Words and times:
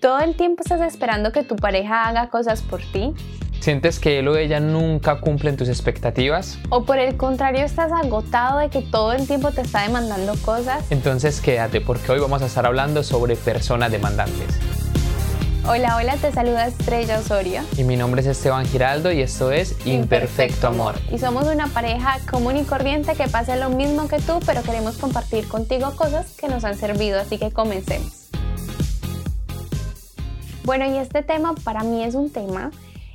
¿Todo 0.00 0.20
el 0.20 0.34
tiempo 0.34 0.62
estás 0.62 0.80
esperando 0.80 1.30
que 1.30 1.42
tu 1.42 1.56
pareja 1.56 2.08
haga 2.08 2.30
cosas 2.30 2.62
por 2.62 2.80
ti? 2.80 3.12
¿Sientes 3.60 3.98
que 3.98 4.18
él 4.18 4.28
o 4.28 4.36
ella 4.38 4.58
nunca 4.58 5.20
cumplen 5.20 5.58
tus 5.58 5.68
expectativas? 5.68 6.58
¿O 6.70 6.84
por 6.84 6.98
el 6.98 7.18
contrario 7.18 7.66
estás 7.66 7.92
agotado 7.92 8.60
de 8.60 8.70
que 8.70 8.80
todo 8.80 9.12
el 9.12 9.26
tiempo 9.26 9.50
te 9.50 9.60
está 9.60 9.82
demandando 9.82 10.36
cosas? 10.36 10.90
Entonces 10.90 11.42
quédate 11.42 11.82
porque 11.82 12.12
hoy 12.12 12.18
vamos 12.18 12.40
a 12.40 12.46
estar 12.46 12.64
hablando 12.64 13.02
sobre 13.02 13.36
personas 13.36 13.92
demandantes. 13.92 14.58
Hola, 15.68 15.96
hola, 15.96 16.16
te 16.16 16.32
saluda 16.32 16.66
Estrella 16.66 17.18
Osorio. 17.18 17.60
Y 17.76 17.84
mi 17.84 17.96
nombre 17.98 18.22
es 18.22 18.26
Esteban 18.26 18.64
Giraldo 18.64 19.12
y 19.12 19.20
esto 19.20 19.52
es 19.52 19.76
Imperfecto, 19.84 20.68
Amor. 20.68 20.94
Y 21.12 21.18
somos 21.18 21.44
una 21.44 21.66
pareja 21.66 22.16
común 22.30 22.56
y 22.56 22.64
corriente 22.64 23.12
que 23.16 23.28
pasa 23.28 23.54
lo 23.56 23.68
mismo 23.68 24.08
que 24.08 24.18
tú, 24.18 24.40
pero 24.46 24.62
queremos 24.62 24.96
compartir 24.96 25.46
contigo 25.46 25.94
cosas 25.94 26.34
que 26.38 26.48
nos 26.48 26.64
han 26.64 26.78
servido, 26.78 27.20
así 27.20 27.36
que 27.36 27.50
comencemos. 27.50 28.19
Bueno, 30.64 30.84
y 30.84 30.98
este 30.98 31.22
tema 31.22 31.54
para 31.64 31.82
mí 31.82 32.04
es 32.04 32.14
un 32.14 32.30
tema 32.30 32.70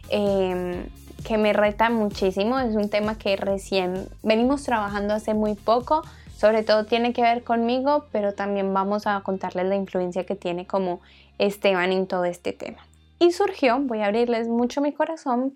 em, 0.10 0.88
que 1.24 1.38
me 1.38 1.54
reta 1.54 1.90
muchísimo, 1.90 2.60
es 2.60 2.76
un 2.76 2.90
tema 2.90 3.18
que 3.18 3.36
recién 3.36 4.10
venimos 4.24 4.64
trabajando 4.64 5.14
hace 5.14 5.36
muy 5.36 5.54
poco, 5.54 6.02
sobre 6.36 6.64
todo 6.64 6.86
tiene 6.86 7.14
que 7.14 7.22
ver 7.22 7.44
conmigo, 7.44 8.08
pero 8.12 8.34
también 8.34 8.74
vamos 8.74 9.06
a 9.06 9.22
contarles 9.22 9.68
la 9.68 9.76
influencia 9.76 10.26
que 10.26 10.36
tiene 10.36 10.66
como 10.66 11.02
Esteban 11.38 11.92
en 11.92 12.08
todo 12.08 12.26
este 12.26 12.52
tema. 12.52 12.86
Y 13.20 13.32
surgió, 13.32 13.80
voy 13.80 14.00
a 14.02 14.08
abrirles 14.08 14.48
mucho 14.48 14.82
mi 14.82 14.92
corazón, 14.92 15.56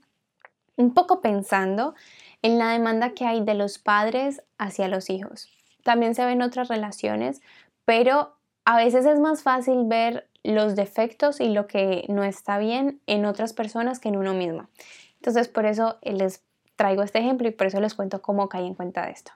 un 0.75 0.93
poco 0.93 1.21
pensando 1.21 1.95
en 2.41 2.57
la 2.57 2.71
demanda 2.71 3.11
que 3.11 3.25
hay 3.25 3.43
de 3.43 3.55
los 3.55 3.79
padres 3.79 4.43
hacia 4.57 4.87
los 4.87 5.09
hijos. 5.09 5.49
También 5.83 6.15
se 6.15 6.23
ven 6.23 6.41
otras 6.41 6.67
relaciones, 6.67 7.41
pero 7.83 8.35
a 8.63 8.77
veces 8.77 9.05
es 9.05 9.19
más 9.19 9.43
fácil 9.43 9.85
ver 9.85 10.28
los 10.43 10.75
defectos 10.75 11.39
y 11.41 11.49
lo 11.49 11.67
que 11.67 12.05
no 12.07 12.23
está 12.23 12.57
bien 12.57 13.01
en 13.07 13.25
otras 13.25 13.53
personas 13.53 13.99
que 13.99 14.09
en 14.09 14.17
uno 14.17 14.33
mismo. 14.33 14.69
Entonces, 15.15 15.47
por 15.47 15.65
eso 15.65 15.97
les 16.01 16.43
traigo 16.75 17.03
este 17.03 17.19
ejemplo 17.19 17.47
y 17.47 17.51
por 17.51 17.67
eso 17.67 17.79
les 17.81 17.93
cuento 17.93 18.21
cómo 18.21 18.47
caí 18.47 18.65
en 18.65 18.73
cuenta 18.73 19.05
de 19.05 19.11
esto. 19.11 19.31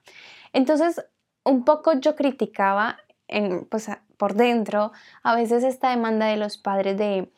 Entonces, 0.54 1.06
un 1.44 1.66
poco 1.66 1.94
yo 1.94 2.16
criticaba 2.16 2.98
pues, 3.70 3.90
por 4.18 4.36
dentro 4.36 4.92
a 5.24 5.36
veces 5.36 5.64
esta 5.64 5.90
demanda 5.90 6.28
de 6.28 6.38
los 6.38 6.58
padres 6.58 6.98
de 6.98 7.30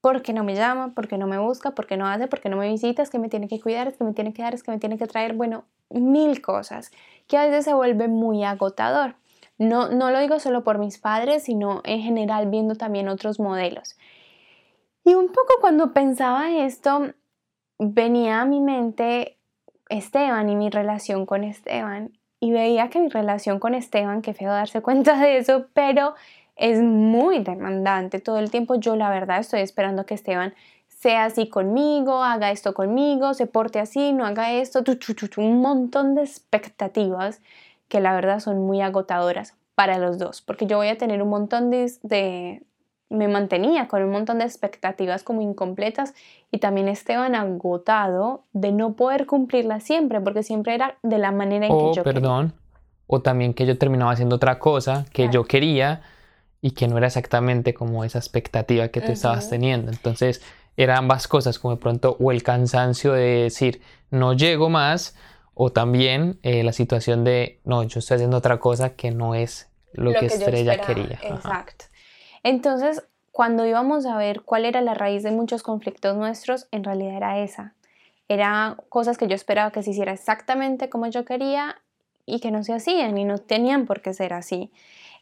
¿por 0.00 0.22
qué 0.22 0.32
no 0.32 0.44
me 0.44 0.54
llama? 0.54 0.94
¿Por 0.94 1.08
qué 1.08 1.18
no 1.18 1.26
me 1.26 1.38
busca? 1.38 1.72
¿Por 1.72 1.86
qué 1.86 1.96
no 1.96 2.06
hace? 2.06 2.28
¿Por 2.28 2.40
qué 2.40 2.48
no 2.48 2.56
me 2.56 2.68
visita? 2.68 3.02
Es 3.02 3.10
que 3.10 3.18
me 3.18 3.28
tiene 3.28 3.48
que 3.48 3.60
cuidar, 3.60 3.88
es 3.88 3.96
que 3.96 4.04
me 4.04 4.12
tiene 4.12 4.32
que 4.32 4.42
dar, 4.42 4.54
es 4.54 4.62
que 4.62 4.70
me 4.70 4.78
tiene 4.78 4.98
que 4.98 5.06
traer, 5.06 5.34
bueno, 5.34 5.64
mil 5.90 6.40
cosas 6.40 6.90
que 7.26 7.36
a 7.36 7.46
veces 7.46 7.64
se 7.64 7.74
vuelve 7.74 8.08
muy 8.08 8.44
agotador. 8.44 9.16
No, 9.60 9.90
no 9.90 10.10
lo 10.10 10.20
digo 10.20 10.38
solo 10.38 10.64
por 10.64 10.78
mis 10.78 10.96
padres, 10.96 11.42
sino 11.42 11.82
en 11.84 12.00
general 12.00 12.48
viendo 12.48 12.76
también 12.76 13.10
otros 13.10 13.38
modelos. 13.38 13.98
Y 15.04 15.12
un 15.12 15.26
poco 15.28 15.52
cuando 15.60 15.92
pensaba 15.92 16.50
esto, 16.50 17.12
venía 17.78 18.40
a 18.40 18.46
mi 18.46 18.62
mente 18.62 19.38
Esteban 19.90 20.48
y 20.48 20.56
mi 20.56 20.70
relación 20.70 21.26
con 21.26 21.44
Esteban. 21.44 22.18
Y 22.40 22.52
veía 22.52 22.88
que 22.88 23.00
mi 23.00 23.10
relación 23.10 23.58
con 23.58 23.74
Esteban, 23.74 24.22
qué 24.22 24.32
feo 24.32 24.50
darse 24.50 24.80
cuenta 24.82 25.20
de 25.20 25.36
eso, 25.36 25.66
pero 25.74 26.14
es 26.56 26.80
muy 26.80 27.40
demandante. 27.40 28.18
Todo 28.18 28.38
el 28.38 28.50
tiempo 28.50 28.76
yo 28.76 28.96
la 28.96 29.10
verdad 29.10 29.40
estoy 29.40 29.60
esperando 29.60 30.06
que 30.06 30.14
Esteban 30.14 30.54
sea 30.88 31.26
así 31.26 31.50
conmigo, 31.50 32.24
haga 32.24 32.50
esto 32.50 32.72
conmigo, 32.72 33.34
se 33.34 33.46
porte 33.46 33.78
así, 33.78 34.14
no 34.14 34.24
haga 34.24 34.52
esto, 34.52 34.82
un 35.36 35.60
montón 35.60 36.14
de 36.14 36.22
expectativas 36.22 37.42
que 37.90 38.00
la 38.00 38.14
verdad 38.14 38.38
son 38.38 38.64
muy 38.64 38.80
agotadoras 38.80 39.54
para 39.74 39.98
los 39.98 40.18
dos, 40.18 40.40
porque 40.40 40.66
yo 40.66 40.76
voy 40.76 40.88
a 40.88 40.96
tener 40.96 41.22
un 41.22 41.28
montón 41.28 41.70
de, 41.70 42.62
me 43.10 43.28
mantenía 43.28 43.88
con 43.88 44.02
un 44.02 44.10
montón 44.10 44.38
de 44.38 44.44
expectativas 44.44 45.22
como 45.22 45.42
incompletas 45.42 46.14
y 46.50 46.58
también 46.58 46.88
Esteban 46.88 47.34
agotado 47.34 48.44
de 48.52 48.72
no 48.72 48.94
poder 48.94 49.26
cumplirlas 49.26 49.82
siempre, 49.82 50.20
porque 50.20 50.42
siempre 50.42 50.74
era 50.74 50.96
de 51.02 51.18
la 51.18 51.32
manera 51.32 51.66
en 51.66 51.76
que 51.76 51.94
yo 51.94 52.02
perdón, 52.04 52.54
o 53.06 53.20
también 53.20 53.52
que 53.52 53.66
yo 53.66 53.76
terminaba 53.76 54.12
haciendo 54.12 54.36
otra 54.36 54.58
cosa 54.58 55.04
que 55.12 55.28
yo 55.28 55.44
quería 55.44 56.02
y 56.62 56.70
que 56.72 56.86
no 56.86 56.96
era 56.98 57.08
exactamente 57.08 57.74
como 57.74 58.04
esa 58.04 58.18
expectativa 58.18 58.88
que 58.88 59.00
tú 59.00 59.12
estabas 59.12 59.50
teniendo. 59.50 59.90
Entonces, 59.90 60.42
eran 60.76 60.98
ambas 60.98 61.26
cosas, 61.26 61.58
como 61.58 61.74
de 61.74 61.80
pronto, 61.80 62.16
o 62.20 62.30
el 62.30 62.42
cansancio 62.42 63.14
de 63.14 63.42
decir, 63.42 63.80
no 64.10 64.34
llego 64.34 64.68
más, 64.68 65.16
o 65.54 65.70
también 65.70 66.38
eh, 66.42 66.62
la 66.62 66.72
situación 66.72 67.24
de, 67.24 67.60
no, 67.64 67.82
yo 67.82 67.98
estoy 67.98 68.16
haciendo 68.16 68.36
otra 68.36 68.58
cosa 68.60 68.94
que 68.94 69.10
no 69.10 69.34
es 69.34 69.68
lo, 69.92 70.12
que, 70.12 70.26
Estrella 70.26 70.80
quería. 70.80 71.18
Exacto. 71.22 71.86
Entonces, 72.42 73.02
cuando 73.32 73.66
íbamos 73.66 74.06
a 74.06 74.16
ver 74.16 74.42
cuál 74.42 74.64
era 74.64 74.80
la 74.80 74.94
raíz 74.94 75.22
de 75.22 75.30
muchos 75.30 75.62
conflictos 75.62 76.16
nuestros, 76.16 76.68
en 76.70 76.84
realidad 76.84 77.16
era 77.16 77.38
esa. 77.40 77.74
Era 78.28 78.76
cosas 78.88 79.18
que 79.18 79.26
yo 79.26 79.34
esperaba 79.34 79.72
que 79.72 79.82
se 79.82 79.90
hiciera 79.90 80.12
exactamente 80.12 80.88
como 80.88 81.06
yo 81.08 81.24
quería 81.24 81.76
y 82.26 82.40
que 82.40 82.50
no 82.50 82.62
se 82.62 82.74
hacían 82.74 83.18
y 83.18 83.24
no 83.24 83.38
tenían 83.38 83.86
por 83.86 84.02
qué 84.02 84.14
ser 84.14 84.32
así. 84.32 84.70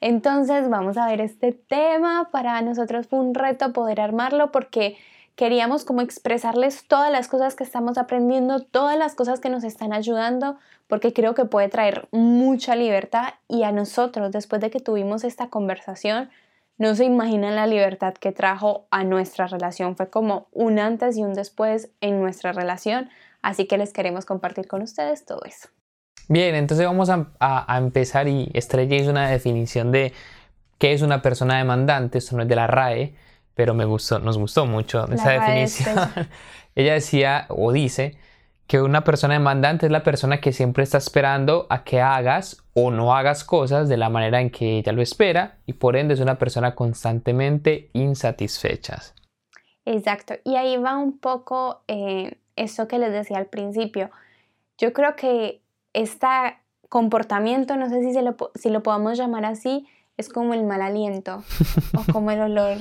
Entonces 0.01 0.69
vamos 0.69 0.97
a 0.97 1.07
ver 1.07 1.21
este 1.21 1.53
tema. 1.53 2.29
Para 2.31 2.61
nosotros 2.63 3.07
fue 3.07 3.19
un 3.19 3.35
reto 3.35 3.73
poder 3.73 4.01
armarlo 4.01 4.53
porque 4.53 4.97
queríamos 5.39 5.85
como 5.85 6.01
expresarles 6.01 6.89
todas 6.89 7.13
las 7.13 7.29
cosas 7.29 7.55
que 7.55 7.63
estamos 7.63 7.97
aprendiendo, 7.97 8.59
todas 8.59 8.99
las 8.99 9.15
cosas 9.15 9.39
que 9.39 9.49
nos 9.49 9.63
están 9.63 9.93
ayudando, 9.93 10.59
porque 10.89 11.13
creo 11.13 11.35
que 11.35 11.45
puede 11.45 11.69
traer 11.69 12.09
mucha 12.11 12.75
libertad 12.75 13.35
y 13.47 13.63
a 13.63 13.71
nosotros, 13.71 14.33
después 14.33 14.61
de 14.61 14.71
que 14.71 14.81
tuvimos 14.81 15.23
esta 15.23 15.49
conversación, 15.49 16.29
no 16.77 16.97
se 16.97 17.05
imaginan 17.05 17.55
la 17.55 17.69
libertad 17.69 18.15
que 18.15 18.33
trajo 18.33 18.89
a 18.91 19.05
nuestra 19.05 19.47
relación. 19.47 19.95
Fue 19.95 20.11
como 20.11 20.49
un 20.51 20.81
antes 20.81 21.17
y 21.17 21.23
un 21.23 21.35
después 21.35 21.91
en 22.01 22.21
nuestra 22.21 22.51
relación, 22.51 23.09
así 23.41 23.69
que 23.69 23.79
les 23.79 23.93
queremos 23.93 24.25
compartir 24.25 24.67
con 24.67 24.83
ustedes 24.83 25.25
todo 25.25 25.43
eso. 25.45 25.69
Bien, 26.29 26.57
entonces 26.57 26.85
vamos 26.85 27.11
a, 27.11 27.79
empezar 27.79 28.27
y 28.27 28.51
Estrella 28.55 29.09
una 29.09 29.31
definición 29.31 29.93
de 29.93 30.13
qué 30.79 30.95
es 30.95 31.03
una 31.03 31.23
persona 31.23 31.59
demandante, 31.59 32.19
esto 32.19 32.35
no 32.35 32.43
es 32.43 32.49
de 32.49 32.57
la 32.57 32.67
RAE, 32.67 33.15
pero 33.59 33.75
me 33.75 33.85
gustó, 33.85 34.21
nos 34.21 34.39
gustó 34.39 34.67
mucho 34.67 35.05
esa 35.13 35.31
definición. 35.31 35.99
Ella 36.77 36.93
decía 36.93 37.47
o 37.49 37.73
dice 37.73 38.17
que 38.69 38.81
una 38.81 39.03
persona 39.03 39.35
demandante 39.35 39.87
es 39.87 39.91
la 39.91 40.05
persona 40.05 40.41
que 40.41 40.53
siempre 40.53 40.85
está 40.85 40.99
esperando 40.99 41.67
a 41.69 41.83
que 41.83 42.01
hagas 42.01 42.63
o 42.73 42.93
no 42.93 43.17
hagas 43.17 43.43
cosas 43.43 43.89
de 43.89 43.97
la 43.97 44.11
manera 44.11 44.41
en 44.41 44.51
que 44.51 44.79
ella 44.79 44.93
lo 44.93 45.03
espera 45.03 45.59
y 45.67 45.73
por 45.73 45.97
ende 45.97 46.15
es 46.15 46.21
una 46.21 46.39
persona 46.39 46.77
constantemente 46.77 47.91
insatisfecha. 47.95 49.03
Exacto, 49.85 50.35
y 50.45 50.55
ahí 50.55 50.77
va 50.77 50.97
un 50.97 51.19
poco 51.19 51.83
eh, 51.89 52.39
eso 52.55 52.87
que 52.87 53.01
les 53.01 53.13
decía 53.13 53.39
al 53.39 53.47
principio. 53.47 54.13
Yo 54.77 54.93
creo 54.93 55.17
que 55.17 55.63
este 55.95 56.29
comportamiento, 56.89 57.75
no 57.75 57.89
sé 57.89 58.05
si, 58.05 58.13
se 58.13 58.23
lo, 58.23 58.37
si 58.55 58.71
lo 58.71 58.85
podamos 58.85 59.19
llamar 59.19 59.47
así, 59.47 59.89
es 60.19 60.29
como 60.29 60.53
el 60.53 60.65
mal 60.65 60.83
aliento 60.83 61.43
o 61.97 62.13
como 62.13 62.31
el 62.31 62.41
olor 62.41 62.77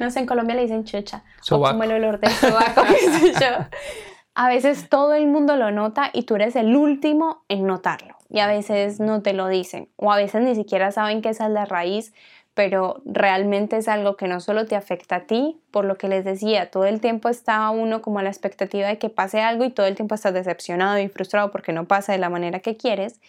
no 0.00 0.10
sé, 0.10 0.20
en 0.20 0.26
Colombia 0.26 0.56
le 0.56 0.62
dicen 0.62 0.84
chucha. 0.84 1.22
O 1.50 1.60
como 1.60 1.84
el 1.84 1.92
olor 1.92 2.18
del 2.18 2.32
sobaco, 2.32 2.82
A 4.34 4.48
veces 4.48 4.88
todo 4.88 5.12
el 5.12 5.26
mundo 5.26 5.56
lo 5.56 5.70
nota 5.70 6.08
y 6.12 6.22
tú 6.22 6.36
eres 6.36 6.56
el 6.56 6.74
último 6.74 7.44
en 7.48 7.66
notarlo. 7.66 8.16
Y 8.30 8.38
a 8.38 8.46
veces 8.46 9.00
no 9.00 9.22
te 9.22 9.34
lo 9.34 9.48
dicen. 9.48 9.90
O 9.96 10.12
a 10.12 10.16
veces 10.16 10.40
ni 10.42 10.54
siquiera 10.54 10.92
saben 10.92 11.20
que 11.20 11.28
esa 11.28 11.46
es 11.46 11.50
la 11.50 11.66
raíz, 11.66 12.14
pero 12.54 13.02
realmente 13.04 13.76
es 13.76 13.88
algo 13.88 14.16
que 14.16 14.28
no 14.28 14.40
solo 14.40 14.66
te 14.66 14.76
afecta 14.76 15.16
a 15.16 15.20
ti, 15.26 15.60
por 15.70 15.84
lo 15.84 15.96
que 15.96 16.08
les 16.08 16.24
decía, 16.24 16.70
todo 16.70 16.84
el 16.86 17.00
tiempo 17.00 17.28
está 17.28 17.68
uno 17.70 18.00
como 18.00 18.20
a 18.20 18.22
la 18.22 18.30
expectativa 18.30 18.86
de 18.86 18.98
que 18.98 19.10
pase 19.10 19.42
algo 19.42 19.64
y 19.64 19.70
todo 19.70 19.86
el 19.86 19.96
tiempo 19.96 20.14
estás 20.14 20.32
decepcionado 20.32 20.98
y 20.98 21.08
frustrado 21.08 21.50
porque 21.50 21.72
no 21.72 21.86
pasa 21.86 22.12
de 22.12 22.18
la 22.18 22.30
manera 22.30 22.60
que 22.60 22.76
quieres. 22.76 23.20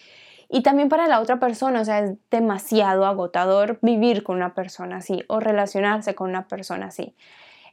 Y 0.54 0.64
también 0.64 0.90
para 0.90 1.08
la 1.08 1.22
otra 1.22 1.40
persona, 1.40 1.80
o 1.80 1.86
sea, 1.86 2.00
es 2.00 2.18
demasiado 2.30 3.06
agotador 3.06 3.80
vivir 3.82 4.22
con 4.22 4.36
una 4.36 4.54
persona 4.54 4.98
así 4.98 5.24
o 5.28 5.40
relacionarse 5.40 6.14
con 6.14 6.30
una 6.30 6.50
persona 6.50 6.88
así. 6.88 7.16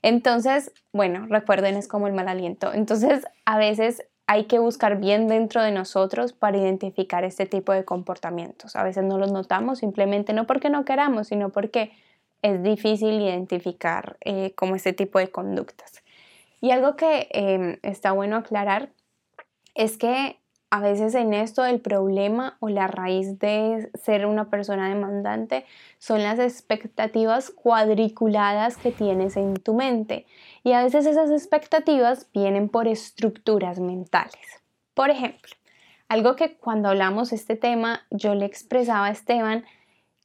Entonces, 0.01 0.73
bueno, 0.93 1.27
recuerden, 1.29 1.75
es 1.75 1.89
como 1.89 2.07
el 2.07 2.13
mal 2.13 2.29
aliento. 2.29 2.73
Entonces, 2.73 3.25
a 3.45 3.59
veces 3.59 4.05
hay 4.29 4.45
que 4.45 4.61
buscar 4.61 5.01
bien 5.01 5.27
dentro 5.27 5.61
de 5.61 5.73
nosotros 5.73 6.33
para 6.33 6.57
identificar 6.57 7.25
este 7.25 7.47
tipo 7.47 7.73
de 7.73 7.85
comportamientos. 7.85 8.77
A 8.77 8.85
veces 8.85 9.03
no 9.03 9.19
los 9.19 9.33
notamos 9.33 9.81
simplemente 9.81 10.33
no 10.33 10.47
porque 10.47 10.71
no 10.71 10.85
queramos, 10.85 11.27
sino 11.27 11.49
porque 11.49 11.91
es 12.43 12.63
difícil 12.63 13.21
identificar 13.21 14.19
eh, 14.21 14.53
como 14.55 14.77
este 14.77 14.93
tipo 14.93 15.19
de 15.19 15.33
conductas. 15.33 16.05
Y 16.61 16.71
algo 16.71 16.95
que 16.95 17.27
em, 17.33 17.79
está 17.83 18.13
bueno 18.13 18.37
aclarar 18.37 18.91
es 19.75 19.99
que 19.99 20.38
a 20.71 20.81
veces 20.81 21.15
en 21.15 21.33
esto 21.33 21.65
el 21.65 21.81
problema 21.81 22.57
o 22.61 22.69
la 22.69 22.87
raíz 22.87 23.39
de 23.39 23.91
ser 23.95 24.27
una 24.27 24.51
persona 24.51 24.89
demandante 24.89 25.65
son 25.99 26.23
las 26.23 26.39
expectativas 26.39 27.51
cuadriculadas 27.51 28.77
que 28.77 28.93
tienes 28.93 29.37
en 29.37 29.55
tu 29.55 29.75
mente. 29.75 30.27
Y 30.65 30.73
a 30.73 30.83
veces 30.83 31.07
esas 31.07 31.31
expectativas 31.31 32.29
vienen 32.35 32.69
por 32.69 32.87
estructuras 32.87 33.81
mentales. 33.81 34.63
Por 34.95 35.11
ejemplo, 35.11 35.55
algo 36.09 36.37
que 36.37 36.57
cuando 36.57 36.89
hablamos 36.89 37.33
este 37.33 37.57
tema 37.57 38.03
yo 38.11 38.35
le 38.35 38.45
expresaba 38.45 39.07
a 39.07 39.11
Esteban 39.11 39.65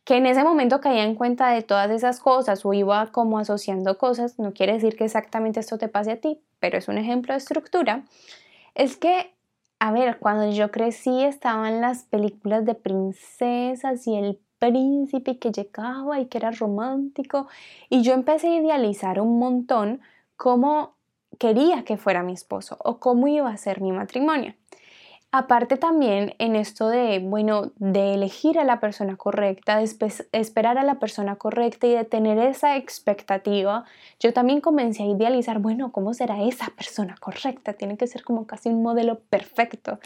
que 0.03 0.17
en 0.17 0.25
ese 0.25 0.43
momento 0.43 0.81
caía 0.81 1.03
en 1.03 1.15
cuenta 1.15 1.49
de 1.49 1.61
todas 1.61 1.89
esas 1.89 2.19
cosas 2.19 2.65
o 2.65 2.73
iba 2.73 3.11
como 3.11 3.39
asociando 3.39 3.97
cosas, 3.97 4.37
no 4.37 4.53
quiere 4.53 4.73
decir 4.73 4.97
que 4.97 5.05
exactamente 5.05 5.59
esto 5.61 5.77
te 5.77 5.87
pase 5.87 6.11
a 6.11 6.17
ti, 6.19 6.41
pero 6.59 6.77
es 6.77 6.87
un 6.87 6.97
ejemplo 6.97 7.33
de 7.33 7.37
estructura, 7.37 8.03
es 8.75 8.97
que, 8.97 9.33
a 9.83 9.91
ver, 9.91 10.17
cuando 10.17 10.49
yo 10.49 10.71
crecí 10.71 11.25
estaban 11.25 11.81
las 11.81 12.05
películas 12.05 12.63
de 12.63 12.73
princesas 12.73 14.07
y 14.07 14.15
el 14.15 14.39
príncipe 14.57 15.39
que 15.39 15.51
llegaba 15.51 16.21
y 16.21 16.27
que 16.27 16.37
era 16.37 16.51
romántico, 16.51 17.49
y 17.89 18.01
yo 18.01 18.13
empecé 18.13 18.47
a 18.47 18.61
idealizar 18.61 19.19
un 19.19 19.39
montón 19.39 19.99
cómo 20.37 20.95
quería 21.37 21.83
que 21.83 21.97
fuera 21.97 22.23
mi 22.23 22.31
esposo 22.31 22.77
o 22.79 23.01
cómo 23.01 23.27
iba 23.27 23.49
a 23.49 23.57
ser 23.57 23.81
mi 23.81 23.91
matrimonio. 23.91 24.55
Aparte 25.35 25.77
también 25.77 26.35
en 26.37 26.55
esto 26.55 26.89
de, 26.89 27.17
bueno, 27.17 27.71
de 27.77 28.13
elegir 28.13 28.59
a 28.59 28.63
la 28.63 28.79
persona 28.79 29.17
correcta, 29.17 29.79
de 29.79 29.89
esperar 30.31 30.77
a 30.77 30.83
la 30.83 30.99
persona 30.99 31.37
correcta 31.37 31.87
y 31.87 31.95
de 31.95 32.03
tener 32.05 32.37
esa 32.37 32.77
expectativa, 32.77 33.83
yo 34.19 34.31
también 34.31 34.61
comencé 34.61 35.01
a 35.01 35.07
idealizar, 35.07 35.57
bueno, 35.57 35.91
¿cómo 35.91 36.13
será 36.13 36.43
esa 36.43 36.67
persona 36.77 37.15
correcta? 37.19 37.73
Tiene 37.73 37.97
que 37.97 38.05
ser 38.05 38.23
como 38.23 38.45
casi 38.45 38.69
un 38.69 38.83
modelo 38.83 39.21
perfecto. 39.21 39.97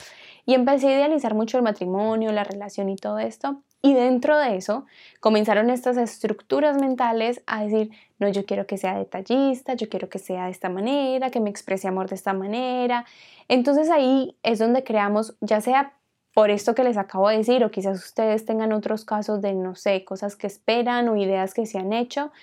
Y 0.45 0.53
empecé 0.53 0.87
a 0.87 0.95
idealizar 0.95 1.33
mucho 1.33 1.57
el 1.57 1.63
matrimonio, 1.63 2.31
la 2.31 2.45
relación 2.45 2.87
y 2.87 2.95
todo 2.95 3.19
esto. 3.19 3.61
Y 3.87 3.93
dentro 3.93 4.37
de 4.37 4.57
eso 4.57 4.85
comenzaron 5.21 5.69
estas 5.69 5.95
estructuras 5.95 6.77
mentales 6.77 7.41
a 7.47 7.63
decir, 7.63 7.91
no, 8.19 8.27
yo 8.27 8.45
quiero 8.45 8.67
que 8.67 8.77
sea 8.77 8.97
detallista, 8.97 9.75
yo 9.75 9.87
quiero 9.87 10.09
que 10.09 10.19
sea 10.19 10.43
de 10.43 10.51
esta 10.51 10.67
manera, 10.67 11.29
que 11.29 11.39
me 11.39 11.49
exprese 11.49 11.87
amor 11.87 12.09
de 12.09 12.15
esta 12.15 12.33
manera. 12.33 13.05
Entonces 13.47 13.89
ahí 13.89 14.35
es 14.43 14.59
donde 14.59 14.83
creamos, 14.83 15.37
ya 15.39 15.61
sea 15.61 15.93
por 16.33 16.49
esto 16.49 16.75
que 16.75 16.83
les 16.83 16.97
acabo 16.97 17.29
de 17.29 17.37
decir, 17.37 17.63
o 17.63 17.71
quizás 17.71 18.03
ustedes 18.03 18.43
tengan 18.43 18.73
otros 18.73 19.05
casos 19.05 19.41
de, 19.41 19.53
no 19.53 19.73
sé, 19.75 20.03
cosas 20.03 20.35
que 20.35 20.47
esperan 20.47 21.07
o 21.07 21.15
ideas 21.15 21.53
que 21.53 21.65
se 21.65 21.77
han 21.77 21.93
hecho, 21.93 22.33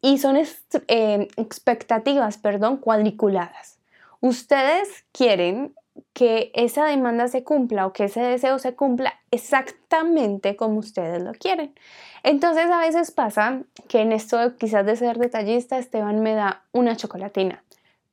y 0.00 0.18
son 0.18 0.36
eh, 0.36 1.28
expectativas, 1.36 2.38
perdón, 2.38 2.76
cuadriculadas. 2.76 3.80
Ustedes 4.20 5.04
quieren 5.10 5.74
que 6.12 6.50
esa 6.54 6.86
demanda 6.86 7.28
se 7.28 7.44
cumpla 7.44 7.86
o 7.86 7.92
que 7.92 8.04
ese 8.04 8.20
deseo 8.20 8.58
se 8.58 8.74
cumpla 8.74 9.14
exactamente 9.30 10.56
como 10.56 10.78
ustedes 10.78 11.22
lo 11.22 11.32
quieren. 11.32 11.74
Entonces 12.22 12.70
a 12.70 12.78
veces 12.80 13.10
pasa 13.10 13.62
que 13.88 14.00
en 14.00 14.12
esto 14.12 14.56
quizás 14.56 14.86
de 14.86 14.96
ser 14.96 15.18
detallista 15.18 15.78
Esteban 15.78 16.20
me 16.20 16.34
da 16.34 16.64
una 16.72 16.96
chocolatina, 16.96 17.62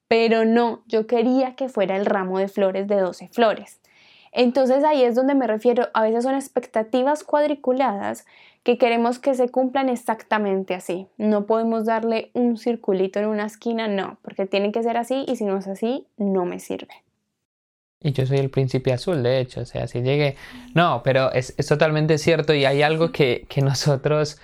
pero 0.07 0.45
no, 0.45 0.83
yo 0.88 1.07
quería 1.07 1.56
que 1.56 1.69
fuera 1.69 1.95
el 1.97 2.06
ramo 2.06 2.39
de 2.39 2.47
flores 2.47 2.88
de 2.88 2.97
12 2.97 3.30
flores. 3.30 3.80
Entonces 4.31 4.83
ahí 4.83 5.03
es 5.03 5.15
donde 5.15 5.36
me 5.36 5.47
refiero, 5.47 5.89
a 5.94 6.01
veces 6.01 6.24
son 6.24 6.36
expectativas 6.36 7.24
cuadriculadas 7.24 8.25
que 8.63 8.77
queremos 8.77 9.19
que 9.19 9.36
se 9.36 9.50
cumplan 9.50 9.89
exactamente 9.89 10.74
así. 10.74 11.07
No 11.18 11.45
podemos 11.45 11.86
darle 11.86 12.31
un 12.33 12.57
circulito 12.57 13.19
en 13.19 13.27
una 13.27 13.45
esquina, 13.45 13.88
no, 13.88 14.18
porque 14.21 14.45
tiene 14.45 14.71
que 14.71 14.81
ser 14.83 14.97
así 14.97 15.25
y 15.27 15.36
si 15.36 15.45
no 15.45 15.57
es 15.57 15.68
así, 15.68 16.07
no 16.18 16.45
me 16.45 16.59
sirve. 16.59 16.94
Y 18.03 18.11
yo 18.11 18.25
soy 18.25 18.38
el 18.38 18.50
príncipe 18.50 18.91
azul, 18.91 19.23
de 19.23 19.39
hecho, 19.39 19.61
o 19.61 19.65
sea, 19.65 19.88
si 19.88 20.01
llegue... 20.01 20.35
No, 20.75 21.01
pero 21.03 21.31
es, 21.31 21.55
totalmente 21.67 22.17
cierto 22.17 22.53
y 22.53 22.65
hay 22.65 22.81
algo 22.81 23.11
que, 23.13 23.47
nosotros 23.63 24.38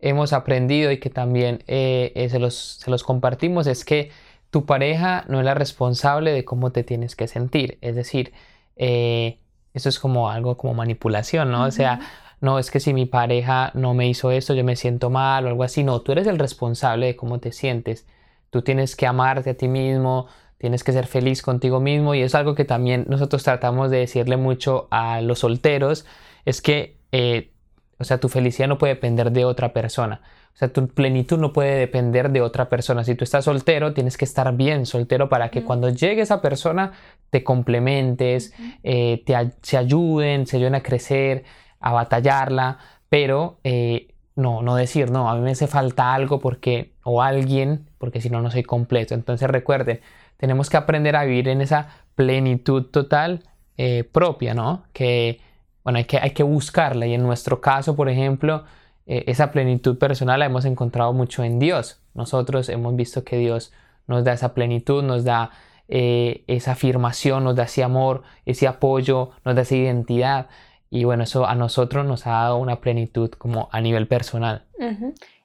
hemos 0.00 0.32
aprendido 0.32 0.90
y 0.90 0.98
que 0.98 1.10
también 1.10 1.62
eh, 1.66 2.12
eh, 2.14 2.28
se, 2.30 2.38
los, 2.38 2.54
se, 2.54 2.90
los, 2.90 3.04
compartimos, 3.04 3.66
es 3.66 3.84
que 3.84 4.10
tu 4.50 4.64
pareja 4.64 5.24
no 5.28 5.38
es 5.40 5.44
la 5.44 5.54
responsable 5.54 6.32
de 6.32 6.44
cómo 6.44 6.72
te 6.72 6.84
tienes 6.84 7.14
que 7.14 7.28
sentir. 7.28 7.78
Es 7.82 7.96
decir, 7.96 8.32
eh, 8.76 9.38
eso 9.74 9.88
es 9.90 9.98
como 9.98 10.30
algo 10.30 10.56
como 10.56 10.74
manipulación, 10.74 11.50
¿no? 11.50 11.64
O 11.64 11.70
sea, 11.70 12.00
no 12.40 12.58
es 12.58 12.70
que 12.70 12.80
si 12.80 12.94
mi 12.94 13.06
pareja 13.06 13.70
no 13.74 13.94
me 13.94 14.08
hizo 14.08 14.30
esto, 14.30 14.54
yo 14.54 14.64
me 14.64 14.76
siento 14.76 15.10
mal 15.10 15.44
o 15.44 15.48
algo 15.48 15.64
así. 15.64 15.84
No, 15.84 16.00
tú 16.00 16.12
eres 16.12 16.26
el 16.26 16.38
responsable 16.38 17.06
de 17.06 17.16
cómo 17.16 17.40
te 17.40 17.52
sientes. 17.52 18.06
Tú 18.50 18.62
tienes 18.62 18.96
que 18.96 19.06
amarte 19.06 19.50
a 19.50 19.54
ti 19.54 19.68
mismo, 19.68 20.26
tienes 20.62 20.84
que 20.84 20.92
ser 20.92 21.08
feliz 21.08 21.42
contigo 21.42 21.80
mismo 21.80 22.14
y 22.14 22.22
es 22.22 22.36
algo 22.36 22.54
que 22.54 22.64
también 22.64 23.04
nosotros 23.08 23.42
tratamos 23.42 23.90
de 23.90 23.98
decirle 23.98 24.36
mucho 24.36 24.86
a 24.92 25.20
los 25.20 25.40
solteros, 25.40 26.06
es 26.44 26.62
que, 26.62 26.98
eh, 27.10 27.50
o 27.98 28.04
sea, 28.04 28.18
tu 28.18 28.28
felicidad 28.28 28.68
no 28.68 28.78
puede 28.78 28.94
depender 28.94 29.32
de 29.32 29.44
otra 29.44 29.72
persona. 29.72 30.20
O 30.54 30.56
sea, 30.56 30.72
tu 30.72 30.86
plenitud 30.86 31.36
no 31.36 31.52
puede 31.52 31.74
depender 31.80 32.30
de 32.30 32.42
otra 32.42 32.68
persona. 32.68 33.02
Si 33.02 33.16
tú 33.16 33.24
estás 33.24 33.44
soltero, 33.44 33.92
tienes 33.92 34.16
que 34.16 34.24
estar 34.24 34.56
bien 34.56 34.86
soltero 34.86 35.28
para 35.28 35.50
que 35.50 35.64
cuando 35.64 35.88
llegue 35.88 36.22
esa 36.22 36.40
persona 36.40 36.92
te 37.30 37.42
complementes, 37.42 38.54
eh, 38.84 39.20
te, 39.26 39.34
se 39.62 39.76
ayuden, 39.76 40.46
se 40.46 40.58
ayuden 40.58 40.76
a 40.76 40.82
crecer, 40.84 41.42
a 41.80 41.92
batallarla, 41.92 42.78
pero 43.08 43.58
eh, 43.64 44.14
no, 44.36 44.62
no 44.62 44.76
decir, 44.76 45.10
no, 45.10 45.28
a 45.28 45.34
mí 45.34 45.40
me 45.40 45.50
hace 45.50 45.66
falta 45.66 46.14
algo 46.14 46.38
porque, 46.38 46.92
o 47.02 47.20
alguien, 47.20 47.88
porque 47.98 48.20
si 48.20 48.30
no, 48.30 48.40
no 48.40 48.52
soy 48.52 48.62
completo. 48.62 49.14
Entonces 49.14 49.50
recuerden, 49.50 50.00
tenemos 50.42 50.68
que 50.68 50.76
aprender 50.76 51.14
a 51.14 51.22
vivir 51.22 51.46
en 51.46 51.60
esa 51.60 51.86
plenitud 52.16 52.86
total 52.86 53.44
eh, 53.76 54.02
propia, 54.02 54.54
¿no? 54.54 54.82
Que, 54.92 55.40
bueno, 55.84 55.98
hay 55.98 56.04
que, 56.04 56.18
hay 56.18 56.32
que 56.32 56.42
buscarla 56.42 57.06
y 57.06 57.14
en 57.14 57.22
nuestro 57.22 57.60
caso, 57.60 57.94
por 57.94 58.08
ejemplo, 58.08 58.64
eh, 59.06 59.22
esa 59.28 59.52
plenitud 59.52 59.98
personal 59.98 60.40
la 60.40 60.46
hemos 60.46 60.64
encontrado 60.64 61.12
mucho 61.12 61.44
en 61.44 61.60
Dios. 61.60 62.02
Nosotros 62.14 62.68
hemos 62.70 62.96
visto 62.96 63.22
que 63.22 63.36
Dios 63.36 63.72
nos 64.08 64.24
da 64.24 64.32
esa 64.32 64.52
plenitud, 64.52 65.04
nos 65.04 65.22
da 65.22 65.52
eh, 65.86 66.42
esa 66.48 66.72
afirmación, 66.72 67.44
nos 67.44 67.54
da 67.54 67.62
ese 67.62 67.84
amor, 67.84 68.24
ese 68.44 68.66
apoyo, 68.66 69.30
nos 69.44 69.54
da 69.54 69.62
esa 69.62 69.76
identidad. 69.76 70.48
Y 70.90 71.04
bueno, 71.04 71.22
eso 71.22 71.46
a 71.46 71.54
nosotros 71.54 72.04
nos 72.04 72.26
ha 72.26 72.32
dado 72.32 72.56
una 72.56 72.80
plenitud 72.80 73.30
como 73.30 73.68
a 73.70 73.80
nivel 73.80 74.08
personal. 74.08 74.64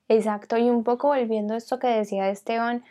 Exacto, 0.10 0.58
y 0.58 0.72
un 0.72 0.84
poco 0.84 1.10
volviendo 1.10 1.54
a 1.54 1.58
esto 1.58 1.78
que 1.78 1.86
decía 1.86 2.32
Esteban, 2.32 2.84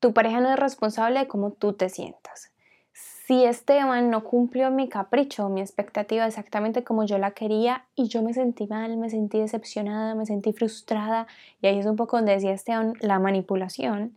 tu 0.00 0.12
pareja 0.12 0.40
no 0.40 0.50
es 0.50 0.58
responsable 0.58 1.20
de 1.20 1.28
cómo 1.28 1.52
tú 1.52 1.72
te 1.72 1.88
sientas. 1.88 2.52
Si 2.92 3.44
Esteban 3.44 4.10
no 4.10 4.24
cumplió 4.24 4.70
mi 4.70 4.88
capricho, 4.88 5.50
mi 5.50 5.60
expectativa 5.60 6.26
exactamente 6.26 6.82
como 6.82 7.04
yo 7.04 7.18
la 7.18 7.32
quería 7.32 7.84
y 7.94 8.08
yo 8.08 8.22
me 8.22 8.32
sentí 8.32 8.66
mal, 8.66 8.96
me 8.96 9.10
sentí 9.10 9.38
decepcionada, 9.38 10.14
me 10.14 10.24
sentí 10.24 10.52
frustrada 10.54 11.26
y 11.60 11.66
ahí 11.66 11.78
es 11.78 11.86
un 11.86 11.96
poco 11.96 12.16
donde 12.16 12.32
decía 12.32 12.52
Esteban, 12.52 12.94
la 13.00 13.18
manipulación 13.18 14.16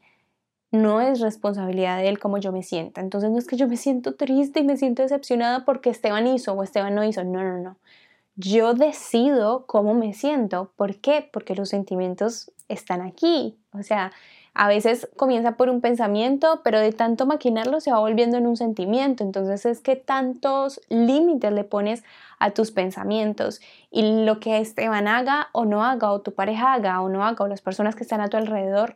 no 0.72 1.02
es 1.02 1.20
responsabilidad 1.20 1.98
de 1.98 2.08
él 2.08 2.20
como 2.20 2.38
yo 2.38 2.52
me 2.54 2.64
sienta. 2.64 3.02
Entonces 3.02 3.30
no 3.30 3.38
es 3.38 3.48
que 3.48 3.58
yo 3.58 3.68
me 3.68 3.78
siento 3.78 4.16
triste 4.16 4.62
y 4.62 4.64
me 4.64 4.78
siento 4.78 5.02
decepcionada 5.02 5.66
porque 5.66 5.90
Esteban 5.90 6.28
hizo 6.28 6.54
o 6.54 6.64
Esteban 6.64 6.96
no 6.96 7.04
hizo. 7.04 7.24
No, 7.24 7.44
no, 7.44 7.58
no. 7.58 7.78
Yo 8.36 8.74
decido 8.74 9.66
cómo 9.68 9.94
me 9.94 10.14
siento. 10.14 10.72
¿Por 10.78 10.96
qué? 11.02 11.30
Porque 11.32 11.56
los 11.56 11.70
sentimientos 11.70 12.52
están 12.70 13.02
aquí. 13.02 13.58
O 13.74 13.84
sea, 13.84 14.14
a 14.54 14.68
veces 14.68 15.10
comienza 15.16 15.54
por 15.54 15.70
un 15.70 15.80
pensamiento, 15.80 16.62
pero 16.64 16.80
de 16.80 16.92
tanto 16.92 17.26
maquinarlo 17.26 17.80
se 17.80 17.92
va 17.92 18.00
volviendo 18.00 18.38
en 18.38 18.48
un 18.48 18.58
sentimiento. 18.58 19.24
Entonces 19.24 19.66
es 19.66 19.80
que 19.80 19.96
tantos 19.96 20.82
límites 20.90 21.54
le 21.54 21.64
pones 21.64 22.04
a 22.38 22.52
tus 22.52 22.72
pensamientos 22.72 23.62
y 23.92 24.26
lo 24.26 24.40
que 24.40 24.60
Esteban 24.60 25.08
haga 25.08 25.50
o 25.54 25.66
no 25.66 25.86
haga, 25.86 26.12
o 26.12 26.22
tu 26.22 26.34
pareja 26.34 26.74
haga 26.74 27.02
o 27.02 27.08
no 27.08 27.24
haga, 27.24 27.46
o 27.46 27.48
las 27.48 27.62
personas 27.62 27.96
que 27.96 28.04
están 28.04 28.20
a 28.20 28.28
tu 28.28 28.38
alrededor, 28.38 28.96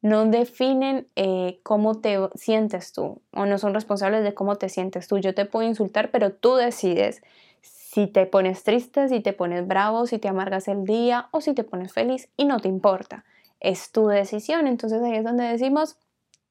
no 0.00 0.26
definen 0.26 1.08
eh, 1.16 1.60
cómo 1.62 1.94
te 2.00 2.18
sientes 2.34 2.92
tú 2.92 3.22
o 3.32 3.46
no 3.46 3.56
son 3.56 3.72
responsables 3.72 4.22
de 4.22 4.34
cómo 4.34 4.56
te 4.56 4.68
sientes 4.68 5.08
tú. 5.08 5.18
Yo 5.18 5.34
te 5.34 5.44
puedo 5.46 5.66
insultar, 5.66 6.10
pero 6.10 6.32
tú 6.32 6.54
decides 6.56 7.22
si 7.62 8.06
te 8.06 8.26
pones 8.26 8.64
triste, 8.64 9.08
si 9.08 9.20
te 9.20 9.32
pones 9.32 9.66
bravo, 9.66 10.06
si 10.06 10.18
te 10.18 10.28
amargas 10.28 10.68
el 10.68 10.84
día 10.84 11.28
o 11.30 11.40
si 11.40 11.54
te 11.54 11.64
pones 11.64 11.92
feliz 11.92 12.28
y 12.36 12.44
no 12.44 12.58
te 12.60 12.68
importa 12.68 13.24
es 13.60 13.92
tu 13.92 14.08
decisión. 14.08 14.66
Entonces 14.66 15.02
ahí 15.02 15.16
es 15.16 15.24
donde 15.24 15.44
decimos, 15.44 15.96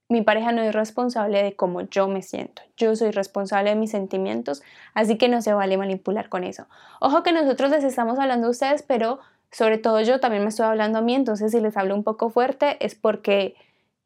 mi 0.10 0.22
pareja 0.22 0.52
no 0.52 0.62
es 0.62 0.74
responsable 0.74 1.42
de 1.44 1.56
cómo 1.56 1.82
yo 1.82 2.08
me 2.08 2.22
siento. 2.22 2.62
Yo 2.78 2.96
soy 2.96 3.12
responsable 3.12 3.72
de 3.72 3.76
mis 3.76 3.92
sentimientos, 3.92 4.62
así 4.94 5.18
que 5.18 5.30
no 5.30 5.42
se 5.42 5.54
vale 5.54 5.78
manipular 5.78 6.30
con 6.30 6.44
eso. 6.44 6.68
Ojo 7.00 7.24
que 7.24 7.32
nosotros 7.32 7.72
les 7.72 7.84
estamos 7.84 8.20
hablando 8.20 8.48
a 8.48 8.52
ustedes, 8.52 8.84
pero 8.84 9.20
sobre 9.52 9.78
todo 9.78 10.02
yo 10.02 10.20
también 10.20 10.44
me 10.44 10.50
estoy 10.50 10.66
hablando 10.66 11.00
a 11.00 11.02
mí, 11.02 11.16
entonces 11.16 11.52
si 11.52 11.60
les 11.60 11.78
hablo 11.78 11.96
un 11.96 12.04
poco 12.04 12.30
fuerte 12.30 12.78
es 12.86 12.96
porque 12.96 13.56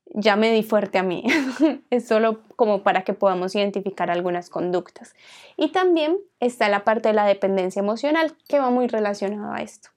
ya 0.06 0.36
me 0.36 0.52
di 0.52 0.64
fuerte 0.64 0.98
a 0.98 1.04
mí. 1.04 1.24
es 1.90 2.08
solo 2.08 2.42
como 2.56 2.84
para 2.84 3.04
que 3.04 3.14
podamos 3.14 3.56
identificar 3.56 4.10
algunas 4.10 4.50
conductas. 4.50 5.16
Y 5.58 5.70
también 5.72 6.18
está 6.40 6.70
la 6.70 6.84
parte 6.84 7.10
de 7.10 7.16
la 7.16 7.26
dependencia 7.26 7.82
emocional 7.82 8.36
que 8.48 8.60
va 8.60 8.70
muy 8.70 8.88
relacionada 8.88 9.56
a 9.56 9.62
esto. 9.62 9.90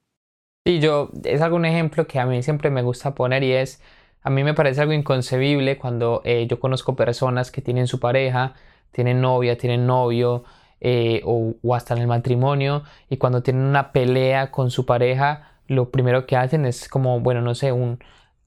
Y 0.63 0.79
yo, 0.79 1.09
es 1.23 1.41
algún 1.41 1.65
ejemplo 1.65 2.05
que 2.05 2.19
a 2.19 2.25
mí 2.27 2.43
siempre 2.43 2.69
me 2.69 2.83
gusta 2.83 3.15
poner 3.15 3.41
y 3.43 3.51
es, 3.53 3.81
a 4.21 4.29
mí 4.29 4.43
me 4.43 4.53
parece 4.53 4.81
algo 4.81 4.93
inconcebible 4.93 5.77
cuando 5.79 6.21
eh, 6.23 6.45
yo 6.47 6.59
conozco 6.59 6.95
personas 6.95 7.49
que 7.51 7.61
tienen 7.63 7.87
su 7.87 7.99
pareja, 7.99 8.53
tienen 8.91 9.21
novia, 9.21 9.57
tienen 9.57 9.87
novio 9.87 10.43
eh, 10.79 11.21
o, 11.25 11.55
o, 11.63 11.75
hasta 11.75 11.95
en 11.95 12.01
el 12.01 12.07
matrimonio 12.07 12.83
y 13.09 13.17
cuando 13.17 13.41
tienen 13.41 13.63
una 13.63 13.91
pelea 13.91 14.51
con 14.51 14.69
su 14.69 14.85
pareja, 14.85 15.51
lo 15.67 15.89
primero 15.89 16.27
que 16.27 16.37
hacen 16.37 16.65
es 16.65 16.87
como, 16.87 17.19
bueno, 17.21 17.41
no 17.41 17.55
sé, 17.55 17.71
un 17.71 17.99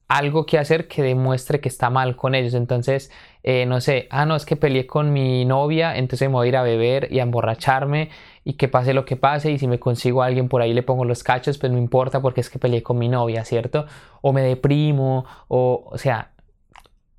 algo 0.07 0.45
que 0.45 0.57
hacer 0.59 0.87
que 0.87 1.03
demuestre 1.03 1.59
que 1.59 1.69
está 1.69 1.89
mal 1.89 2.15
con 2.15 2.35
ellos. 2.35 2.53
Entonces, 2.53 3.11
eh, 3.47 3.67
no 3.67 3.79
sé, 3.79 4.07
ah, 4.09 4.25
no, 4.25 4.35
es 4.35 4.43
que 4.43 4.55
peleé 4.55 4.87
con 4.87 5.13
mi 5.13 5.45
novia, 5.45 5.95
entonces 5.95 6.27
me 6.27 6.33
voy 6.33 6.47
a 6.47 6.49
ir 6.49 6.57
a 6.57 6.63
beber 6.63 7.07
y 7.11 7.19
a 7.19 7.23
emborracharme 7.23 8.09
y 8.43 8.53
que 8.53 8.67
pase 8.67 8.95
lo 8.95 9.05
que 9.05 9.17
pase 9.17 9.51
y 9.51 9.59
si 9.59 9.67
me 9.67 9.79
consigo 9.79 10.23
a 10.23 10.25
alguien 10.25 10.49
por 10.49 10.63
ahí 10.63 10.73
le 10.73 10.81
pongo 10.81 11.05
los 11.05 11.23
cachos, 11.23 11.59
pues 11.59 11.71
no 11.71 11.77
importa 11.77 12.23
porque 12.23 12.41
es 12.41 12.49
que 12.49 12.57
peleé 12.57 12.81
con 12.81 12.97
mi 12.97 13.07
novia, 13.07 13.45
¿cierto? 13.45 13.85
O 14.21 14.33
me 14.33 14.41
deprimo, 14.41 15.25
o, 15.47 15.87
o 15.91 15.97
sea, 15.99 16.31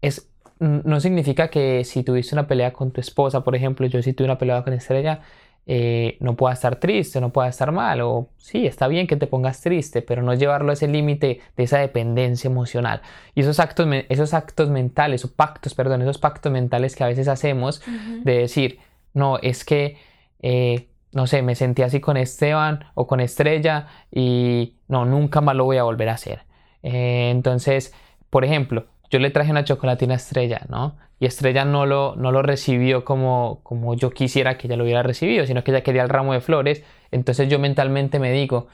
es, 0.02 0.28
no 0.58 0.98
significa 0.98 1.46
que 1.48 1.84
si 1.84 2.02
tuviste 2.02 2.34
una 2.34 2.48
pelea 2.48 2.72
con 2.72 2.90
tu 2.90 3.00
esposa, 3.00 3.44
por 3.44 3.54
ejemplo, 3.54 3.86
yo 3.86 4.02
si 4.02 4.12
tuve 4.12 4.24
una 4.24 4.38
pelea 4.38 4.64
con 4.64 4.72
Estrella, 4.72 5.20
eh, 5.68 6.16
no 6.20 6.36
pueda 6.36 6.54
estar 6.54 6.76
triste, 6.76 7.20
no 7.20 7.32
pueda 7.32 7.48
estar 7.48 7.72
mal, 7.72 8.00
o 8.02 8.28
sí, 8.36 8.66
está 8.66 8.86
bien 8.86 9.08
que 9.08 9.16
te 9.16 9.26
pongas 9.26 9.60
triste, 9.60 10.00
pero 10.00 10.22
no 10.22 10.32
llevarlo 10.34 10.70
a 10.70 10.74
ese 10.74 10.86
límite 10.86 11.40
de 11.56 11.64
esa 11.64 11.78
dependencia 11.78 12.48
emocional. 12.48 13.02
Y 13.34 13.40
esos 13.40 13.58
actos, 13.58 13.88
esos 14.08 14.32
actos 14.32 14.70
mentales, 14.70 15.24
o 15.24 15.34
pactos, 15.34 15.74
perdón, 15.74 16.02
esos 16.02 16.18
pactos 16.18 16.52
mentales 16.52 16.94
que 16.94 17.02
a 17.02 17.08
veces 17.08 17.26
hacemos 17.26 17.82
de 18.22 18.38
decir, 18.38 18.78
no, 19.12 19.38
es 19.38 19.64
que, 19.64 19.98
eh, 20.40 20.88
no 21.12 21.26
sé, 21.26 21.42
me 21.42 21.56
sentí 21.56 21.82
así 21.82 22.00
con 22.00 22.16
Esteban 22.16 22.84
o 22.94 23.06
con 23.08 23.20
Estrella 23.20 23.88
y 24.12 24.76
no, 24.86 25.04
nunca 25.04 25.40
más 25.40 25.56
lo 25.56 25.64
voy 25.64 25.78
a 25.78 25.82
volver 25.82 26.10
a 26.10 26.14
hacer. 26.14 26.42
Eh, 26.82 27.30
entonces, 27.30 27.92
por 28.30 28.44
ejemplo, 28.44 28.86
yo 29.10 29.18
le 29.18 29.30
traje 29.30 29.50
una 29.50 29.64
chocolatina 29.64 30.14
estrella, 30.14 30.62
¿no? 30.68 30.96
Y 31.18 31.26
estrella 31.26 31.64
no 31.64 31.86
lo, 31.86 32.14
no 32.16 32.30
lo 32.30 32.42
recibió 32.42 33.04
como, 33.04 33.60
como 33.62 33.94
yo 33.94 34.10
quisiera 34.10 34.58
que 34.58 34.66
ella 34.66 34.76
lo 34.76 34.84
hubiera 34.84 35.02
recibido, 35.02 35.46
sino 35.46 35.64
que 35.64 35.70
ella 35.70 35.82
quería 35.82 36.02
el 36.02 36.08
ramo 36.08 36.32
de 36.32 36.40
flores. 36.40 36.82
Entonces 37.10 37.48
yo 37.48 37.58
mentalmente 37.58 38.18
me 38.18 38.32
digo, 38.32 38.68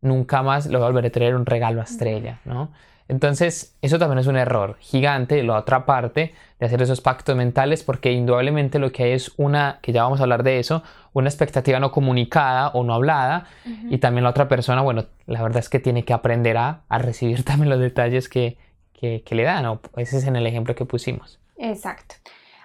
nunca 0.00 0.42
más 0.42 0.66
le 0.66 0.76
voy 0.76 0.84
a 0.84 0.88
volver 0.88 1.06
a 1.06 1.10
traer 1.10 1.34
un 1.34 1.46
regalo 1.46 1.80
a 1.80 1.84
estrella, 1.84 2.40
¿no? 2.44 2.70
Entonces, 3.06 3.76
eso 3.82 3.98
también 3.98 4.18
es 4.18 4.26
un 4.28 4.36
error 4.36 4.76
gigante, 4.80 5.42
la 5.42 5.58
otra 5.58 5.84
parte 5.84 6.34
de 6.58 6.66
hacer 6.66 6.80
esos 6.80 7.02
pactos 7.02 7.36
mentales, 7.36 7.82
porque 7.82 8.12
indudablemente 8.12 8.78
lo 8.78 8.92
que 8.92 9.04
hay 9.04 9.12
es 9.12 9.32
una, 9.36 9.78
que 9.82 9.92
ya 9.92 10.04
vamos 10.04 10.20
a 10.20 10.22
hablar 10.22 10.42
de 10.42 10.58
eso, 10.58 10.82
una 11.12 11.28
expectativa 11.28 11.78
no 11.80 11.90
comunicada 11.92 12.68
o 12.68 12.82
no 12.82 12.94
hablada, 12.94 13.46
y 13.90 13.98
también 13.98 14.24
la 14.24 14.30
otra 14.30 14.48
persona, 14.48 14.80
bueno, 14.80 15.04
la 15.26 15.42
verdad 15.42 15.58
es 15.58 15.68
que 15.68 15.80
tiene 15.80 16.04
que 16.04 16.14
aprender 16.14 16.56
a, 16.56 16.84
a 16.88 16.98
recibir 16.98 17.44
también 17.44 17.68
los 17.68 17.80
detalles 17.80 18.28
que, 18.30 18.56
que, 18.94 19.22
le 19.30 19.42
dan, 19.42 19.66
o 19.66 19.80
ese 19.96 20.18
es 20.18 20.26
en 20.26 20.36
el 20.36 20.46
ejemplo 20.46 20.74
que 20.74 20.84
pusimos. 20.84 21.38
Exacto. 21.56 22.14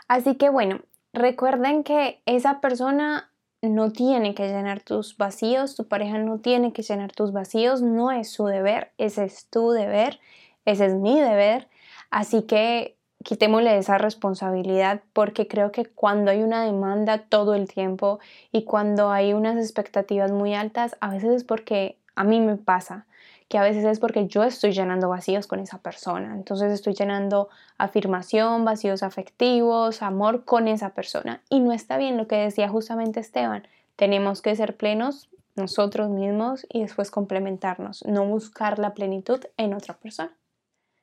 Así 0.08 0.36
que 0.36 0.50
bueno, 0.50 0.80
recuerden 1.14 1.84
que 1.84 2.22
esa 2.26 2.62
persona 2.62 3.30
no 3.62 3.92
tiene 3.92 4.36
que 4.36 4.48
llenar 4.48 4.82
tus 4.82 5.18
vacíos, 5.18 5.76
tu 5.76 5.88
pareja 5.88 6.18
no 6.18 6.40
tiene 6.40 6.72
que 6.72 6.82
llenar 6.82 7.12
tus 7.12 7.34
vacíos, 7.34 7.82
no 7.82 8.12
es 8.12 8.32
su 8.32 8.46
deber, 8.46 8.92
ese 8.98 9.26
es 9.26 9.48
tu 9.50 9.72
deber, 9.72 10.20
ese 10.66 10.86
es 10.86 10.96
mi 10.96 11.20
deber. 11.20 11.68
Así 12.10 12.44
que 12.44 12.96
quitémosle 13.24 13.78
esa 13.78 13.98
responsabilidad 13.98 15.02
porque 15.12 15.48
creo 15.48 15.72
que 15.74 15.86
cuando 15.86 16.32
hay 16.32 16.42
una 16.42 16.64
demanda 16.64 17.18
todo 17.18 17.54
el 17.54 17.68
tiempo 17.68 18.20
y 18.52 18.64
cuando 18.64 19.12
hay 19.12 19.34
unas 19.34 19.58
expectativas 19.58 20.32
muy 20.32 20.54
altas, 20.54 20.96
a 21.02 21.10
veces 21.10 21.32
es 21.32 21.44
porque 21.44 21.98
a 22.16 22.24
mí 22.24 22.40
me 22.40 22.56
pasa 22.56 23.06
que 23.50 23.58
a 23.58 23.64
veces 23.64 23.84
es 23.84 24.00
porque 24.00 24.28
yo 24.28 24.44
estoy 24.44 24.72
llenando 24.72 25.10
vacíos 25.10 25.48
con 25.48 25.60
esa 25.60 25.80
persona. 25.80 26.36
Entonces 26.36 26.72
estoy 26.72 26.94
llenando 26.94 27.50
afirmación, 27.80 28.64
vacíos 28.64 29.02
afectivos, 29.02 30.04
amor 30.04 30.46
con 30.46 30.68
esa 30.68 30.92
persona. 30.92 31.42
Y 31.50 31.60
no 31.60 31.74
está 31.74 31.98
bien 31.98 32.16
lo 32.16 32.28
que 32.28 32.36
decía 32.36 32.70
justamente 32.70 33.20
Esteban. 33.20 33.68
Tenemos 33.96 34.44
que 34.44 34.56
ser 34.56 34.78
plenos 34.78 35.30
nosotros 35.56 36.12
mismos 36.12 36.68
y 36.72 36.82
después 36.82 37.10
complementarnos, 37.10 38.06
no 38.06 38.24
buscar 38.26 38.78
la 38.78 38.94
plenitud 38.94 39.40
en 39.58 39.74
otra 39.74 39.96
persona. 39.96 40.32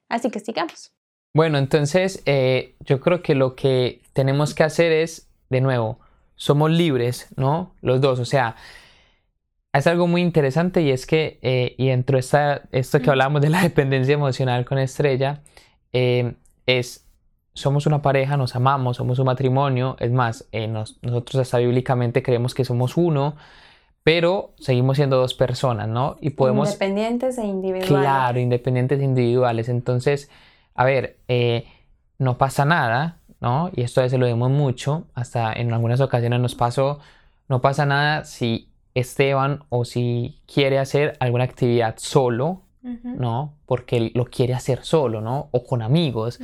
Así 0.08 0.30
que 0.30 0.38
sigamos. 0.38 0.92
Bueno, 1.34 1.58
entonces 1.58 2.22
eh, 2.26 2.76
yo 2.80 3.00
creo 3.00 3.22
que 3.22 3.34
lo 3.34 3.56
que 3.56 4.00
tenemos 4.12 4.54
que 4.54 4.62
hacer 4.62 4.92
es, 4.92 5.28
de 5.50 5.60
nuevo, 5.60 5.98
somos 6.36 6.70
libres, 6.70 7.26
¿no? 7.36 7.72
Los 7.82 8.00
dos, 8.00 8.20
o 8.20 8.24
sea, 8.24 8.54
es 9.78 9.86
algo 9.86 10.06
muy 10.06 10.22
interesante 10.22 10.82
y 10.82 10.90
es 10.90 11.06
que, 11.06 11.38
eh, 11.42 11.74
y 11.78 11.88
dentro 11.88 12.18
de 12.18 12.60
esto 12.72 13.00
que 13.00 13.10
hablábamos 13.10 13.42
de 13.42 13.50
la 13.50 13.60
dependencia 13.62 14.14
emocional 14.14 14.64
con 14.64 14.78
Estrella, 14.78 15.42
eh, 15.92 16.34
es, 16.66 17.06
somos 17.54 17.86
una 17.86 18.02
pareja, 18.02 18.36
nos 18.36 18.54
amamos, 18.54 18.96
somos 18.96 19.18
un 19.18 19.26
matrimonio, 19.26 19.96
es 19.98 20.10
más, 20.10 20.48
eh, 20.52 20.68
nosotros 20.68 21.36
hasta 21.36 21.58
bíblicamente 21.58 22.22
creemos 22.22 22.54
que 22.54 22.64
somos 22.64 22.96
uno, 22.96 23.36
pero 24.02 24.54
seguimos 24.58 24.96
siendo 24.98 25.16
dos 25.16 25.34
personas, 25.34 25.88
¿no? 25.88 26.16
Y 26.20 26.30
podemos... 26.30 26.68
Independientes 26.68 27.38
e 27.38 27.44
individuales. 27.44 27.88
Claro, 27.88 28.38
independientes 28.38 29.00
e 29.00 29.04
individuales. 29.04 29.68
Entonces, 29.68 30.30
a 30.74 30.84
ver, 30.84 31.18
no 32.18 32.38
pasa 32.38 32.64
nada, 32.64 33.18
¿no? 33.40 33.70
Y 33.74 33.82
esto 33.82 34.00
a 34.00 34.04
veces 34.04 34.20
lo 34.20 34.26
vemos 34.26 34.50
mucho, 34.50 35.06
hasta 35.14 35.52
en 35.52 35.72
algunas 35.72 36.00
ocasiones 36.00 36.38
nos 36.40 36.54
pasó, 36.54 37.00
no 37.48 37.60
pasa 37.60 37.84
nada 37.84 38.24
si 38.24 38.70
Esteban 39.00 39.64
o 39.68 39.84
si 39.84 40.40
quiere 40.52 40.78
hacer 40.78 41.16
alguna 41.20 41.44
actividad 41.44 41.94
solo, 41.98 42.62
¿no? 42.82 43.54
Porque 43.66 44.10
lo 44.14 44.24
quiere 44.26 44.54
hacer 44.54 44.84
solo, 44.84 45.20
¿no? 45.20 45.48
O 45.50 45.64
con 45.64 45.82
amigos. 45.82 46.40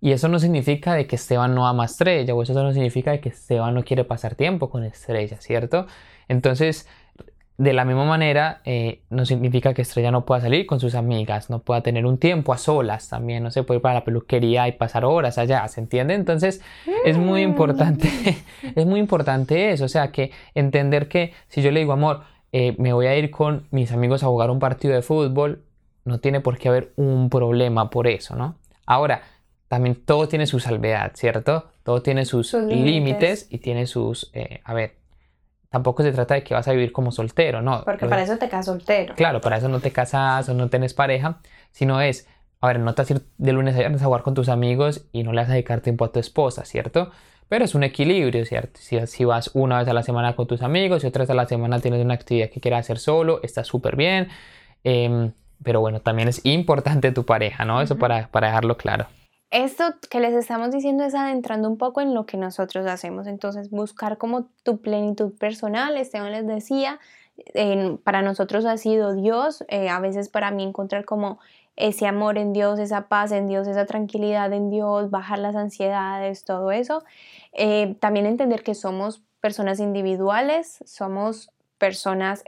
Y 0.00 0.12
eso 0.12 0.28
no 0.28 0.38
significa 0.38 0.94
de 0.94 1.06
que 1.06 1.16
Esteban 1.16 1.54
no 1.54 1.66
ama 1.66 1.84
a 1.84 1.86
Estrella, 1.86 2.34
o 2.34 2.42
eso 2.42 2.54
no 2.54 2.72
significa 2.72 3.10
de 3.12 3.20
que 3.20 3.28
Esteban 3.28 3.74
no 3.74 3.84
quiere 3.84 4.04
pasar 4.04 4.34
tiempo 4.34 4.70
con 4.70 4.84
Estrella, 4.84 5.40
¿cierto? 5.40 5.86
Entonces, 6.28 6.88
de 7.58 7.72
la 7.72 7.84
misma 7.84 8.04
manera, 8.04 8.60
eh, 8.64 9.02
no 9.10 9.26
significa 9.26 9.74
que 9.74 9.82
Estrella 9.82 10.10
no 10.10 10.24
pueda 10.24 10.40
salir 10.40 10.66
con 10.66 10.80
sus 10.80 10.94
amigas, 10.94 11.50
no 11.50 11.60
pueda 11.60 11.82
tener 11.82 12.06
un 12.06 12.18
tiempo 12.18 12.52
a 12.52 12.58
solas 12.58 13.08
también, 13.08 13.42
no 13.42 13.50
se 13.50 13.62
puede 13.62 13.78
ir 13.78 13.82
para 13.82 13.96
la 13.96 14.04
peluquería 14.04 14.66
y 14.68 14.72
pasar 14.72 15.04
horas 15.04 15.38
allá, 15.38 15.66
¿se 15.68 15.80
entiende? 15.80 16.14
Entonces 16.14 16.62
es 17.04 17.18
muy 17.18 17.44
mm. 17.44 17.50
importante, 17.50 18.08
es 18.74 18.86
muy 18.86 19.00
importante 19.00 19.70
eso, 19.70 19.84
o 19.84 19.88
sea, 19.88 20.10
que 20.10 20.30
entender 20.54 21.08
que 21.08 21.34
si 21.48 21.62
yo 21.62 21.70
le 21.70 21.80
digo, 21.80 21.92
amor, 21.92 22.22
eh, 22.52 22.74
me 22.78 22.92
voy 22.92 23.06
a 23.06 23.16
ir 23.16 23.30
con 23.30 23.66
mis 23.70 23.92
amigos 23.92 24.22
a 24.22 24.26
jugar 24.26 24.50
un 24.50 24.58
partido 24.58 24.94
de 24.94 25.02
fútbol, 25.02 25.64
no 26.04 26.18
tiene 26.18 26.40
por 26.40 26.58
qué 26.58 26.68
haber 26.68 26.92
un 26.96 27.30
problema 27.30 27.90
por 27.90 28.06
eso, 28.06 28.34
¿no? 28.34 28.56
Ahora, 28.86 29.22
también 29.68 29.94
todo 30.04 30.28
tiene 30.28 30.46
su 30.46 30.58
salvedad, 30.58 31.12
¿cierto? 31.14 31.70
Todo 31.82 32.02
tiene 32.02 32.26
sus, 32.26 32.52
límites. 32.54 33.46
y 33.50 33.58
tiene 33.58 33.86
sus, 33.86 34.30
eh, 34.34 34.60
a 34.64 34.74
ver, 34.74 34.96
tampoco 35.72 36.02
se 36.02 36.12
trata 36.12 36.34
de 36.34 36.44
que 36.44 36.52
vas 36.52 36.68
a 36.68 36.72
vivir 36.72 36.92
como 36.92 37.10
soltero, 37.10 37.62
¿no? 37.62 37.82
Porque 37.84 38.06
para 38.06 38.22
eso 38.22 38.36
te 38.36 38.48
casas 38.48 38.66
soltero. 38.66 39.14
Claro, 39.14 39.40
para 39.40 39.56
eso 39.56 39.68
no 39.68 39.80
te 39.80 39.90
casas 39.90 40.46
o 40.50 40.54
no 40.54 40.68
tienes 40.68 40.92
pareja, 40.92 41.38
sino 41.72 42.02
es, 42.02 42.28
a 42.60 42.66
ver, 42.66 42.78
no 42.78 42.94
te 42.94 43.00
vas 43.00 43.10
a 43.10 43.14
ir 43.14 43.22
de 43.38 43.52
lunes 43.52 43.74
a 43.74 43.78
viernes 43.78 44.02
a 44.02 44.04
jugar 44.04 44.20
con 44.22 44.34
tus 44.34 44.50
amigos 44.50 45.06
y 45.12 45.22
no 45.22 45.32
le 45.32 45.40
vas 45.40 45.48
a 45.48 45.54
dedicar 45.54 45.80
tiempo 45.80 46.04
a 46.04 46.12
tu 46.12 46.20
esposa, 46.20 46.66
¿cierto? 46.66 47.10
Pero 47.48 47.64
es 47.64 47.74
un 47.74 47.84
equilibrio, 47.84 48.44
¿cierto? 48.44 48.80
Si, 48.80 49.04
si 49.06 49.24
vas 49.24 49.50
una 49.54 49.78
vez 49.78 49.88
a 49.88 49.94
la 49.94 50.02
semana 50.02 50.36
con 50.36 50.46
tus 50.46 50.60
amigos 50.60 51.04
y 51.04 51.06
otra 51.06 51.22
vez 51.22 51.30
a 51.30 51.34
la 51.34 51.46
semana 51.46 51.80
tienes 51.80 52.04
una 52.04 52.14
actividad 52.14 52.50
que 52.50 52.60
quieras 52.60 52.80
hacer 52.80 52.98
solo, 52.98 53.40
está 53.42 53.64
súper 53.64 53.96
bien. 53.96 54.28
Em, 54.84 55.32
pero 55.64 55.80
bueno, 55.80 56.00
también 56.00 56.28
es 56.28 56.44
importante 56.44 57.12
tu 57.12 57.24
pareja, 57.24 57.64
¿no? 57.64 57.80
Eso 57.80 57.96
para, 57.96 58.28
para 58.28 58.48
dejarlo 58.48 58.76
claro. 58.76 59.06
Esto 59.52 59.84
que 60.08 60.18
les 60.18 60.32
estamos 60.32 60.70
diciendo 60.70 61.04
es 61.04 61.14
adentrando 61.14 61.68
un 61.68 61.76
poco 61.76 62.00
en 62.00 62.14
lo 62.14 62.24
que 62.24 62.38
nosotros 62.38 62.86
hacemos, 62.86 63.26
entonces 63.26 63.68
buscar 63.68 64.16
como 64.16 64.46
tu 64.62 64.80
plenitud 64.80 65.36
personal, 65.36 65.98
Esteban 65.98 66.32
les 66.32 66.46
decía, 66.46 66.98
para 68.02 68.22
nosotros 68.22 68.64
ha 68.64 68.78
sido 68.78 69.14
Dios, 69.14 69.62
eh, 69.68 69.90
a 69.90 70.00
veces 70.00 70.30
para 70.30 70.50
mí 70.50 70.62
encontrar 70.62 71.04
como 71.04 71.38
ese 71.76 72.06
amor 72.06 72.38
en 72.38 72.54
Dios, 72.54 72.78
esa 72.78 73.08
paz 73.08 73.30
en 73.30 73.46
Dios, 73.46 73.68
esa 73.68 73.84
tranquilidad 73.84 74.50
en 74.54 74.70
Dios, 74.70 75.10
bajar 75.10 75.38
las 75.38 75.54
ansiedades, 75.54 76.44
todo 76.44 76.70
eso. 76.70 77.04
Eh, 77.52 77.94
también 78.00 78.24
entender 78.24 78.62
que 78.62 78.74
somos 78.74 79.22
personas 79.42 79.80
individuales, 79.80 80.78
somos 80.86 81.50
personas 81.76 82.42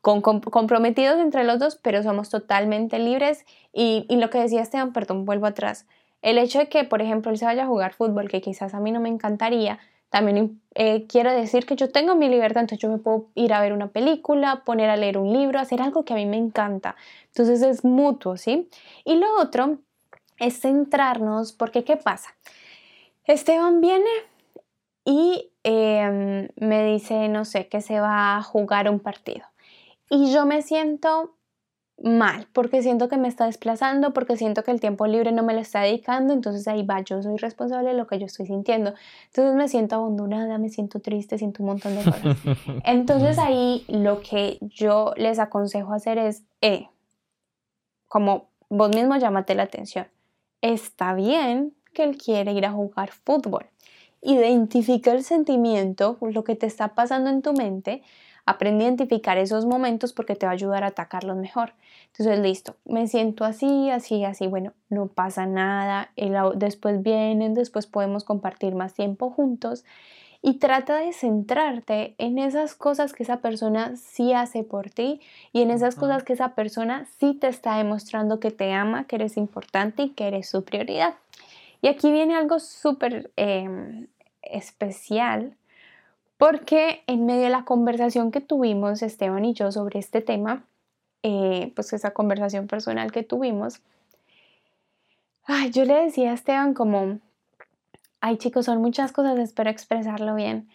comprometidos 0.00 1.18
entre 1.18 1.44
los 1.44 1.58
dos, 1.58 1.76
pero 1.76 2.02
somos 2.02 2.30
totalmente 2.30 2.98
libres. 2.98 3.44
Y, 3.72 4.06
lo 4.08 4.30
que 4.30 4.38
decía 4.38 4.62
Esteban, 4.62 4.92
perdón, 4.92 5.24
vuelvo 5.24 5.46
atrás. 5.46 5.86
El 6.22 6.38
hecho 6.38 6.58
de 6.58 6.68
que, 6.68 6.84
por 6.84 7.02
ejemplo, 7.02 7.30
él 7.30 7.38
se 7.38 7.44
vaya 7.44 7.64
a 7.64 7.66
jugar 7.66 7.92
fútbol, 7.92 8.28
que 8.28 8.40
quizás 8.40 8.74
a 8.74 8.80
mí 8.80 8.90
no 8.90 9.00
me 9.00 9.08
encantaría, 9.08 9.78
también 10.10 10.60
eh, 10.74 11.06
quiero 11.06 11.30
decir 11.32 11.66
que 11.66 11.76
yo 11.76 11.90
tengo 11.90 12.14
mi 12.14 12.28
libertad, 12.28 12.62
entonces 12.62 12.82
yo 12.82 12.88
me 12.88 12.98
puedo 12.98 13.26
ir 13.34 13.52
a 13.52 13.60
ver 13.60 13.74
una 13.74 13.88
película, 13.88 14.62
poner 14.64 14.88
a 14.88 14.96
leer 14.96 15.18
un 15.18 15.32
libro, 15.32 15.60
hacer 15.60 15.82
algo 15.82 16.04
que 16.04 16.14
a 16.14 16.16
mí 16.16 16.24
me 16.24 16.38
encanta. 16.38 16.96
Entonces 17.26 17.60
es 17.62 17.84
mutuo, 17.84 18.38
¿sí? 18.38 18.68
Y 19.04 19.16
lo 19.16 19.26
otro 19.38 19.78
es 20.38 20.60
centrarnos, 20.60 21.52
porque 21.52 21.84
¿qué 21.84 21.96
pasa? 21.96 22.34
Esteban 23.24 23.82
viene 23.82 24.08
y 25.04 25.50
em, 25.62 26.48
me 26.56 26.84
dice, 26.86 27.28
no 27.28 27.44
sé, 27.44 27.68
que 27.68 27.82
se 27.82 28.00
va 28.00 28.38
a 28.38 28.42
jugar 28.42 28.88
un 28.88 29.00
partido 29.00 29.44
y 30.10 30.32
yo 30.32 30.46
me 30.46 30.62
siento 30.62 31.34
mal 32.02 32.46
porque 32.52 32.82
siento 32.82 33.08
que 33.08 33.16
me 33.16 33.28
está 33.28 33.46
desplazando, 33.46 34.12
porque 34.12 34.36
siento 34.36 34.62
que 34.62 34.70
el 34.70 34.80
tiempo 34.80 35.06
libre 35.06 35.32
no 35.32 35.42
me 35.42 35.52
lo 35.52 35.60
está 35.60 35.80
dedicando, 35.80 36.32
entonces 36.32 36.66
ahí 36.68 36.84
va, 36.84 37.00
yo 37.00 37.22
soy 37.22 37.36
responsable 37.36 37.90
de 37.90 37.96
lo 37.96 38.06
que 38.06 38.18
yo 38.18 38.26
estoy 38.26 38.46
sintiendo. 38.46 38.94
Entonces 39.26 39.54
me 39.54 39.68
siento 39.68 39.96
abandonada, 39.96 40.58
me 40.58 40.68
siento 40.68 41.00
triste, 41.00 41.38
siento 41.38 41.62
un 41.62 41.70
montón 41.70 41.96
de 41.96 42.04
cosas. 42.04 42.36
Entonces 42.84 43.38
ahí 43.38 43.84
lo 43.88 44.20
que 44.20 44.58
yo 44.60 45.12
les 45.16 45.38
aconsejo 45.38 45.92
hacer 45.92 46.18
es, 46.18 46.44
eh, 46.60 46.88
como 48.06 48.48
vos 48.68 48.94
mismo 48.94 49.16
llámate 49.16 49.54
la 49.54 49.64
atención. 49.64 50.06
Está 50.60 51.14
bien 51.14 51.74
que 51.92 52.04
él 52.04 52.16
quiere 52.16 52.52
ir 52.52 52.64
a 52.64 52.72
jugar 52.72 53.10
fútbol. 53.10 53.66
Identifica 54.20 55.12
el 55.12 55.22
sentimiento, 55.22 56.16
lo 56.20 56.44
que 56.44 56.56
te 56.56 56.66
está 56.66 56.94
pasando 56.94 57.30
en 57.30 57.42
tu 57.42 57.52
mente, 57.52 58.02
aprende 58.48 58.84
a 58.84 58.88
identificar 58.88 59.36
esos 59.36 59.66
momentos 59.66 60.14
porque 60.14 60.34
te 60.34 60.46
va 60.46 60.52
a 60.52 60.54
ayudar 60.54 60.82
a 60.82 60.88
atacarlos 60.88 61.36
mejor. 61.36 61.74
Entonces, 62.06 62.38
listo, 62.38 62.76
me 62.86 63.06
siento 63.06 63.44
así, 63.44 63.90
así, 63.90 64.24
así, 64.24 64.46
bueno, 64.46 64.72
no 64.88 65.08
pasa 65.08 65.44
nada, 65.44 66.10
después 66.56 67.02
vienen, 67.02 67.52
después 67.52 67.86
podemos 67.86 68.24
compartir 68.24 68.74
más 68.74 68.94
tiempo 68.94 69.30
juntos 69.30 69.84
y 70.40 70.54
trata 70.54 70.96
de 70.96 71.12
centrarte 71.12 72.14
en 72.16 72.38
esas 72.38 72.74
cosas 72.74 73.12
que 73.12 73.22
esa 73.22 73.40
persona 73.42 73.96
sí 73.96 74.32
hace 74.32 74.62
por 74.62 74.88
ti 74.88 75.20
y 75.52 75.60
en 75.60 75.70
esas 75.70 75.94
cosas 75.94 76.22
que 76.22 76.32
esa 76.32 76.54
persona 76.54 77.06
sí 77.18 77.34
te 77.34 77.48
está 77.48 77.76
demostrando 77.76 78.40
que 78.40 78.50
te 78.50 78.72
ama, 78.72 79.04
que 79.04 79.16
eres 79.16 79.36
importante 79.36 80.04
y 80.04 80.10
que 80.10 80.28
eres 80.28 80.48
su 80.48 80.64
prioridad. 80.64 81.16
Y 81.82 81.88
aquí 81.88 82.10
viene 82.10 82.34
algo 82.34 82.60
súper 82.60 83.30
em, 83.36 84.06
especial 84.40 85.57
porque 86.38 87.02
en 87.08 87.26
medio 87.26 87.42
de 87.42 87.50
la 87.50 87.64
conversación 87.64 88.30
que 88.30 88.40
tuvimos 88.40 89.02
Esteban 89.02 89.44
y 89.44 89.52
yo 89.52 89.70
sobre 89.72 89.98
este 89.98 90.20
tema, 90.20 90.64
eh, 91.24 91.72
pues 91.74 91.92
esa 91.92 92.12
conversación 92.12 92.68
personal 92.68 93.12
que 93.12 93.24
tuvimos, 93.24 93.82
yo 95.72 95.84
le 95.84 95.94
decía 95.94 96.30
a 96.30 96.34
Esteban 96.34 96.74
como, 96.74 97.18
ay 98.20 98.36
chicos, 98.36 98.66
son 98.66 98.80
muchas 98.80 99.12
cosas, 99.12 99.38
espero 99.38 99.68
expresarlo 99.68 100.34
bien. 100.34 100.68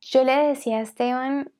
Yo 0.00 0.24
le 0.24 0.36
decía 0.36 0.78
a 0.78 0.82
Esteban 0.82 1.50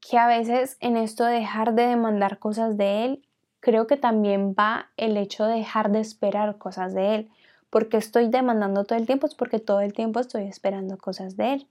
que 0.00 0.18
a 0.18 0.26
veces 0.26 0.76
en 0.80 0.96
esto 0.96 1.24
de 1.24 1.34
dejar 1.34 1.74
de 1.74 1.86
demandar 1.86 2.38
cosas 2.38 2.76
de 2.76 3.04
él, 3.04 3.22
creo 3.60 3.86
que 3.86 3.96
también 3.96 4.54
va 4.58 4.90
el 4.96 5.16
hecho 5.16 5.46
de 5.46 5.56
dejar 5.56 5.90
de 5.90 6.00
esperar 6.00 6.58
cosas 6.58 6.94
de 6.94 7.14
él. 7.14 7.30
Porque 7.70 7.96
estoy 7.96 8.28
demandando 8.28 8.84
todo 8.84 8.98
el 8.98 9.06
tiempo, 9.06 9.26
es 9.26 9.34
porque 9.34 9.58
todo 9.58 9.80
el 9.80 9.94
tiempo 9.94 10.20
estoy 10.20 10.44
esperando 10.44 10.98
cosas 10.98 11.36
de 11.36 11.54
él. 11.54 11.66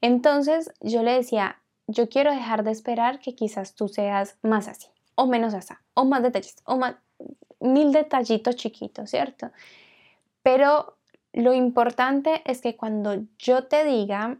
Entonces 0.00 0.72
yo 0.80 1.02
le 1.02 1.12
decía, 1.12 1.60
yo 1.86 2.08
quiero 2.08 2.32
dejar 2.32 2.64
de 2.64 2.70
esperar 2.70 3.20
que 3.20 3.34
quizás 3.34 3.74
tú 3.74 3.88
seas 3.88 4.38
más 4.42 4.68
así, 4.68 4.88
o 5.14 5.26
menos 5.26 5.54
así, 5.54 5.74
o 5.94 6.04
más 6.04 6.22
detalles, 6.22 6.56
o 6.64 6.76
más 6.76 6.96
mil 7.60 7.92
detallitos 7.92 8.56
chiquitos, 8.56 9.10
¿cierto? 9.10 9.50
Pero 10.42 10.96
lo 11.32 11.52
importante 11.52 12.42
es 12.44 12.60
que 12.60 12.76
cuando 12.76 13.22
yo 13.38 13.64
te 13.64 13.84
diga, 13.84 14.38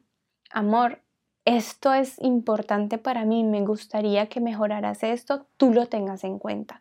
amor, 0.50 1.02
esto 1.44 1.92
es 1.92 2.20
importante 2.20 2.98
para 2.98 3.24
mí, 3.24 3.44
me 3.44 3.60
gustaría 3.62 4.28
que 4.28 4.40
mejoraras 4.40 5.02
esto, 5.02 5.46
tú 5.56 5.72
lo 5.72 5.86
tengas 5.86 6.24
en 6.24 6.38
cuenta. 6.38 6.80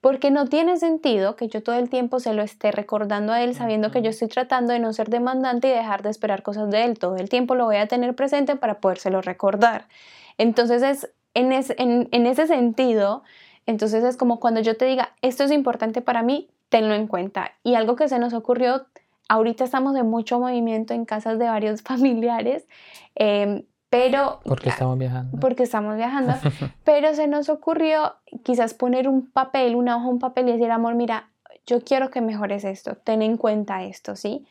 Porque 0.00 0.30
no 0.30 0.46
tiene 0.46 0.76
sentido 0.76 1.34
que 1.34 1.48
yo 1.48 1.62
todo 1.62 1.76
el 1.76 1.90
tiempo 1.90 2.20
se 2.20 2.32
lo 2.32 2.42
esté 2.42 2.70
recordando 2.70 3.32
a 3.32 3.42
él 3.42 3.54
sabiendo 3.54 3.90
que 3.90 4.00
yo 4.00 4.10
estoy 4.10 4.28
tratando 4.28 4.72
de 4.72 4.78
no 4.78 4.92
ser 4.92 5.08
demandante 5.08 5.68
y 5.68 5.72
dejar 5.72 6.02
de 6.02 6.10
esperar 6.10 6.42
cosas 6.42 6.70
de 6.70 6.84
él. 6.84 6.98
Todo 6.98 7.16
el 7.16 7.28
tiempo 7.28 7.54
lo 7.54 7.64
voy 7.64 7.76
a 7.76 7.88
tener 7.88 8.14
presente 8.14 8.56
para 8.56 8.80
podérselo 8.80 9.20
recordar. 9.22 9.88
Entonces 10.36 10.82
es 10.82 11.10
en, 11.34 12.08
en 12.10 12.26
ese 12.26 12.46
sentido, 12.46 13.22
entonces 13.66 14.04
es 14.04 14.16
como 14.16 14.40
cuando 14.40 14.60
yo 14.60 14.76
te 14.76 14.84
diga, 14.84 15.14
esto 15.22 15.44
es 15.44 15.50
importante 15.50 16.00
para 16.00 16.22
mí, 16.22 16.48
tenlo 16.68 16.94
en 16.94 17.06
cuenta. 17.06 17.52
Y 17.62 17.74
algo 17.74 17.96
que 17.96 18.08
se 18.08 18.18
nos 18.18 18.34
ocurrió 18.34 18.86
Ahorita 19.28 19.64
estamos 19.64 19.94
en 19.94 20.06
mucho 20.06 20.40
movimiento 20.40 20.94
en 20.94 21.04
casas 21.04 21.38
de 21.38 21.44
varios 21.44 21.82
familiares, 21.82 22.66
em, 23.14 23.64
pero... 23.90 24.40
Porque 24.44 24.68
estamos 24.68 24.98
viajando. 24.98 25.38
Porque 25.40 25.62
estamos 25.62 25.96
viajando. 25.96 26.34
pero 26.84 27.14
se 27.14 27.26
nos 27.26 27.48
ocurrió 27.48 28.14
quizás 28.42 28.74
poner 28.74 29.08
un 29.08 29.30
papel, 29.30 29.76
una 29.76 29.96
hoja, 29.96 30.08
un 30.08 30.18
papel 30.18 30.48
y 30.48 30.52
decir, 30.52 30.70
amor, 30.70 30.94
mira, 30.94 31.30
yo 31.66 31.82
quiero 31.82 32.10
que 32.10 32.20
mejores 32.20 32.64
esto, 32.64 32.96
ten 32.96 33.22
en 33.22 33.36
cuenta 33.36 33.84
esto, 33.84 34.16
¿sí? 34.16 34.46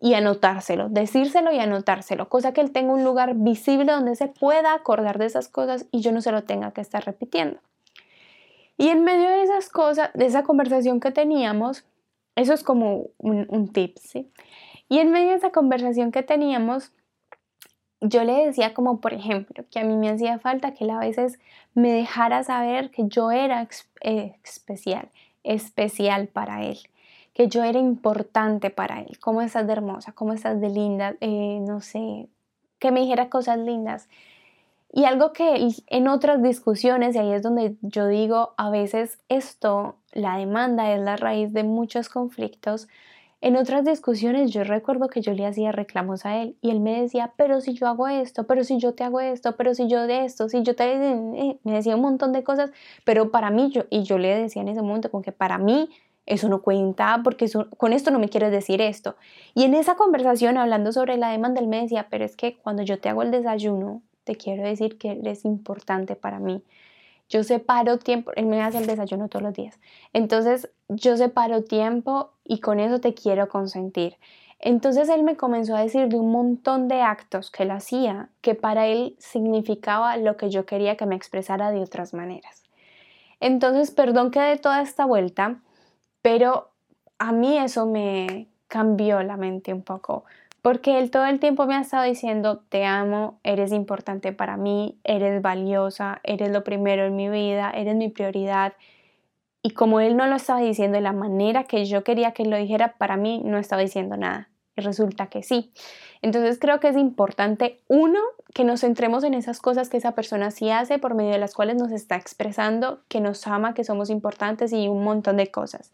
Y 0.00 0.14
anotárselo, 0.14 0.88
decírselo 0.88 1.52
y 1.52 1.58
anotárselo, 1.58 2.28
cosa 2.28 2.52
que 2.52 2.60
él 2.60 2.72
tenga 2.72 2.92
un 2.92 3.04
lugar 3.04 3.34
visible 3.36 3.92
donde 3.92 4.16
se 4.16 4.26
pueda 4.26 4.74
acordar 4.74 5.18
de 5.18 5.26
esas 5.26 5.48
cosas 5.48 5.86
y 5.92 6.00
yo 6.00 6.12
no 6.12 6.20
se 6.20 6.32
lo 6.32 6.44
tenga 6.44 6.72
que 6.72 6.80
estar 6.80 7.04
repitiendo. 7.04 7.60
Y 8.78 8.88
en 8.88 9.04
medio 9.04 9.28
de 9.28 9.42
esas 9.42 9.68
cosas, 9.68 10.10
de 10.14 10.26
esa 10.26 10.42
conversación 10.42 10.98
que 10.98 11.12
teníamos, 11.12 11.84
eso 12.34 12.54
es 12.54 12.62
como 12.62 13.10
un, 13.18 13.68
tip, 13.72 13.98
¿sí? 13.98 14.30
Y 14.88 14.98
en 14.98 15.10
medio 15.12 15.28
de 15.28 15.36
esa 15.36 15.50
conversación 15.50 16.10
que 16.10 16.22
teníamos, 16.22 16.92
yo 18.02 18.24
le 18.24 18.46
decía 18.46 18.74
como, 18.74 19.00
por 19.00 19.14
ejemplo, 19.14 19.64
que 19.70 19.78
a 19.78 19.84
mí 19.84 19.96
me 19.96 20.10
hacía 20.10 20.38
falta 20.40 20.74
que 20.74 20.84
él 20.84 20.90
a 20.90 20.98
veces 20.98 21.38
me 21.74 21.92
dejara 21.92 22.42
saber 22.42 22.90
que 22.90 23.04
yo 23.06 23.30
era 23.30 23.66
eh, 24.00 24.34
especial, 24.44 25.08
especial 25.44 26.26
para 26.26 26.64
él, 26.64 26.78
que 27.32 27.48
yo 27.48 27.62
era 27.62 27.78
importante 27.78 28.70
para 28.70 29.00
él, 29.00 29.18
cómo 29.20 29.40
estás 29.40 29.66
de 29.68 29.74
hermosa, 29.74 30.12
cómo 30.12 30.32
estás 30.32 30.60
de 30.60 30.68
linda, 30.68 31.14
eh, 31.20 31.60
no 31.62 31.80
sé, 31.80 32.28
que 32.80 32.90
me 32.90 33.00
dijera 33.00 33.30
cosas 33.30 33.58
lindas. 33.58 34.08
Y 34.92 35.04
algo 35.04 35.32
que 35.32 35.68
en 35.86 36.08
otras 36.08 36.42
discusiones, 36.42 37.14
y 37.14 37.18
ahí 37.18 37.32
es 37.32 37.42
donde 37.42 37.76
yo 37.82 38.08
digo, 38.08 38.52
a 38.58 38.68
veces 38.68 39.20
esto, 39.28 39.96
la 40.12 40.36
demanda 40.36 40.92
es 40.92 41.00
la 41.00 41.16
raíz 41.16 41.52
de 41.52 41.62
muchos 41.62 42.08
conflictos. 42.08 42.88
En 43.42 43.56
otras 43.56 43.84
discusiones 43.84 44.52
yo 44.52 44.62
recuerdo 44.62 45.08
que 45.08 45.20
yo 45.20 45.32
le 45.32 45.44
hacía 45.44 45.72
reclamos 45.72 46.24
a 46.24 46.40
él 46.40 46.56
y 46.62 46.70
él 46.70 46.78
me 46.78 47.02
decía, 47.02 47.32
pero 47.36 47.60
si 47.60 47.74
yo 47.74 47.88
hago 47.88 48.06
esto, 48.06 48.46
pero 48.46 48.62
si 48.62 48.78
yo 48.78 48.94
te 48.94 49.02
hago 49.02 49.18
esto, 49.18 49.56
pero 49.56 49.74
si 49.74 49.88
yo 49.88 50.06
de 50.06 50.24
esto, 50.24 50.48
si 50.48 50.62
yo 50.62 50.76
te... 50.76 50.84
Eh", 50.92 51.58
me 51.64 51.72
decía 51.72 51.96
un 51.96 52.02
montón 52.02 52.32
de 52.32 52.44
cosas, 52.44 52.70
pero 53.04 53.32
para 53.32 53.50
mí 53.50 53.72
yo, 53.72 53.82
y 53.90 54.04
yo 54.04 54.16
le 54.16 54.28
decía 54.28 54.62
en 54.62 54.68
ese 54.68 54.80
momento 54.80 55.10
como 55.10 55.24
que 55.24 55.32
para 55.32 55.58
mí 55.58 55.90
eso 56.24 56.48
no 56.48 56.62
cuenta 56.62 57.20
porque 57.24 57.50
con 57.78 57.92
esto 57.92 58.12
no 58.12 58.20
me 58.20 58.28
quieres 58.28 58.52
decir 58.52 58.80
esto. 58.80 59.16
Y 59.54 59.64
en 59.64 59.74
esa 59.74 59.96
conversación 59.96 60.56
hablando 60.56 60.92
sobre 60.92 61.16
la 61.16 61.30
demanda, 61.30 61.60
él 61.60 61.66
me 61.66 61.82
decía, 61.82 62.06
pero 62.08 62.24
es 62.24 62.36
que 62.36 62.58
cuando 62.58 62.84
yo 62.84 63.00
te 63.00 63.08
hago 63.08 63.22
el 63.22 63.32
desayuno, 63.32 64.02
te 64.22 64.36
quiero 64.36 64.62
decir 64.62 64.98
que 64.98 65.10
eres 65.10 65.44
importante 65.44 66.14
para 66.14 66.38
mí. 66.38 66.62
Yo 67.28 67.42
separo 67.44 67.98
tiempo, 67.98 68.30
él 68.36 68.46
me 68.46 68.60
hace 68.60 68.78
el 68.78 68.86
desayuno 68.86 69.28
todos 69.28 69.42
los 69.42 69.54
días. 69.54 69.80
Entonces, 70.12 70.70
yo 70.88 71.16
separo 71.16 71.64
tiempo 71.64 72.30
y 72.52 72.60
con 72.60 72.80
eso 72.80 73.00
te 73.00 73.14
quiero 73.14 73.48
consentir. 73.48 74.18
Entonces 74.58 75.08
él 75.08 75.22
me 75.22 75.36
comenzó 75.36 75.74
a 75.74 75.80
decir 75.80 76.08
de 76.08 76.16
un 76.16 76.30
montón 76.30 76.86
de 76.86 77.00
actos 77.00 77.50
que 77.50 77.62
él 77.62 77.70
hacía 77.70 78.28
que 78.42 78.54
para 78.54 78.88
él 78.88 79.16
significaba 79.18 80.18
lo 80.18 80.36
que 80.36 80.50
yo 80.50 80.66
quería 80.66 80.98
que 80.98 81.06
me 81.06 81.14
expresara 81.14 81.70
de 81.70 81.80
otras 81.80 82.12
maneras. 82.12 82.62
Entonces, 83.40 83.90
perdón 83.90 84.30
que 84.30 84.40
de 84.40 84.58
toda 84.58 84.82
esta 84.82 85.06
vuelta, 85.06 85.60
pero 86.20 86.68
a 87.18 87.32
mí 87.32 87.56
eso 87.56 87.86
me 87.86 88.48
cambió 88.68 89.22
la 89.22 89.38
mente 89.38 89.72
un 89.72 89.82
poco, 89.82 90.24
porque 90.60 90.98
él 90.98 91.10
todo 91.10 91.24
el 91.24 91.40
tiempo 91.40 91.64
me 91.64 91.74
ha 91.74 91.80
estado 91.80 92.04
diciendo, 92.04 92.62
te 92.68 92.84
amo, 92.84 93.40
eres 93.44 93.72
importante 93.72 94.32
para 94.32 94.58
mí, 94.58 94.98
eres 95.04 95.40
valiosa, 95.40 96.20
eres 96.22 96.50
lo 96.50 96.64
primero 96.64 97.06
en 97.06 97.16
mi 97.16 97.30
vida, 97.30 97.72
eres 97.74 97.96
mi 97.96 98.10
prioridad. 98.10 98.74
Y 99.62 99.70
como 99.70 100.00
él 100.00 100.16
no 100.16 100.26
lo 100.26 100.36
estaba 100.36 100.60
diciendo 100.60 100.96
de 100.96 101.02
la 101.02 101.12
manera 101.12 101.64
que 101.64 101.84
yo 101.84 102.02
quería 102.02 102.32
que 102.32 102.44
lo 102.44 102.56
dijera, 102.56 102.94
para 102.98 103.16
mí 103.16 103.40
no 103.44 103.58
estaba 103.58 103.82
diciendo 103.82 104.16
nada. 104.16 104.48
Y 104.74 104.80
resulta 104.80 105.26
que 105.26 105.42
sí. 105.42 105.72
Entonces 106.20 106.58
creo 106.58 106.80
que 106.80 106.88
es 106.88 106.96
importante, 106.96 107.80
uno, 107.88 108.18
que 108.54 108.64
nos 108.64 108.80
centremos 108.80 109.22
en 109.22 109.34
esas 109.34 109.60
cosas 109.60 109.88
que 109.88 109.98
esa 109.98 110.12
persona 110.12 110.50
sí 110.50 110.70
hace, 110.70 110.98
por 110.98 111.14
medio 111.14 111.30
de 111.32 111.38
las 111.38 111.54
cuales 111.54 111.76
nos 111.76 111.92
está 111.92 112.16
expresando 112.16 113.00
que 113.08 113.20
nos 113.20 113.46
ama, 113.46 113.74
que 113.74 113.84
somos 113.84 114.10
importantes 114.10 114.72
y 114.72 114.88
un 114.88 115.04
montón 115.04 115.36
de 115.36 115.50
cosas. 115.50 115.92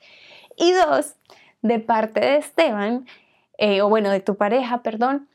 Y 0.57 0.72
dos, 0.72 1.14
de 1.62 1.78
parte 1.78 2.20
de 2.20 2.37
Esteban, 2.37 3.07
eh, 3.59 3.83
o 3.83 3.88
bueno, 3.88 4.11
de 4.11 4.20
tu 4.20 4.37
pareja, 4.37 4.83
perdón, 4.83 5.28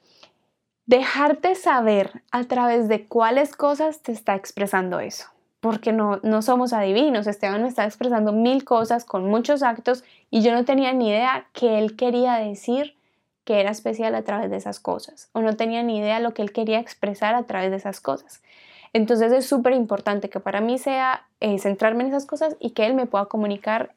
dejarte 0.86 1.56
saber 1.56 2.24
a 2.32 2.44
través 2.46 2.88
de 2.88 3.08
cuáles 3.08 3.56
cosas 3.56 4.02
te 4.02 4.12
está 4.12 4.36
expresando 4.36 5.00
eso. 5.00 5.33
Porque 5.64 5.94
no, 5.94 6.20
no 6.24 6.42
somos 6.42 6.74
adivinos. 6.74 7.26
Esteban 7.26 7.62
me 7.62 7.70
está 7.70 7.86
expresando 7.86 8.34
mil 8.34 8.66
cosas 8.66 9.06
con 9.06 9.30
muchos 9.30 9.64
actos 9.64 10.04
y 10.30 10.42
yo 10.42 10.52
no 10.52 10.66
tenía 10.66 10.92
ni 10.92 11.08
idea 11.08 11.48
que 11.54 11.80
él 11.80 11.96
quería 11.96 12.34
decir 12.34 12.98
que 13.46 13.62
era 13.62 13.72
especial 13.72 14.14
a 14.14 14.24
través 14.24 14.52
de 14.52 14.58
esas 14.58 14.82
cosas. 14.82 15.30
O 15.32 15.40
no 15.40 15.56
tenía 15.56 15.82
ni 15.82 16.00
idea 16.00 16.20
lo 16.20 16.34
que 16.34 16.42
él 16.42 16.52
quería 16.52 16.82
expresar 16.82 17.34
a 17.34 17.44
través 17.44 17.72
de 17.72 17.78
esas 17.78 18.02
cosas. 18.02 18.44
Entonces 18.92 19.32
es 19.32 19.46
súper 19.46 19.72
importante 19.72 20.30
que 20.30 20.42
para 20.42 20.60
mí 20.60 20.78
sea 20.78 21.28
eh, 21.40 21.58
centrarme 21.60 22.04
en 22.04 22.10
esas 22.10 22.26
cosas 22.26 22.58
y 22.60 22.72
que 22.72 22.86
él 22.86 22.94
me 22.94 23.06
pueda 23.06 23.28
comunicar 23.28 23.96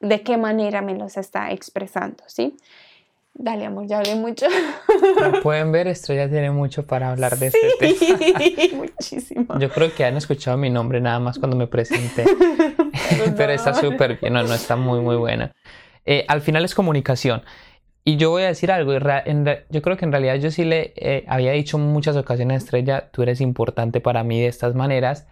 de 0.00 0.22
qué 0.22 0.36
manera 0.36 0.82
me 0.82 0.98
los 0.98 1.16
está 1.16 1.52
expresando, 1.52 2.24
¿sí? 2.26 2.56
Dale, 3.36 3.66
amor, 3.66 3.86
ya 3.88 3.98
hablé 3.98 4.14
mucho. 4.14 4.46
Como 5.18 5.40
pueden 5.42 5.72
ver, 5.72 5.88
Estrella 5.88 6.30
tiene 6.30 6.52
mucho 6.52 6.86
para 6.86 7.10
hablar 7.10 7.36
de 7.36 7.48
este 7.48 7.68
tema. 7.80 8.76
muchísimo. 8.76 9.58
Yo 9.58 9.70
creo 9.70 9.92
que 9.92 10.04
han 10.04 10.16
escuchado 10.16 10.56
mi 10.56 10.70
nombre 10.70 11.00
nada 11.00 11.18
más 11.18 11.38
cuando 11.38 11.56
me 11.56 11.66
presenté. 11.66 12.24
Pero, 13.36 13.52
está 13.52 13.74
súper 13.74 14.20
bien, 14.20 14.34
no, 14.34 14.42
no, 14.44 14.54
está 14.54 14.76
muy, 14.76 15.00
muy 15.00 15.16
buena. 15.16 15.52
Eh, 16.06 16.24
al 16.28 16.42
final 16.42 16.64
es 16.64 16.76
comunicación. 16.76 17.42
Y 18.04 18.16
yo 18.18 18.30
voy 18.30 18.44
a 18.44 18.48
decir 18.48 18.70
algo, 18.70 18.92
yo 18.92 19.82
creo 19.82 19.96
que 19.96 20.04
en 20.04 20.12
realidad 20.12 20.36
yo 20.36 20.50
sí 20.50 20.64
le 20.64 20.92
eh, 20.94 21.24
había 21.26 21.52
dicho 21.52 21.78
en 21.78 21.84
muchas 21.84 22.16
ocasiones 22.16 22.54
a 22.54 22.58
Estrella, 22.58 23.10
tú 23.10 23.22
eres 23.22 23.40
importante 23.40 24.00
para 24.00 24.22
mí 24.22 24.40
de 24.40 24.46
estas 24.46 24.74
maneras, 24.74 25.26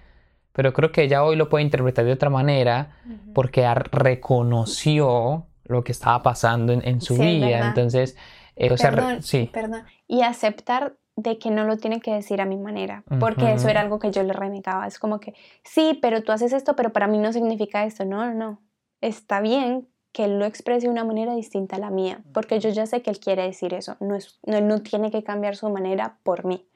pero 0.52 0.72
creo 0.72 0.90
que 0.90 1.02
ella 1.02 1.22
hoy 1.22 1.36
lo 1.36 1.50
puede 1.50 1.64
interpretar 1.64 2.06
de 2.06 2.12
otra 2.12 2.30
manera 2.30 2.96
porque 3.34 3.66
reconoció 3.90 5.46
lo 5.64 5.84
que 5.84 5.92
estaba 5.92 6.22
pasando 6.22 6.72
en, 6.72 7.00
su 7.00 7.16
vida. 7.16 7.68
Entonces, 7.68 8.16
eh, 8.56 8.72
o 8.72 8.76
sea, 8.76 9.20
sí. 9.22 9.50
Perdón. 9.52 9.84
Y 10.06 10.22
aceptar 10.22 10.96
de 11.16 11.38
que 11.38 11.50
no 11.50 11.64
lo 11.64 11.76
tiene 11.76 12.00
que 12.00 12.12
decir 12.12 12.40
a 12.40 12.46
mi 12.46 12.56
manera, 12.56 13.04
porque 13.20 13.52
eso 13.52 13.68
era 13.68 13.80
algo 13.80 13.98
que 13.98 14.10
yo 14.10 14.22
le 14.22 14.32
renegaba. 14.32 14.86
Es 14.86 14.98
como 14.98 15.20
que, 15.20 15.34
sí, 15.62 15.98
pero 16.00 16.22
tú 16.22 16.32
haces 16.32 16.52
esto, 16.52 16.74
pero 16.74 16.90
para 16.90 17.06
mí 17.06 17.18
no 17.18 17.32
significa 17.32 17.84
esto. 17.84 18.04
No, 18.04 18.32
no. 18.32 18.60
Está 19.00 19.40
bien 19.40 19.88
que 20.12 20.24
él 20.24 20.38
lo 20.38 20.44
exprese 20.44 20.86
de 20.86 20.92
una 20.92 21.04
manera 21.04 21.34
distinta 21.34 21.76
a 21.76 21.78
la 21.78 21.90
mía, 21.90 22.22
porque 22.32 22.60
yo 22.60 22.70
ya 22.70 22.86
sé 22.86 23.02
que 23.02 23.10
él 23.10 23.18
quiere 23.18 23.42
decir 23.42 23.74
eso. 23.74 23.96
No, 24.00 24.14
es, 24.14 24.38
no, 24.46 24.60
no 24.60 24.82
tiene 24.82 25.10
que 25.10 25.22
cambiar 25.22 25.56
su 25.56 25.68
manera 25.70 26.18
por 26.22 26.44
mí. 26.44 26.66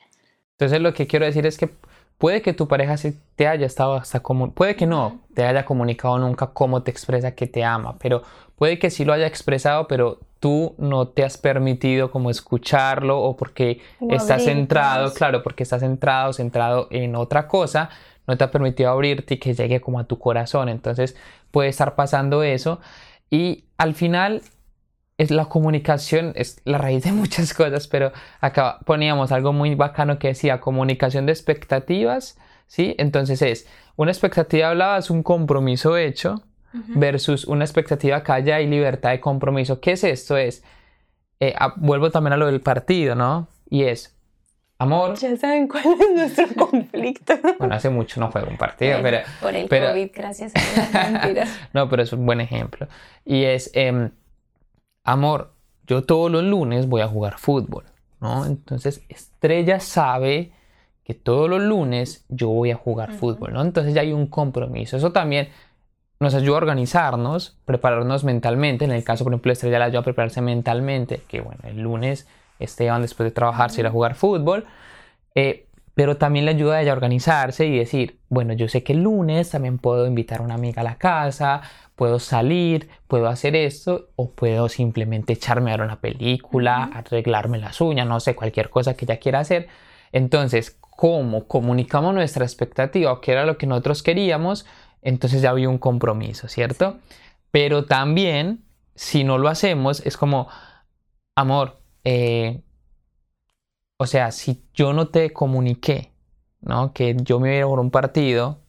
Entonces, 0.52 0.80
lo 0.80 0.94
que 0.94 1.06
quiero 1.06 1.26
decir 1.26 1.46
es 1.46 1.58
que 1.58 1.70
Puede 2.18 2.40
que 2.40 2.54
tu 2.54 2.66
pareja 2.66 2.96
sí 2.96 3.18
te 3.36 3.46
haya 3.46 3.66
estado 3.66 3.94
hasta 3.94 4.20
como, 4.20 4.52
puede 4.52 4.74
que 4.74 4.86
no 4.86 5.20
te 5.34 5.44
haya 5.44 5.66
comunicado 5.66 6.18
nunca 6.18 6.48
cómo 6.48 6.82
te 6.82 6.90
expresa 6.90 7.34
que 7.34 7.46
te 7.46 7.62
ama, 7.62 7.96
pero 7.98 8.22
puede 8.56 8.78
que 8.78 8.90
sí 8.90 9.04
lo 9.04 9.12
haya 9.12 9.26
expresado, 9.26 9.86
pero 9.86 10.18
tú 10.40 10.74
no 10.78 11.08
te 11.08 11.24
has 11.24 11.36
permitido 11.36 12.10
como 12.10 12.30
escucharlo 12.30 13.20
o 13.20 13.36
porque 13.36 13.80
estás 14.10 14.44
centrado, 14.44 15.12
claro, 15.12 15.42
porque 15.42 15.62
estás 15.62 15.80
centrado, 15.80 16.32
centrado 16.32 16.88
en 16.90 17.16
otra 17.16 17.48
cosa, 17.48 17.90
no 18.26 18.36
te 18.36 18.44
ha 18.44 18.50
permitido 18.50 18.90
abrirte 18.90 19.34
y 19.34 19.38
que 19.38 19.54
llegue 19.54 19.80
como 19.80 19.98
a 19.98 20.04
tu 20.04 20.18
corazón. 20.18 20.68
Entonces 20.68 21.16
puede 21.50 21.68
estar 21.68 21.94
pasando 21.94 22.42
eso 22.42 22.80
y 23.30 23.64
al 23.76 23.94
final 23.94 24.42
es 25.18 25.30
la 25.30 25.46
comunicación, 25.46 26.32
es 26.36 26.60
la 26.64 26.78
raíz 26.78 27.04
de 27.04 27.12
muchas 27.12 27.54
cosas, 27.54 27.88
pero 27.88 28.12
acá 28.40 28.78
poníamos 28.84 29.32
algo 29.32 29.52
muy 29.52 29.74
bacano 29.74 30.18
que 30.18 30.28
decía 30.28 30.60
comunicación 30.60 31.26
de 31.26 31.32
expectativas, 31.32 32.38
¿sí? 32.66 32.94
Entonces 32.98 33.42
es, 33.42 33.66
una 33.96 34.10
expectativa 34.10 34.68
hablaba 34.68 34.98
es 34.98 35.10
un 35.10 35.22
compromiso 35.22 35.96
hecho 35.96 36.42
versus 36.88 37.46
una 37.46 37.64
expectativa 37.64 38.22
calla 38.22 38.60
y 38.60 38.66
libertad 38.66 39.10
de 39.10 39.20
compromiso. 39.20 39.80
¿Qué 39.80 39.92
es 39.92 40.04
esto? 40.04 40.36
Es, 40.36 40.62
eh, 41.40 41.54
ah, 41.58 41.72
vuelvo 41.76 42.10
también 42.10 42.34
a 42.34 42.36
lo 42.36 42.44
del 42.44 42.60
partido, 42.60 43.14
¿no? 43.14 43.48
Y 43.70 43.84
es, 43.84 44.14
amor. 44.78 45.14
Ya 45.16 45.34
saben 45.38 45.68
cuál 45.68 45.84
es 45.98 46.14
nuestro 46.14 46.48
conflicto. 46.68 47.32
bueno, 47.58 47.74
hace 47.74 47.88
mucho 47.88 48.20
no 48.20 48.30
juego 48.30 48.48
un 48.50 48.58
partido, 48.58 48.98
pero... 49.00 49.20
Por 49.40 49.54
el 49.54 49.70
COVID, 49.70 50.10
gracias 50.14 50.52
a 50.54 51.08
mentiras. 51.10 51.48
no, 51.72 51.88
pero 51.88 52.02
es 52.02 52.12
un 52.12 52.26
buen 52.26 52.42
ejemplo. 52.42 52.88
Y 53.24 53.44
es... 53.44 53.70
Em, 53.72 54.10
amor, 55.06 55.52
yo 55.86 56.04
todos 56.04 56.30
los 56.30 56.42
lunes 56.42 56.88
voy 56.88 57.00
a 57.00 57.08
jugar 57.08 57.38
fútbol, 57.38 57.84
¿no? 58.20 58.44
Entonces, 58.44 59.02
Estrella 59.08 59.80
sabe 59.80 60.52
que 61.04 61.14
todos 61.14 61.48
los 61.48 61.62
lunes 61.62 62.24
yo 62.28 62.48
voy 62.48 62.72
a 62.72 62.76
jugar 62.76 63.12
fútbol, 63.12 63.52
¿no? 63.52 63.62
Entonces 63.62 63.94
ya 63.94 64.00
hay 64.00 64.12
un 64.12 64.26
compromiso. 64.26 64.96
Eso 64.96 65.12
también 65.12 65.48
nos 66.18 66.34
ayuda 66.34 66.56
a 66.56 66.58
organizarnos, 66.58 67.56
prepararnos 67.64 68.24
mentalmente. 68.24 68.84
En 68.84 68.90
el 68.90 69.04
caso, 69.04 69.22
por 69.22 69.32
ejemplo, 69.32 69.52
Estrella 69.52 69.78
la 69.78 69.84
ayuda 69.86 70.00
a 70.00 70.04
prepararse 70.04 70.40
mentalmente, 70.42 71.22
que 71.28 71.40
bueno, 71.40 71.60
el 71.64 71.80
lunes 71.80 72.26
Esteban 72.58 73.02
después 73.02 73.24
de 73.24 73.30
trabajar 73.30 73.70
se 73.70 73.82
irá 73.82 73.90
a 73.90 73.92
jugar 73.92 74.16
fútbol. 74.16 74.66
Eh, 75.36 75.65
pero 75.96 76.18
también 76.18 76.44
le 76.44 76.50
ayuda 76.50 76.76
a 76.76 76.82
ella 76.82 76.90
a 76.92 76.94
organizarse 76.94 77.64
y 77.66 77.78
decir, 77.78 78.20
bueno, 78.28 78.52
yo 78.52 78.68
sé 78.68 78.84
que 78.84 78.92
el 78.92 79.02
lunes 79.02 79.48
también 79.48 79.78
puedo 79.78 80.06
invitar 80.06 80.40
a 80.40 80.42
una 80.42 80.56
amiga 80.56 80.82
a 80.82 80.84
la 80.84 80.98
casa, 80.98 81.62
puedo 81.94 82.18
salir, 82.18 82.90
puedo 83.08 83.28
hacer 83.28 83.56
esto 83.56 84.10
o 84.14 84.30
puedo 84.32 84.68
simplemente 84.68 85.32
echarme 85.32 85.72
a 85.72 85.78
ver 85.78 85.86
una 85.86 86.02
película, 86.02 86.84
arreglarme 86.92 87.56
las 87.56 87.80
uñas, 87.80 88.06
no 88.06 88.20
sé, 88.20 88.36
cualquier 88.36 88.68
cosa 88.68 88.94
que 88.94 89.06
ella 89.06 89.18
quiera 89.18 89.40
hacer. 89.40 89.68
Entonces, 90.12 90.76
¿cómo 90.80 91.48
comunicamos 91.48 92.12
nuestra 92.12 92.44
expectativa 92.44 93.18
que 93.22 93.32
era 93.32 93.46
lo 93.46 93.56
que 93.56 93.66
nosotros 93.66 94.02
queríamos? 94.02 94.66
Entonces 95.00 95.40
ya 95.40 95.48
había 95.48 95.70
un 95.70 95.78
compromiso, 95.78 96.46
¿cierto? 96.48 96.98
Pero 97.50 97.86
también, 97.86 98.66
si 98.94 99.24
no 99.24 99.38
lo 99.38 99.48
hacemos, 99.48 100.04
es 100.04 100.18
como, 100.18 100.48
amor, 101.34 101.80
eh, 102.04 102.60
o 103.98 104.06
sea, 104.06 104.30
si 104.32 104.62
yo 104.74 104.92
no 104.92 105.08
te 105.08 105.32
comuniqué, 105.32 106.12
¿no? 106.60 106.92
Que 106.92 107.16
yo 107.22 107.40
me 107.40 107.48
iba 107.48 107.54
a 107.54 107.58
ir 107.58 107.62
a 107.64 107.80
un 107.80 107.90
partido, 107.90 108.60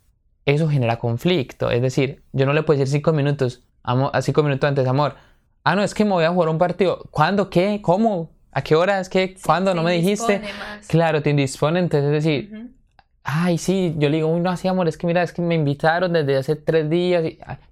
eso 0.46 0.70
genera 0.70 0.98
conflicto. 0.98 1.70
Es 1.70 1.82
decir, 1.82 2.24
yo 2.32 2.46
no 2.46 2.54
le 2.54 2.64
puedo 2.64 2.80
decir 2.80 2.92
cinco 2.92 3.12
minutos, 3.14 3.64
amo, 3.84 4.10
a 4.14 4.22
cinco 4.22 4.44
minutos 4.44 4.68
antes, 4.68 4.88
amor. 4.88 5.16
Ah, 5.64 5.76
no, 5.76 5.84
es 5.84 5.94
que 5.94 6.06
me 6.06 6.12
voy 6.12 6.24
a 6.24 6.32
jugar 6.32 6.50
un 6.50 6.58
partido. 6.58 7.04
¿Cuándo? 7.12 7.50
¿Qué? 7.50 7.82
¿Cómo? 7.82 8.32
¿A 8.52 8.62
qué 8.62 8.76
hora? 8.76 9.00
¿Es 9.00 9.10
que? 9.10 9.36
¿Cuándo? 9.46 9.74
¿No 9.74 9.84
me 9.84 9.94
dijiste? 9.94 10.42
Claro, 10.88 11.22
te 11.22 11.30
indispone. 11.30 11.80
Entonces, 11.80 12.06
es 12.06 12.24
decir, 12.24 12.72
ay, 13.24 13.58
sí, 13.58 13.94
yo 13.98 14.10
le 14.10 14.18
digo, 14.18 14.30
uy, 14.30 14.40
no, 14.40 14.50
así, 14.50 14.70
amor, 14.70 14.88
es 14.88 14.98
que 14.98 15.06
mira, 15.06 15.22
es 15.22 15.34
que 15.34 15.42
me 15.42 15.56
invitaron 15.56 16.14
desde 16.14 16.38
hace 16.38 16.56
tres 16.56 16.90
días, 16.90 17.24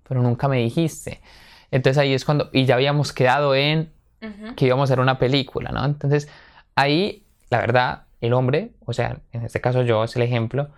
pero 0.08 0.22
nunca 0.22 0.50
me 0.50 0.58
dijiste. 0.58 1.22
Entonces 1.72 1.98
ahí 1.98 2.14
es 2.14 2.26
cuando, 2.26 2.50
y 2.52 2.66
ya 2.66 2.76
habíamos 2.76 3.14
quedado 3.14 3.56
en 3.56 3.92
que 4.56 4.66
íbamos 4.66 4.90
a 4.90 4.94
hacer 4.94 5.00
una 5.00 5.18
película, 5.18 5.72
¿no? 5.72 5.86
Entonces 5.86 6.28
ahí 6.76 7.25
la 7.50 7.60
verdad, 7.60 8.04
el 8.22 8.34
hombre, 8.34 8.72
o 8.86 8.94
sea, 8.94 9.20
en 9.32 9.44
este 9.44 9.62
caso 9.62 9.84
yo 9.84 10.04
es 10.04 10.16
el 10.16 10.22
ejemplo, 10.22 10.70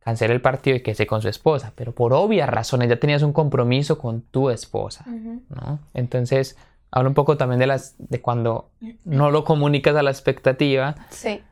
cancela 0.00 0.32
el 0.32 0.40
partido 0.40 0.76
y 0.76 0.82
que 0.82 0.94
se 0.94 1.06
con 1.06 1.22
su 1.22 1.28
esposa, 1.28 1.72
pero 1.74 1.92
por 1.92 2.12
obvias 2.12 2.48
razones 2.48 2.88
ya 2.88 2.98
tenías 2.98 3.22
un 3.22 3.32
compromiso 3.32 3.98
con 3.98 4.22
tu 4.22 4.50
esposa, 4.50 5.04
¿no? 5.06 5.80
Entonces, 5.92 6.56
habla 6.90 7.08
un 7.08 7.14
poco 7.14 7.36
también 7.36 7.58
de 7.58 7.66
las 7.66 7.94
de 7.98 8.20
cuando 8.20 8.70
no 9.04 9.30
lo 9.30 9.44
comunicas 9.44 9.94
a 9.96 10.02
la 10.02 10.10
expectativa. 10.10 10.94
Sí. 11.10 11.42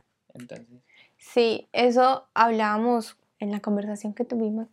Sí, 1.17 1.67
eso 1.73 2.27
hablábamos 2.33 3.17
en 3.39 3.51
la 3.51 3.59
conversación 3.59 4.13
que 4.13 4.23
tuvimos 4.25 4.67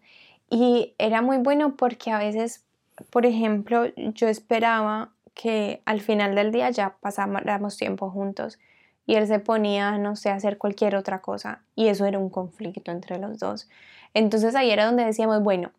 y 0.49 0.95
era 0.99 1.21
muy 1.21 1.39
bueno 1.39 1.77
porque 1.77 2.11
a 2.11 2.19
veces, 2.19 2.65
por 3.11 3.27
ejemplo, 3.27 3.87
yo 3.97 4.29
esperaba 4.29 5.11
que 5.35 5.83
al 5.85 6.01
final 6.01 6.35
del 6.35 6.53
día 6.53 6.71
ya 6.71 6.97
pasáramos 7.01 7.77
tiempo 7.77 8.11
juntos 8.11 8.59
y 9.07 9.17
él 9.17 9.27
se 9.27 9.39
ponía, 9.39 9.99
no 9.99 10.17
sé, 10.17 10.31
a 10.31 10.35
hacer 10.35 10.59
cualquier 10.59 10.97
otra 10.97 11.21
cosa 11.21 11.63
y 11.75 11.89
eso 11.89 12.07
era 12.07 12.19
un 12.19 12.31
conflicto 12.31 12.91
entre 12.91 13.19
los 13.19 13.39
dos. 13.39 13.69
Entonces 14.15 14.55
ahí 14.55 14.71
era 14.71 14.87
donde 14.87 15.05
decíamos, 15.05 15.43
bueno, 15.43 15.73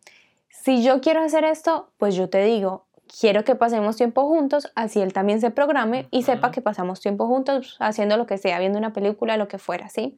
si 0.48 0.82
yo 0.82 1.00
quiero 1.00 1.20
hacer 1.22 1.44
esto, 1.44 1.90
pues 1.98 2.14
yo 2.14 2.28
te 2.28 2.42
digo, 2.44 2.84
quiero 3.20 3.44
que 3.44 3.54
pasemos 3.54 3.96
tiempo 3.96 4.26
juntos, 4.26 4.72
así 4.74 5.00
él 5.00 5.12
también 5.12 5.40
se 5.40 5.50
programe 5.50 6.08
y 6.10 6.22
sepa 6.22 6.50
que 6.50 6.60
pasamos 6.60 7.00
tiempo 7.00 7.26
juntos 7.26 7.76
haciendo 7.78 8.16
lo 8.16 8.26
que 8.26 8.38
sea, 8.38 8.58
viendo 8.58 8.78
una 8.78 8.92
película, 8.92 9.36
lo 9.36 9.48
que 9.48 9.58
fuera, 9.58 9.88
¿sí? 9.88 10.16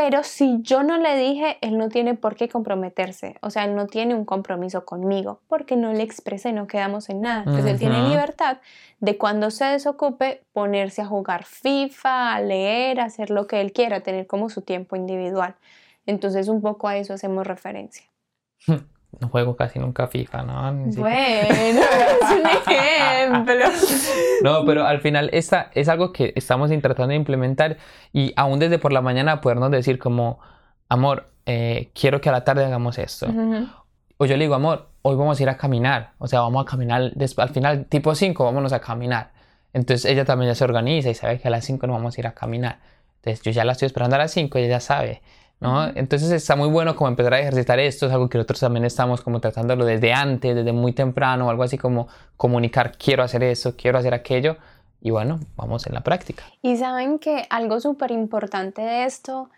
Pero 0.00 0.22
si 0.22 0.62
yo 0.62 0.84
no 0.84 0.96
le 0.96 1.16
dije, 1.16 1.58
él 1.60 1.76
no 1.76 1.88
tiene 1.88 2.14
por 2.14 2.36
qué 2.36 2.48
comprometerse. 2.48 3.34
O 3.42 3.50
sea, 3.50 3.64
él 3.64 3.74
no 3.74 3.88
tiene 3.88 4.14
un 4.14 4.24
compromiso 4.24 4.84
conmigo 4.84 5.40
porque 5.48 5.74
no 5.74 5.92
le 5.92 6.04
expresé, 6.04 6.52
no 6.52 6.68
quedamos 6.68 7.08
en 7.08 7.22
nada. 7.22 7.40
Entonces 7.40 7.72
él 7.72 7.78
tiene 7.80 8.08
libertad 8.08 8.58
de 9.00 9.18
cuando 9.18 9.50
se 9.50 9.64
desocupe 9.64 10.44
ponerse 10.52 11.02
a 11.02 11.06
jugar 11.06 11.44
FIFA, 11.44 12.36
a 12.36 12.40
leer, 12.40 13.00
a 13.00 13.06
hacer 13.06 13.30
lo 13.30 13.48
que 13.48 13.60
él 13.60 13.72
quiera, 13.72 13.98
tener 13.98 14.28
como 14.28 14.50
su 14.50 14.62
tiempo 14.62 14.94
individual. 14.94 15.56
Entonces 16.06 16.46
un 16.46 16.62
poco 16.62 16.86
a 16.86 16.96
eso 16.96 17.14
hacemos 17.14 17.44
referencia. 17.44 18.04
No 19.20 19.28
juego 19.28 19.56
casi 19.56 19.78
nunca 19.78 20.06
FIFA, 20.06 20.42
¿no? 20.42 20.72
bueno, 20.72 21.00
es 22.20 22.30
un 22.30 22.46
ejemplo. 22.46 23.64
No, 24.42 24.64
pero 24.66 24.86
al 24.86 25.00
final 25.00 25.30
esta 25.32 25.70
es 25.74 25.88
algo 25.88 26.12
que 26.12 26.32
estamos 26.36 26.70
tratando 26.70 27.08
de 27.08 27.16
implementar 27.16 27.78
y 28.12 28.32
aún 28.36 28.58
desde 28.58 28.78
por 28.78 28.92
la 28.92 29.00
mañana 29.00 29.40
podernos 29.40 29.70
decir 29.70 29.98
como, 29.98 30.38
amor, 30.88 31.30
eh, 31.46 31.90
quiero 31.98 32.20
que 32.20 32.28
a 32.28 32.32
la 32.32 32.44
tarde 32.44 32.64
hagamos 32.64 32.98
esto. 32.98 33.26
O 34.18 34.26
yo 34.26 34.36
le 34.36 34.44
digo, 34.44 34.54
amor, 34.54 34.88
hoy 35.02 35.16
vamos 35.16 35.40
a 35.40 35.42
ir 35.42 35.48
a 35.48 35.56
caminar. 35.56 36.12
O 36.18 36.26
sea, 36.26 36.40
vamos 36.40 36.62
a 36.62 36.70
caminar 36.70 37.12
al 37.36 37.48
final, 37.48 37.86
tipo 37.86 38.14
5, 38.14 38.44
vámonos 38.44 38.72
a 38.72 38.80
caminar. 38.80 39.30
Entonces 39.72 40.10
ella 40.10 40.24
también 40.24 40.50
ya 40.50 40.54
se 40.54 40.64
organiza 40.64 41.08
y 41.10 41.14
sabe 41.14 41.40
que 41.40 41.48
a 41.48 41.50
las 41.50 41.64
5 41.64 41.86
no 41.86 41.94
vamos 41.94 42.16
a 42.16 42.20
ir 42.20 42.26
a 42.26 42.34
caminar. 42.34 42.80
Entonces 43.16 43.42
yo 43.42 43.50
ya 43.52 43.64
la 43.64 43.72
estoy 43.72 43.86
esperando 43.86 44.16
a 44.16 44.18
las 44.18 44.32
5 44.32 44.58
y 44.58 44.62
ella 44.62 44.76
ya 44.76 44.80
sabe. 44.80 45.22
¿No? 45.60 45.86
Entonces 45.88 46.30
está 46.30 46.56
muy 46.56 46.68
bueno 46.68 46.94
como 46.94 47.08
empezar 47.08 47.34
a 47.34 47.40
ejercitar 47.40 47.78
esto, 47.78 48.06
es 48.06 48.12
algo 48.12 48.28
que 48.28 48.38
nosotros 48.38 48.60
también 48.60 48.84
estamos 48.84 49.22
como 49.22 49.40
tratándolo 49.40 49.84
desde 49.84 50.12
antes, 50.12 50.54
desde 50.54 50.72
muy 50.72 50.92
temprano, 50.92 51.50
algo 51.50 51.62
así 51.62 51.78
como 51.78 52.08
comunicar, 52.36 52.96
quiero 52.96 53.22
hacer 53.22 53.42
eso, 53.42 53.74
quiero 53.76 53.98
hacer 53.98 54.14
aquello, 54.14 54.56
y 55.00 55.10
bueno, 55.10 55.40
vamos 55.56 55.86
en 55.86 55.94
la 55.94 56.00
práctica. 56.02 56.44
Y 56.62 56.76
saben 56.76 57.18
que 57.18 57.46
algo 57.50 57.80
súper 57.80 58.10
importante 58.10 58.82
de 58.82 59.04
esto 59.04 59.50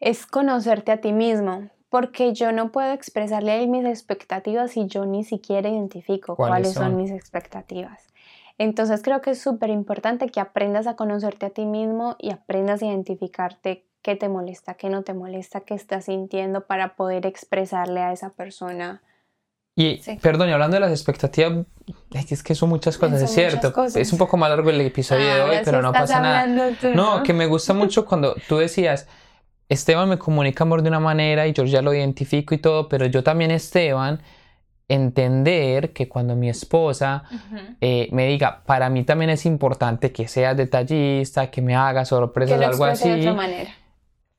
es 0.00 0.26
conocerte 0.26 0.92
a 0.92 1.00
ti 1.00 1.12
mismo, 1.12 1.68
porque 1.88 2.32
yo 2.32 2.52
no 2.52 2.70
puedo 2.70 2.92
expresarle 2.92 3.52
a 3.52 3.56
él 3.56 3.68
mis 3.68 3.84
expectativas 3.84 4.72
si 4.72 4.86
yo 4.86 5.06
ni 5.06 5.24
siquiera 5.24 5.68
identifico 5.68 6.36
cuáles, 6.36 6.72
son? 6.72 6.84
son 6.84 6.96
mis 6.96 7.10
expectativas. 7.10 8.06
Entonces 8.58 9.02
creo 9.02 9.20
que 9.22 9.30
es 9.30 9.40
súper 9.40 9.70
importante 9.70 10.28
que 10.28 10.38
aprendas 10.38 10.86
a 10.86 10.94
conocerte 10.94 11.46
a 11.46 11.50
ti 11.50 11.64
mismo 11.64 12.16
y 12.18 12.30
aprendas 12.30 12.82
a 12.82 12.86
identificarte 12.86 13.84
qué 14.02 14.16
te 14.16 14.28
molesta, 14.28 14.74
qué 14.74 14.88
no 14.88 15.02
te 15.02 15.14
molesta, 15.14 15.60
qué 15.60 15.74
estás 15.74 16.06
sintiendo 16.06 16.66
para 16.66 16.96
poder 16.96 17.26
expresarle 17.26 18.00
a 18.00 18.12
esa 18.12 18.30
persona. 18.30 19.02
Y 19.76 20.00
perdón, 20.20 20.48
y 20.48 20.52
hablando 20.52 20.74
de 20.74 20.80
las 20.80 20.90
expectativas, 20.90 21.64
es 22.12 22.42
que 22.42 22.54
son 22.54 22.68
muchas 22.68 22.98
cosas, 22.98 23.22
es 23.22 23.30
cierto. 23.30 23.72
Es 23.94 24.12
un 24.12 24.18
poco 24.18 24.36
más 24.36 24.50
largo 24.50 24.68
el 24.68 24.80
episodio 24.80 25.34
de 25.34 25.42
hoy, 25.42 25.56
pero 25.64 25.80
no 25.80 25.92
pasa 25.92 26.20
nada. 26.20 26.46
no, 26.94 27.22
que 27.22 27.32
me 27.32 27.46
gusta 27.46 27.72
mucho 27.72 28.04
cuando 28.04 28.34
tú 28.48 28.58
decías, 28.58 29.06
Esteban 29.68 30.08
me 30.08 30.18
comunica 30.18 30.64
amor 30.64 30.82
de 30.82 30.88
una 30.88 31.00
manera 31.00 31.46
y 31.46 31.52
yo 31.52 31.64
ya 31.64 31.80
lo 31.80 31.94
identifico 31.94 32.54
y 32.54 32.58
todo, 32.58 32.88
pero 32.88 33.06
yo 33.06 33.22
también, 33.22 33.52
Esteban, 33.52 34.20
entender 34.88 35.92
que 35.92 36.08
cuando 36.08 36.34
mi 36.34 36.48
esposa 36.48 37.22
eh, 37.80 38.08
me 38.10 38.26
diga, 38.26 38.62
para 38.66 38.90
mí 38.90 39.04
también 39.04 39.30
es 39.30 39.46
importante 39.46 40.10
que 40.10 40.26
seas 40.26 40.56
detallista, 40.56 41.50
que 41.50 41.62
me 41.62 41.76
haga 41.76 42.04
sorpresas, 42.04 42.60
algo 42.60 42.84
así. 42.84 43.08
De 43.08 43.20
otra 43.20 43.34
manera. 43.34 43.70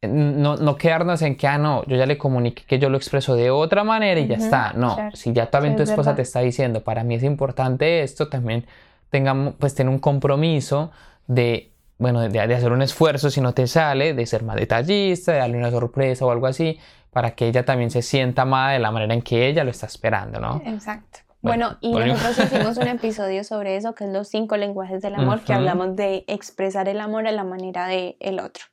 No, 0.02 0.58
no, 0.58 0.78
quedarnos 0.78 1.22
en 1.22 1.36
que, 1.36 1.48
ah, 1.48 1.60
no, 1.60 1.86
yo 1.86 1.96
ya 1.96 2.08
le 2.08 2.18
comuniqué 2.18 2.64
que 2.64 2.80
yo 2.80 2.90
lo 2.90 2.98
expreso 2.98 3.36
de 3.36 3.52
otra 3.52 3.84
manera 3.84 4.20
y 4.20 4.28
ya 4.28 4.38
está. 4.38 4.74
No, 4.74 4.98
si 5.14 5.32
ya 5.32 5.52
también 5.52 5.76
tu 5.76 5.84
esposa 5.84 6.16
te 6.16 6.24
está 6.24 6.40
diciendo, 6.40 6.84
para 6.84 7.04
mí 7.04 7.16
es 7.16 7.24
importante 7.24 8.02
esto, 8.02 8.28
también 8.28 8.66
tengamos, 9.12 9.54
pues, 9.60 9.76
tener 9.76 9.94
un 9.94 10.00
compromiso 10.00 10.92
de 11.28 11.72
bueno, 12.02 12.28
de, 12.28 12.40
hacer 12.40 12.72
un 12.72 12.82
esfuerzo 12.82 13.30
si 13.30 13.42
no 13.42 13.54
te 13.54 13.68
sale, 13.68 14.16
de 14.16 14.26
ser 14.26 14.42
más 14.42 14.56
detallista, 14.56 15.34
de 15.34 15.38
darle 15.38 15.60
una 15.60 15.70
sorpresa 15.70 16.26
o 16.26 16.32
algo 16.32 16.48
así, 16.48 16.80
para 17.12 17.36
que 17.36 17.48
ella 17.48 17.64
también 17.64 17.92
se 17.92 18.02
sienta 18.02 18.42
amada 18.42 18.72
de 18.72 18.80
la 18.80 18.90
manera 18.90 19.14
en 19.14 19.22
que 19.22 19.48
ella 19.48 19.64
lo 19.64 19.70
está 19.70 19.86
esperando, 19.86 20.40
¿no? 20.40 20.64
Exacto. 20.66 21.20
Bueno, 21.42 21.78
y 21.80 21.94
nosotros 21.94 22.40
hicimos 22.52 22.78
un 22.78 22.88
episodio 22.88 23.44
sobre 23.44 23.76
eso, 23.76 23.94
que 23.94 24.06
es 24.06 24.10
los 24.10 24.28
cinco 24.30 24.58
lenguajes 24.58 25.04
del 25.04 25.14
amor, 25.14 25.42
que 25.42 25.54
hablamos 25.54 25.96
de 25.96 26.24
expresar 26.26 26.90
el 26.90 27.00
amor 27.00 27.28
a 27.28 27.32
la 27.32 27.44
manera 27.44 27.86
del 27.86 28.16
el 28.20 28.40
otro. 28.40 28.66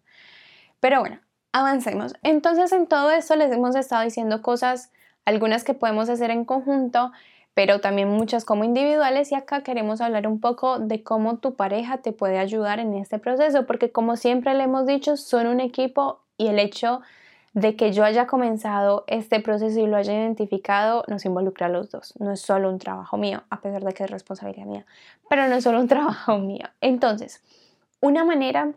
Pero 0.80 1.00
bueno, 1.00 1.20
avancemos. 1.52 2.14
Entonces, 2.22 2.72
en 2.72 2.86
todo 2.86 3.10
esto 3.10 3.36
les 3.36 3.52
hemos 3.52 3.74
estado 3.76 4.04
diciendo 4.04 4.42
cosas, 4.42 4.90
algunas 5.24 5.64
que 5.64 5.74
podemos 5.74 6.08
hacer 6.08 6.30
en 6.30 6.44
conjunto, 6.44 7.12
pero 7.54 7.80
también 7.80 8.08
muchas 8.08 8.44
como 8.44 8.64
individuales 8.64 9.32
y 9.32 9.34
acá 9.34 9.62
queremos 9.62 10.00
hablar 10.00 10.28
un 10.28 10.40
poco 10.40 10.78
de 10.78 11.02
cómo 11.02 11.38
tu 11.38 11.54
pareja 11.56 11.98
te 11.98 12.12
puede 12.12 12.38
ayudar 12.38 12.78
en 12.78 12.94
este 12.94 13.18
proceso, 13.18 13.66
porque 13.66 13.90
como 13.90 14.16
siempre 14.16 14.54
le 14.54 14.64
hemos 14.64 14.86
dicho, 14.86 15.16
son 15.16 15.48
un 15.48 15.60
equipo 15.60 16.20
y 16.36 16.46
el 16.46 16.58
hecho 16.60 17.00
de 17.54 17.74
que 17.74 17.92
yo 17.92 18.04
haya 18.04 18.26
comenzado 18.26 19.04
este 19.08 19.40
proceso 19.40 19.80
y 19.80 19.86
lo 19.86 19.96
haya 19.96 20.12
identificado 20.14 21.02
nos 21.08 21.24
involucra 21.24 21.66
a 21.66 21.70
los 21.70 21.90
dos. 21.90 22.14
No 22.20 22.32
es 22.32 22.40
solo 22.40 22.70
un 22.70 22.78
trabajo 22.78 23.16
mío, 23.16 23.42
a 23.50 23.60
pesar 23.60 23.82
de 23.82 23.92
que 23.92 24.04
es 24.04 24.10
responsabilidad 24.10 24.66
mía, 24.66 24.86
pero 25.28 25.48
no 25.48 25.56
es 25.56 25.64
solo 25.64 25.80
un 25.80 25.88
trabajo 25.88 26.38
mío. 26.38 26.66
Entonces, 26.80 27.42
una 28.00 28.24
manera 28.24 28.72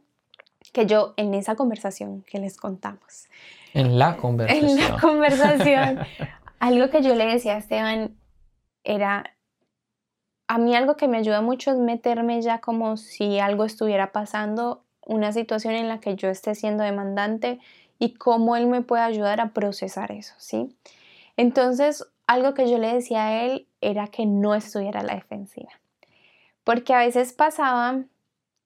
que 0.71 0.85
yo 0.85 1.13
en 1.17 1.33
esa 1.33 1.55
conversación 1.55 2.23
que 2.23 2.39
les 2.39 2.57
contamos. 2.57 3.27
En 3.73 3.97
la 3.97 4.17
conversación. 4.17 4.69
En 4.69 4.77
la 4.77 4.97
conversación. 5.01 5.99
algo 6.59 6.89
que 6.89 7.01
yo 7.01 7.15
le 7.15 7.25
decía 7.25 7.55
a 7.55 7.57
Esteban 7.57 8.15
era, 8.83 9.35
a 10.47 10.57
mí 10.57 10.75
algo 10.75 10.97
que 10.97 11.07
me 11.07 11.17
ayuda 11.17 11.41
mucho 11.41 11.71
es 11.71 11.77
meterme 11.77 12.41
ya 12.41 12.59
como 12.59 12.97
si 12.97 13.39
algo 13.39 13.65
estuviera 13.65 14.11
pasando, 14.11 14.83
una 15.05 15.31
situación 15.33 15.73
en 15.73 15.87
la 15.87 15.99
que 15.99 16.15
yo 16.15 16.29
esté 16.29 16.55
siendo 16.55 16.83
demandante 16.83 17.59
y 17.99 18.13
cómo 18.13 18.55
él 18.55 18.67
me 18.67 18.81
puede 18.81 19.03
ayudar 19.03 19.39
a 19.41 19.51
procesar 19.51 20.11
eso, 20.11 20.33
¿sí? 20.37 20.75
Entonces, 21.37 22.07
algo 22.27 22.53
que 22.53 22.69
yo 22.69 22.77
le 22.77 22.93
decía 22.93 23.27
a 23.27 23.45
él 23.45 23.67
era 23.81 24.07
que 24.07 24.25
no 24.25 24.55
estuviera 24.55 25.01
a 25.01 25.03
la 25.03 25.15
defensiva. 25.15 25.71
Porque 26.63 26.93
a 26.93 26.99
veces 26.99 27.33
pasaba 27.33 28.03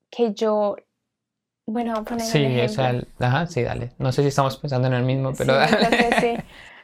que 0.10 0.34
yo, 0.34 0.76
bueno, 1.68 2.04
poner 2.04 2.26
Sí, 2.26 2.46
ajá, 3.20 3.48
sí, 3.48 3.64
dale. 3.64 3.92
No 3.98 4.12
sé 4.12 4.22
si 4.22 4.28
estamos 4.28 4.58
pensando 4.58 4.88
en 4.88 4.94
el 4.94 5.04
mismo, 5.04 5.34
pero 5.36 5.56
sí, 6.20 6.36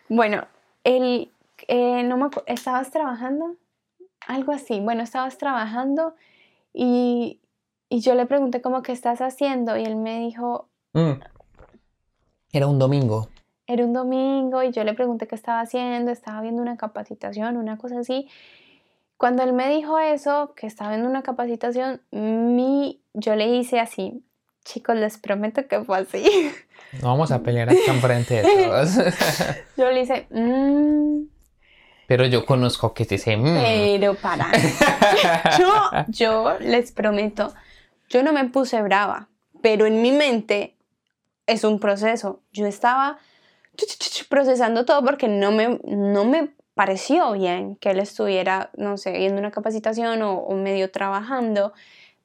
Bueno, 0.09 0.45
él, 0.83 1.31
eh, 1.67 2.03
no 2.03 2.17
me 2.17 2.29
¿estabas 2.47 2.89
trabajando? 2.89 3.55
Algo 4.27 4.51
así. 4.51 4.79
Bueno, 4.79 5.03
estabas 5.03 5.37
trabajando 5.37 6.15
y, 6.73 7.39
yo 7.89 8.15
le 8.15 8.25
pregunté 8.25 8.61
cómo 8.61 8.81
que 8.81 8.91
estás 8.91 9.21
haciendo 9.21 9.77
y 9.77 9.83
él 9.83 9.97
me 9.97 10.19
dijo... 10.19 10.69
Mm. 10.93 11.21
Era 12.53 12.67
un 12.67 12.79
domingo. 12.79 13.29
Era 13.67 13.85
un 13.85 13.93
domingo 13.93 14.63
y 14.63 14.71
yo 14.71 14.83
le 14.83 14.93
pregunté 14.93 15.27
qué 15.27 15.35
estaba 15.35 15.61
haciendo, 15.61 16.11
estaba 16.11 16.41
viendo 16.41 16.61
una 16.61 16.75
capacitación, 16.75 17.55
una 17.57 17.77
cosa 17.77 17.99
así. 17.99 18.27
Cuando 19.17 19.43
él 19.43 19.53
me 19.53 19.69
dijo 19.69 19.99
eso, 19.99 20.53
que 20.55 20.65
estaba 20.65 20.89
viendo 20.91 21.07
una 21.07 21.21
capacitación, 21.21 22.01
mi, 22.11 23.01
yo 23.13 23.35
le 23.35 23.55
hice 23.55 23.79
así, 23.79 24.23
chicos, 24.63 24.95
les 24.95 25.17
prometo 25.17 25.67
que 25.67 25.83
fue 25.83 25.99
así. 25.99 26.51
No 27.01 27.07
vamos 27.07 27.31
a 27.31 27.41
pelear 27.41 27.69
hasta 27.69 27.89
enfrente 27.89 28.41
de 28.41 28.65
todos. 28.65 28.97
yo 29.77 29.91
le 29.91 30.01
hice, 30.01 30.27
mmm, 30.29 31.21
pero 32.11 32.25
yo 32.25 32.45
conozco 32.45 32.93
que 32.93 33.05
se 33.05 33.37
mmm. 33.37 33.55
Pero 33.63 34.15
para. 34.15 34.51
yo, 35.57 35.71
yo 36.09 36.59
les 36.59 36.91
prometo, 36.91 37.53
yo 38.09 38.21
no 38.21 38.33
me 38.33 38.43
puse 38.49 38.81
brava, 38.81 39.29
pero 39.61 39.85
en 39.85 40.01
mi 40.01 40.11
mente 40.11 40.75
es 41.47 41.63
un 41.63 41.79
proceso. 41.79 42.41
Yo 42.51 42.65
estaba 42.65 43.19
procesando 44.27 44.83
todo 44.83 45.01
porque 45.05 45.29
no 45.29 45.53
me, 45.53 45.79
no 45.85 46.25
me 46.25 46.53
pareció 46.73 47.31
bien 47.31 47.77
que 47.77 47.91
él 47.91 47.99
estuviera, 47.99 48.71
no 48.75 48.97
sé, 48.97 49.13
viendo 49.13 49.39
una 49.39 49.51
capacitación 49.51 50.21
o, 50.21 50.33
o, 50.33 50.55
medio 50.55 50.91
trabajando. 50.91 51.71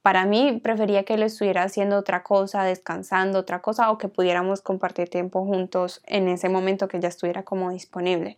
Para 0.06 0.24
mí 0.24 0.60
prefería 0.62 1.02
que 1.02 1.14
él 1.14 1.24
estuviera 1.24 1.64
haciendo 1.64 1.98
otra 1.98 2.22
cosa, 2.22 2.62
descansando 2.62 3.40
otra 3.40 3.60
cosa 3.60 3.90
o 3.90 3.98
que 3.98 4.06
pudiéramos 4.06 4.60
compartir 4.60 5.08
tiempo 5.08 5.44
juntos 5.44 6.00
en 6.06 6.28
ese 6.28 6.48
momento 6.48 6.86
que 6.86 7.00
ya 7.00 7.08
estuviera 7.08 7.42
como 7.42 7.70
disponible. 7.70 8.36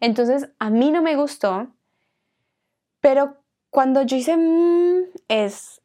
Entonces, 0.00 0.50
a 0.58 0.68
mí 0.68 0.90
no 0.90 1.00
me 1.00 1.16
gustó, 1.16 1.68
pero 3.00 3.38
cuando 3.70 4.02
yo 4.02 4.18
hice 4.18 4.36
mm", 4.36 5.04
es 5.28 5.80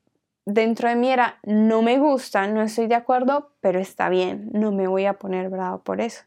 dentro 0.46 0.90
de 0.90 0.98
mí 0.98 1.10
era 1.10 1.40
no 1.44 1.82
me 1.82 1.98
gusta, 1.98 2.46
no 2.48 2.62
estoy 2.62 2.88
de 2.88 2.96
acuerdo, 2.96 3.54
pero 3.62 3.80
está 3.80 4.10
bien, 4.10 4.50
no 4.52 4.74
me 4.74 4.90
voy 4.90 5.06
a 5.06 5.14
poner 5.14 5.48
bravo 5.48 5.82
por 5.82 6.02
eso. 6.02 6.24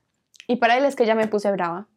Y 0.46 0.56
para 0.56 0.78
él 0.78 0.86
es 0.86 0.96
que 0.96 1.04
ya 1.04 1.14
me 1.14 1.28
puse 1.28 1.52
brava. 1.52 1.88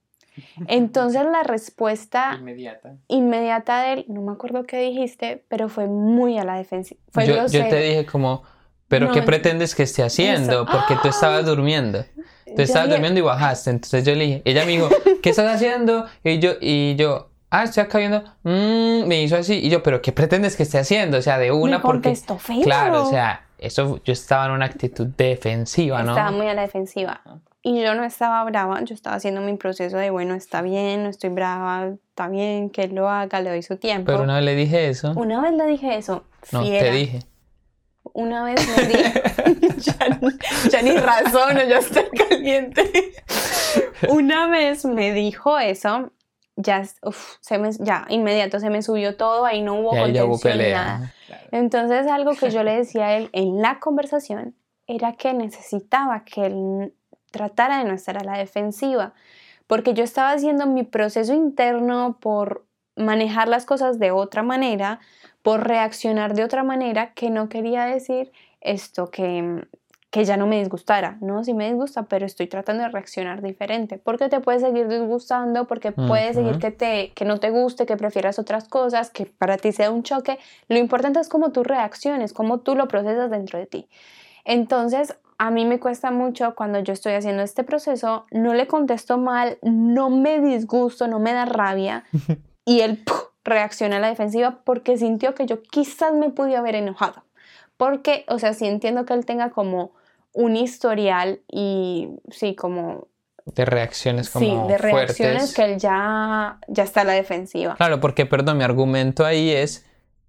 Entonces 0.68 1.24
la 1.26 1.44
respuesta 1.44 2.38
inmediata. 2.40 2.96
inmediata 3.08 3.82
de 3.84 3.94
él, 3.94 4.06
no 4.08 4.22
me 4.22 4.32
acuerdo 4.32 4.64
qué 4.64 4.78
dijiste, 4.80 5.44
pero 5.48 5.70
fue 5.70 5.88
muy 5.88 6.38
a 6.38 6.44
la 6.44 6.58
defensiva. 6.58 7.00
yo, 7.26 7.48
yo, 7.48 7.68
te 7.68 7.80
dije 7.80 8.06
como, 8.06 8.44
pero 8.88 9.12
¿qué 9.12 9.22
pretendes 9.22 9.76
que 9.76 9.84
esté 9.84 10.04
haciendo? 10.04 10.66
Porque 10.66 10.96
tú 11.02 11.10
estabas 11.10 11.42
¡Ah! 11.42 11.48
durmiendo. 11.48 12.06
Tú 12.56 12.62
estabas 12.62 12.90
durmiendo 12.90 13.20
y 13.20 13.24
bajaste. 13.24 13.70
Entonces 13.70 14.06
yo 14.06 14.16
le 14.16 14.26
dije, 14.26 14.42
ella 14.46 14.66
me 14.66 14.72
dijo, 14.72 14.90
¿qué 15.22 15.30
estás 15.30 15.54
haciendo? 15.54 16.06
Y 16.24 16.40
yo, 16.40 16.54
y 16.62 16.96
yo, 16.96 17.30
ah, 17.50 17.64
estoy 17.64 17.84
acá 17.84 17.98
viendo, 17.98 18.24
mm", 18.44 19.06
me 19.06 19.22
hizo 19.22 19.36
así. 19.36 19.56
Y 19.56 19.70
yo, 19.70 19.84
¿pero 19.84 20.02
qué 20.02 20.12
pretendes 20.12 20.56
que 20.56 20.64
esté 20.64 20.78
haciendo? 20.78 21.18
O 21.18 21.22
sea, 21.22 21.38
de 21.38 21.52
una, 21.52 21.78
me 21.78 21.84
porque. 21.84 22.16
Feo. 22.16 22.62
Claro, 22.64 23.04
o 23.04 23.10
sea, 23.10 23.46
eso 23.58 24.02
yo 24.04 24.14
estaba 24.14 24.46
en 24.46 24.52
una 24.52 24.66
actitud 24.66 25.08
defensiva, 25.08 26.04
¿no? 26.04 26.12
Estaba 26.12 26.32
muy 26.32 26.48
a 26.48 26.54
la 26.54 26.62
defensiva. 26.62 27.22
Y 27.68 27.82
yo 27.82 27.96
no 27.96 28.06
estaba 28.06 28.42
brava, 28.46 28.82
yo 28.86 28.96
estaba 28.96 29.18
haciendo 29.18 29.42
mi 29.42 29.58
proceso 29.58 29.98
de, 29.98 30.10
bueno, 30.10 30.36
está 30.36 30.62
bien, 30.62 31.04
no 31.04 31.10
estoy 31.10 31.32
brava, 31.32 31.96
está 32.10 32.30
bien, 32.30 32.70
que 32.70 32.88
lo 32.88 33.10
haga, 33.10 33.42
le 33.42 33.50
doy 33.50 33.62
su 33.62 33.76
tiempo. 33.76 34.06
Pero 34.06 34.24
una 34.24 34.36
vez 34.36 34.46
le 34.46 34.56
dije 34.56 34.88
eso. 34.88 35.12
Una 35.16 35.42
vez 35.42 35.54
le 35.54 35.66
dije 35.66 35.98
eso. 35.98 36.24
No, 36.54 36.64
te 36.64 36.92
dije 36.92 37.20
una 38.14 38.44
vez 38.46 38.68
me 38.68 38.86
dijo, 38.88 39.10
ya, 40.72 40.82
ni 40.82 40.96
razón, 40.96 41.58
ya 41.68 41.80
estoy 41.80 42.06
caliente. 42.30 43.14
una 44.10 44.48
vez 44.48 44.86
me 44.86 45.12
dijo 45.12 45.60
eso, 45.60 46.12
ya, 46.56 46.84
se 47.42 47.58
me, 47.58 47.72
ya 47.80 48.06
inmediato 48.10 48.60
se 48.62 48.70
me 48.70 48.82
subió 48.82 49.18
todo, 49.18 49.46
ahí 49.46 49.62
no 49.62 49.76
hubo 49.76 49.90
contención, 49.90 50.72
nada. 50.72 51.14
Entonces 51.52 52.08
algo 52.08 52.32
que 52.32 52.50
yo 52.50 52.64
le 52.64 52.78
decía 52.78 53.08
a 53.08 53.18
él 53.18 53.30
en 53.34 53.62
la 53.62 53.80
conversación 53.80 54.56
era 54.88 55.14
que 55.14 55.34
necesitaba 55.34 56.24
que 56.24 56.46
él 56.46 56.94
tratara 57.38 57.78
de 57.78 57.86
no 57.86 57.94
estar 57.94 58.18
a 58.18 58.24
la 58.24 58.38
defensiva, 58.38 59.14
porque 59.68 59.94
yo 59.94 60.04
estaba 60.04 60.32
haciendo 60.32 60.66
mi 60.66 60.84
proceso 60.84 61.34
interno 61.34 62.18
por 62.20 62.66
manejar 62.96 63.48
las 63.48 63.66
cosas 63.66 64.00
de 64.00 64.12
otra 64.12 64.42
manera, 64.42 65.00
por 65.44 65.68
reaccionar 65.68 66.34
de 66.34 66.44
otra 66.44 66.64
manera 66.64 67.14
que 67.14 67.30
no 67.30 67.48
quería 67.48 67.86
decir 67.86 68.32
esto 68.60 69.12
que, 69.12 69.68
que 70.10 70.26
ya 70.26 70.36
no 70.36 70.48
me 70.48 70.58
disgustara, 70.60 71.18
¿no? 71.22 71.44
Sí 71.44 71.54
me 71.54 71.68
disgusta, 71.68 72.04
pero 72.04 72.26
estoy 72.26 72.48
tratando 72.48 72.84
de 72.84 72.90
reaccionar 72.90 73.42
diferente, 73.42 74.00
porque 74.00 74.30
te 74.30 74.40
puede 74.40 74.60
seguir 74.60 74.88
disgustando, 74.88 75.68
porque 75.68 75.92
puede 75.92 76.34
seguir 76.34 76.58
que, 76.58 76.72
te, 76.72 77.14
que 77.14 77.24
no 77.24 77.40
te 77.40 77.52
guste, 77.52 77.86
que 77.86 77.98
prefieras 77.98 78.40
otras 78.40 78.68
cosas, 78.68 79.12
que 79.12 79.26
para 79.28 79.58
ti 79.58 79.72
sea 79.72 79.92
un 79.92 80.04
choque. 80.04 80.40
Lo 80.70 80.78
importante 80.78 81.20
es 81.20 81.30
cómo 81.30 81.52
tú 81.52 81.64
reacciones, 81.64 82.34
cómo 82.34 82.62
tú 82.62 82.76
lo 82.76 82.88
procesas 82.88 83.30
dentro 83.30 83.60
de 83.60 83.68
ti. 83.68 83.88
Entonces, 84.44 85.16
a 85.38 85.52
mí 85.52 85.66
me 85.66 85.80
cuesta 85.80 86.12
mucho 86.12 86.56
cuando 86.56 86.80
yo 86.80 86.94
estoy 86.94 87.14
haciendo 87.14 87.44
este 87.44 87.64
proceso, 87.64 88.26
no 88.32 88.54
le 88.54 88.68
contesto 88.68 89.18
mal, 89.18 89.58
no 89.62 90.10
me 90.10 90.40
disgusto, 90.40 91.08
no 91.08 91.20
me 91.20 91.34
da 91.34 91.46
rabia 91.46 92.06
y 92.66 92.82
él 92.82 93.04
reacciona 93.44 93.98
a 93.98 94.00
la 94.00 94.10
defensiva 94.10 94.62
porque 94.64 94.98
sintió 94.98 95.36
que 95.36 95.46
yo 95.46 95.62
quizás 95.62 96.14
me 96.14 96.30
pude 96.30 96.56
haber 96.56 96.76
enojado. 96.76 97.24
Porque, 97.78 98.26
o 98.28 98.40
sea, 98.40 98.54
sí 98.54 98.66
entiendo 98.66 99.06
que 99.06 99.14
él 99.14 99.26
tenga 99.26 99.52
como 99.52 99.92
un 100.34 100.56
historial 100.56 101.42
y 101.48 102.10
sí, 102.30 102.56
como... 102.56 103.08
De 103.46 103.64
reacciones 103.64 104.30
como 104.30 104.46
Sí, 104.46 104.68
de 104.68 104.78
reacciones 104.78 105.54
que 105.54 105.64
él 105.64 105.78
ya, 105.78 106.60
ya 106.68 106.84
está 106.84 107.02
a 107.02 107.04
la 107.06 107.14
defensiva. 107.14 107.76
Claro, 107.76 108.02
porque, 108.02 108.26
perdón, 108.26 108.58
mi 108.58 108.64
argumento 108.64 109.26
ahí 109.26 109.52
es 109.52 109.86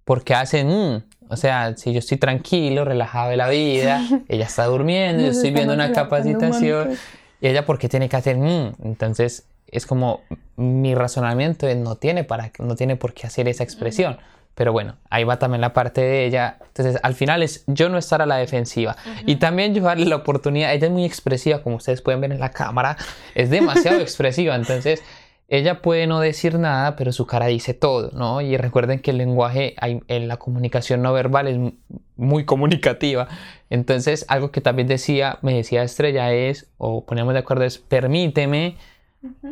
porque 0.09 0.33
hacen, 0.33 0.69
mm", 0.69 1.03
O 1.29 1.37
sea, 1.37 1.77
si 1.77 1.93
yo 1.93 1.99
estoy 1.99 2.17
tranquilo, 2.17 2.83
relajado 2.83 3.29
de 3.29 3.37
la 3.37 3.47
vida, 3.47 4.01
ella 4.27 4.45
está 4.45 4.65
durmiendo, 4.65 5.21
yo 5.21 5.29
estoy 5.29 5.51
viendo 5.51 5.71
una 5.71 5.91
capacitación, 5.91 6.97
y 7.39 7.47
ella, 7.47 7.63
¿por 7.67 7.77
qué 7.77 7.87
tiene 7.89 8.09
que 8.09 8.15
hacer? 8.17 8.35
Mm"? 8.37 8.73
Entonces, 8.85 9.45
es 9.67 9.85
como 9.85 10.21
mi 10.55 10.95
razonamiento 10.95 11.67
no 11.75 11.95
tiene, 11.97 12.23
para, 12.23 12.51
no 12.57 12.75
tiene 12.75 12.95
por 12.95 13.13
qué 13.13 13.27
hacer 13.27 13.47
esa 13.47 13.63
expresión. 13.63 14.17
Pero 14.55 14.73
bueno, 14.73 14.95
ahí 15.11 15.23
va 15.23 15.37
también 15.37 15.61
la 15.61 15.73
parte 15.73 16.01
de 16.01 16.25
ella. 16.25 16.57
Entonces, 16.59 16.99
al 17.03 17.13
final 17.13 17.43
es 17.43 17.63
yo 17.67 17.87
no 17.87 17.99
estar 17.99 18.23
a 18.23 18.25
la 18.25 18.37
defensiva. 18.37 18.97
Y 19.27 19.35
también 19.35 19.75
yo 19.75 19.83
darle 19.83 20.07
la 20.07 20.15
oportunidad. 20.15 20.73
Ella 20.73 20.87
es 20.87 20.91
muy 20.91 21.05
expresiva, 21.05 21.61
como 21.61 21.75
ustedes 21.75 22.01
pueden 22.01 22.19
ver 22.19 22.31
en 22.31 22.39
la 22.39 22.49
cámara. 22.49 22.97
Es 23.35 23.51
demasiado 23.51 23.99
expresiva. 24.01 24.55
Entonces, 24.55 25.03
ella 25.49 25.81
puede 25.81 26.05
no 26.05 26.19
decir 26.19 26.59
nada, 26.59 26.95
pero 26.95 27.11
su 27.11 27.25
cara 27.25 27.47
dice 27.47 27.73
todo, 27.73 28.11
¿no? 28.13 28.39
Y 28.41 28.55
recuerden 28.55 28.99
que 28.99 29.11
el 29.11 29.17
lenguaje, 29.17 29.75
en 29.81 30.27
la 30.27 30.37
comunicación 30.37 31.01
no 31.01 31.11
verbal 31.11 31.47
es 31.47 31.73
muy 32.15 32.45
comunicativa. 32.45 33.27
Entonces, 33.71 34.25
algo 34.29 34.51
que 34.51 34.61
también 34.61 34.87
decía, 34.87 35.39
me 35.41 35.55
decía 35.55 35.81
Estrella 35.81 36.31
es, 36.31 36.69
o 36.77 37.03
poníamos 37.03 37.33
de 37.33 37.39
acuerdo, 37.39 37.63
es 37.63 37.79
permíteme 37.79 38.77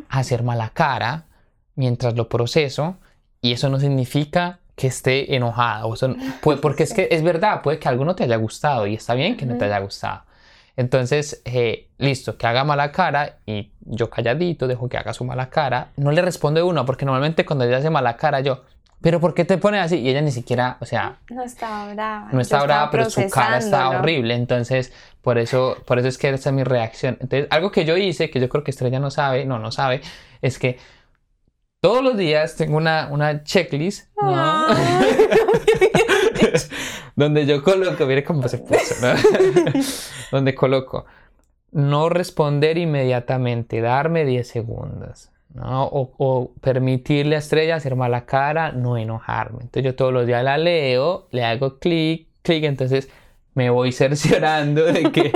hacer 0.08 0.44
mala 0.44 0.70
cara 0.70 1.26
mientras 1.76 2.16
lo 2.16 2.30
proceso. 2.30 2.98
Y 3.42 3.54
eso 3.54 3.70
no 3.70 3.80
significa 3.80 4.60
que 4.76 4.88
esté 4.88 5.36
enojada. 5.36 5.88
O 5.88 5.96
porque 6.62 6.84
es 6.84 6.94
que 6.94 7.08
es 7.10 7.24
verdad, 7.24 7.64
puede 7.64 7.80
que 7.80 7.90
algo 7.90 8.06
no 8.06 8.16
te 8.16 8.24
haya 8.24 8.36
gustado 8.36 8.86
y 8.86 8.94
está 8.94 9.16
bien 9.16 9.36
que 9.36 9.48
no 9.48 9.58
te 9.58 9.66
haya 9.66 9.80
gustado. 9.80 10.27
Entonces, 10.78 11.42
eh, 11.44 11.90
listo, 11.98 12.38
que 12.38 12.46
haga 12.46 12.63
mala 12.63 12.92
cara 12.92 13.40
y 13.48 13.72
yo 13.82 14.12
calladito 14.12 14.68
dejo 14.68 14.88
que 14.88 14.98
haga 14.98 15.12
su 15.12 15.26
mala 15.26 15.50
cara. 15.50 15.90
No 15.98 16.12
le 16.12 16.22
responde 16.22 16.62
uno, 16.62 16.86
porque 16.86 17.04
normalmente 17.04 17.46
cuando 17.46 17.66
ella 17.66 17.78
hace 17.78 17.90
mala 17.90 18.16
cara, 18.16 18.42
yo, 18.42 18.63
pero 19.02 19.20
¿por 19.20 19.34
qué 19.34 19.44
te 19.44 19.58
pone 19.58 19.80
así? 19.80 19.98
Y 19.98 20.10
ella 20.10 20.22
ni 20.22 20.32
siquiera, 20.32 20.78
o 20.80 20.86
sea... 20.86 21.18
No 21.30 21.44
estaba 21.44 21.92
brava. 21.94 22.30
No 22.32 22.40
estaba 22.40 22.63
brava, 22.63 22.92
pero 22.92 23.10
su 23.10 23.28
cara 23.28 23.58
está 23.58 23.90
horrible. 23.90 24.36
Entonces, 24.36 24.94
por 25.24 25.40
eso, 25.40 25.78
por 25.88 25.98
eso 25.98 26.08
es 26.08 26.20
que 26.20 26.30
esa 26.30 26.50
es 26.50 26.56
mi 26.56 26.63
reacción. 26.63 27.18
Entonces, 27.22 27.48
algo 27.50 27.72
que 27.72 27.84
yo 27.84 27.98
hice, 27.98 28.30
que 28.30 28.40
yo 28.40 28.48
creo 28.48 28.63
que 28.63 28.70
Estrella 28.70 29.00
no 29.00 29.10
sabe, 29.10 29.46
no, 29.46 29.58
no 29.58 29.72
sabe, 29.72 30.02
es 30.44 30.60
que 30.60 30.78
todos 31.82 32.04
los 32.04 32.18
días 32.18 32.56
tengo 32.56 32.78
una, 32.78 33.08
una 33.12 33.44
checklist, 33.44 34.10
¿no? 34.22 34.68
donde 37.18 37.46
yo 37.46 37.62
coloco, 37.62 38.06
mire 38.06 38.24
cómo 38.24 38.48
se 38.48 38.60
puso, 38.60 38.96
¿no? 39.02 39.14
donde 40.32 40.56
coloco 40.56 41.06
no 41.72 42.10
responder 42.10 42.78
inmediatamente, 42.78 43.82
darme 43.82 44.26
10 44.26 44.48
segundos, 44.48 45.30
¿no? 45.54 45.86
O, 45.86 46.14
o, 46.18 46.52
permitirle 46.62 47.36
a 47.36 47.40
Estrella 47.40 47.76
hacer 47.76 47.96
mala 47.96 48.26
cara, 48.26 48.72
no 48.72 48.98
enojarme. 48.98 49.60
Entonces 49.62 49.84
yo 49.84 49.96
todos 49.96 50.14
los 50.14 50.26
días 50.26 50.44
la 50.44 50.58
leo, 50.58 51.28
le 51.32 51.44
hago 51.44 51.78
clic, 51.80 52.28
clic, 52.42 52.64
entonces 52.64 53.10
me 53.54 53.70
voy 53.70 53.92
cerciorando 53.92 54.86
de 54.86 55.12
que, 55.12 55.32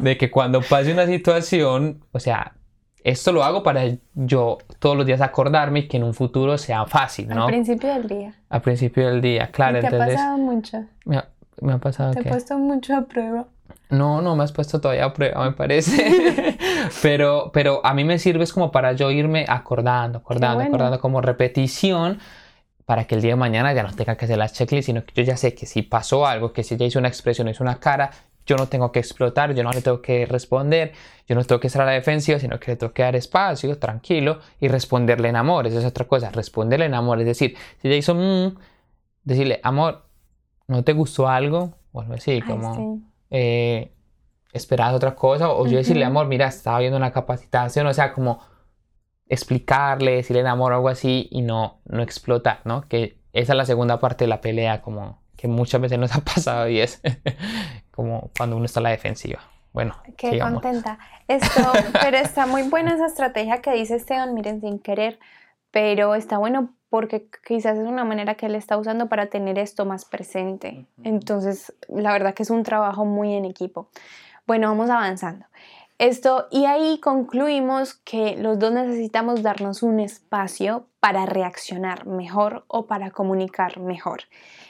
de 0.00 0.16
que 0.18 0.30
cuando 0.30 0.62
pase 0.62 0.92
una 0.92 1.06
situación, 1.06 2.04
o 2.12 2.20
sea, 2.20 2.54
esto 3.04 3.32
lo 3.32 3.44
hago 3.44 3.62
para 3.62 3.82
yo 4.14 4.58
todos 4.78 4.96
los 4.96 5.06
días 5.06 5.20
acordarme 5.20 5.80
y 5.80 5.88
que 5.88 5.96
en 5.96 6.04
un 6.04 6.14
futuro 6.14 6.58
sea 6.58 6.86
fácil, 6.86 7.28
¿no? 7.28 7.44
Al 7.44 7.48
principio 7.48 7.92
del 7.92 8.08
día. 8.08 8.34
Al 8.48 8.60
principio 8.62 9.08
del 9.08 9.20
día, 9.20 9.50
claro. 9.50 9.80
¿Te 9.80 9.86
ha 9.86 9.90
pasado 9.90 10.38
mucho? 10.38 10.84
Me 11.04 11.72
ha, 11.72 11.78
pasado 11.78 12.12
¿Te 12.12 12.20
he 12.20 12.24
puesto 12.24 12.58
mucho 12.58 12.96
a 12.96 13.02
prueba? 13.02 13.46
No, 13.90 14.22
no 14.22 14.36
me 14.36 14.44
has 14.44 14.52
puesto 14.52 14.80
todavía 14.80 15.04
a 15.04 15.12
prueba, 15.12 15.44
me 15.44 15.52
parece. 15.52 16.56
pero, 17.02 17.50
pero 17.52 17.84
a 17.84 17.94
mí 17.94 18.04
me 18.04 18.18
sirve 18.18 18.44
es 18.44 18.52
como 18.52 18.72
para 18.72 18.92
yo 18.92 19.10
irme 19.10 19.44
acordando, 19.48 20.18
acordando, 20.18 20.64
acordando 20.64 21.00
como 21.00 21.20
repetición 21.20 22.18
para 22.84 23.04
que 23.04 23.14
el 23.14 23.22
día 23.22 23.32
de 23.32 23.36
mañana 23.36 23.72
ya 23.72 23.82
no 23.82 23.92
tenga 23.92 24.16
que 24.16 24.24
hacer 24.24 24.38
las 24.38 24.52
checklists, 24.52 24.86
sino 24.86 25.04
que 25.04 25.12
yo 25.14 25.22
ya 25.22 25.36
sé 25.36 25.54
que 25.54 25.66
si 25.66 25.82
pasó 25.82 26.26
algo, 26.26 26.52
que 26.52 26.62
si 26.62 26.76
ya 26.76 26.84
hizo 26.84 26.98
una 26.98 27.08
expresión, 27.08 27.48
hizo 27.48 27.62
una 27.62 27.78
cara, 27.78 28.10
yo 28.46 28.56
no 28.56 28.66
tengo 28.68 28.92
que 28.92 28.98
explotar, 28.98 29.54
yo 29.54 29.62
no 29.62 29.72
le 29.72 29.82
tengo 29.82 30.02
que 30.02 30.26
responder, 30.26 30.92
yo 31.28 31.34
no 31.34 31.44
tengo 31.44 31.60
que 31.60 31.68
estar 31.68 31.82
a 31.82 31.86
la 31.86 31.92
defensiva, 31.92 32.38
sino 32.38 32.58
que 32.58 32.72
le 32.72 32.76
tengo 32.76 32.92
que 32.92 33.02
dar 33.02 33.16
espacio, 33.16 33.78
tranquilo, 33.78 34.40
y 34.60 34.68
responderle 34.68 35.28
en 35.28 35.36
amor. 35.36 35.66
Esa 35.66 35.78
es 35.78 35.84
otra 35.84 36.06
cosa, 36.06 36.30
responderle 36.30 36.86
en 36.86 36.94
amor. 36.94 37.20
Es 37.20 37.26
decir, 37.26 37.56
si 37.80 37.88
ella 37.88 37.96
hizo 37.96 38.14
mmm, 38.14 38.56
decirle, 39.24 39.60
amor, 39.62 40.06
¿no 40.66 40.82
te 40.84 40.92
gustó 40.92 41.28
algo? 41.28 41.74
O 41.92 42.00
algo 42.00 42.14
así, 42.14 42.40
como 42.42 43.00
eh, 43.30 43.92
esperar 44.52 44.94
otra 44.94 45.14
cosa. 45.14 45.50
O 45.50 45.66
yo 45.66 45.76
decirle, 45.76 46.04
amor, 46.04 46.26
mira, 46.26 46.48
estaba 46.48 46.80
viendo 46.80 46.96
una 46.96 47.12
capacitación, 47.12 47.86
o 47.86 47.94
sea, 47.94 48.12
como 48.12 48.40
explicarle, 49.28 50.16
decirle 50.16 50.40
en 50.40 50.46
amor 50.46 50.72
o 50.72 50.76
algo 50.76 50.88
así 50.88 51.28
y 51.30 51.42
no, 51.42 51.80
no 51.86 52.02
explotar, 52.02 52.60
¿no? 52.64 52.82
Que 52.88 53.18
esa 53.32 53.52
es 53.54 53.56
la 53.56 53.64
segunda 53.64 53.98
parte 53.98 54.24
de 54.24 54.28
la 54.28 54.40
pelea, 54.40 54.82
como 54.82 55.22
que 55.36 55.48
muchas 55.48 55.80
veces 55.80 55.98
nos 55.98 56.14
ha 56.14 56.20
pasado 56.24 56.68
y 56.68 56.80
es 56.80 57.00
como 57.92 58.30
cuando 58.36 58.56
uno 58.56 58.64
está 58.64 58.80
a 58.80 58.82
la 58.82 58.90
defensiva. 58.90 59.40
Bueno, 59.72 59.96
qué 60.16 60.38
contenta. 60.38 60.98
Esto, 61.28 61.72
pero 62.02 62.18
está 62.18 62.46
muy 62.46 62.62
buena 62.64 62.94
esa 62.94 63.06
estrategia 63.06 63.62
que 63.62 63.72
dice 63.72 63.96
Esteban, 63.96 64.34
miren, 64.34 64.60
sin 64.60 64.78
querer, 64.78 65.18
pero 65.70 66.14
está 66.14 66.36
bueno 66.38 66.74
porque 66.90 67.26
quizás 67.46 67.78
es 67.78 67.86
una 67.86 68.04
manera 68.04 68.34
que 68.34 68.46
él 68.46 68.54
está 68.54 68.76
usando 68.76 69.08
para 69.08 69.26
tener 69.26 69.58
esto 69.58 69.86
más 69.86 70.04
presente. 70.04 70.84
Entonces, 71.02 71.74
la 71.88 72.12
verdad 72.12 72.34
que 72.34 72.42
es 72.42 72.50
un 72.50 72.64
trabajo 72.64 73.06
muy 73.06 73.34
en 73.34 73.46
equipo. 73.46 73.88
Bueno, 74.46 74.68
vamos 74.68 74.90
avanzando. 74.90 75.46
Esto, 76.02 76.48
y 76.50 76.64
ahí 76.64 76.98
concluimos 76.98 77.94
que 77.94 78.34
los 78.36 78.58
dos 78.58 78.72
necesitamos 78.72 79.44
darnos 79.44 79.84
un 79.84 80.00
espacio 80.00 80.88
para 80.98 81.26
reaccionar 81.26 82.06
mejor 82.06 82.64
o 82.66 82.86
para 82.86 83.12
comunicar 83.12 83.78
mejor. 83.78 84.22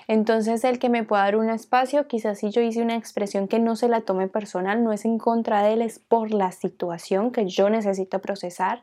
Entonces 0.09 0.62
el 0.62 0.79
que 0.79 0.90
me 0.90 1.05
pueda 1.05 1.23
dar 1.23 1.37
un 1.37 1.49
espacio, 1.49 2.07
quizás 2.07 2.40
si 2.40 2.51
yo 2.51 2.61
hice 2.61 2.83
una 2.83 2.97
expresión 2.97 3.49
que 3.49 3.61
no 3.61 3.77
se 3.77 3.88
la 3.88 4.03
tome 4.03 4.29
personal, 4.29 4.85
no 4.85 4.92
es 4.92 5.07
en 5.07 5.16
contra 5.16 5.62
de 5.62 5.73
él, 5.73 5.81
es 5.81 6.01
por 6.01 6.35
la 6.35 6.53
situación 6.53 7.31
que 7.31 7.47
yo 7.47 7.71
necesito 7.71 8.18
procesar. 8.18 8.83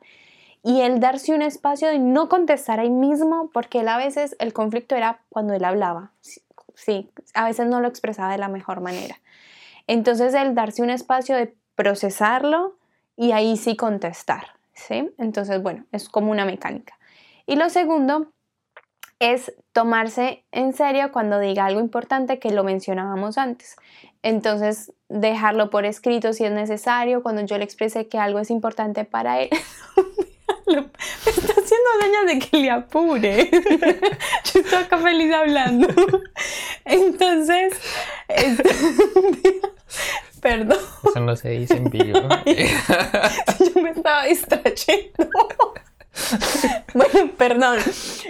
Y 0.63 0.81
el 0.81 0.99
darse 0.99 1.35
un 1.35 1.43
espacio 1.43 1.93
y 1.93 1.99
no 1.99 2.29
contestar 2.29 2.79
ahí 2.79 2.89
mismo, 2.89 3.51
porque 3.53 3.81
él 3.81 3.88
a 3.89 3.97
veces 3.97 4.35
el 4.39 4.53
conflicto 4.53 4.95
era 4.95 5.19
cuando 5.29 5.53
él 5.53 5.63
hablaba. 5.63 6.13
Sí, 6.73 7.12
a 7.35 7.45
veces 7.45 7.67
no 7.67 7.79
lo 7.79 7.88
expresaba 7.88 8.31
de 8.31 8.39
la 8.39 8.47
mejor 8.47 8.81
manera. 8.81 9.19
Entonces 9.85 10.33
el 10.33 10.55
darse 10.55 10.81
un 10.81 10.89
espacio 10.91 11.35
de 11.35 11.59
procesarlo 11.79 12.75
y 13.15 13.31
ahí 13.31 13.55
sí 13.55 13.77
contestar. 13.77 14.47
¿sí? 14.73 15.11
Entonces, 15.17 15.63
bueno, 15.63 15.85
es 15.93 16.09
como 16.09 16.29
una 16.29 16.43
mecánica. 16.43 16.99
Y 17.45 17.55
lo 17.55 17.69
segundo 17.69 18.33
es 19.19 19.53
tomarse 19.71 20.43
en 20.51 20.73
serio 20.73 21.13
cuando 21.13 21.39
diga 21.39 21.65
algo 21.65 21.79
importante 21.79 22.37
que 22.37 22.51
lo 22.51 22.65
mencionábamos 22.65 23.37
antes. 23.37 23.77
Entonces, 24.23 24.91
dejarlo 25.07 25.69
por 25.69 25.85
escrito 25.85 26.33
si 26.33 26.43
es 26.43 26.51
necesario, 26.51 27.23
cuando 27.23 27.45
yo 27.45 27.57
le 27.57 27.63
expresé 27.63 28.09
que 28.09 28.17
algo 28.17 28.39
es 28.39 28.51
importante 28.51 29.05
para 29.05 29.39
él. 29.39 29.49
me 30.67 30.81
está 31.31 31.53
haciendo 31.53 31.89
señas 32.01 32.25
de 32.27 32.39
que 32.39 32.57
le 32.57 32.71
apure. 32.71 33.49
yo 34.53 34.59
estoy 34.59 34.83
acá 34.83 34.97
feliz 34.97 35.33
hablando. 35.33 35.87
Entonces, 36.85 37.73
perdón. 40.41 40.78
Eso 41.04 41.19
no 41.19 41.36
se 41.36 41.49
dice 41.49 41.75
en 41.75 41.89
vivo. 41.89 42.19
yo 42.45 43.82
me 43.82 43.91
estaba 43.91 44.25
distrayendo. 44.25 45.30
bueno, 46.93 47.32
perdón. 47.38 47.80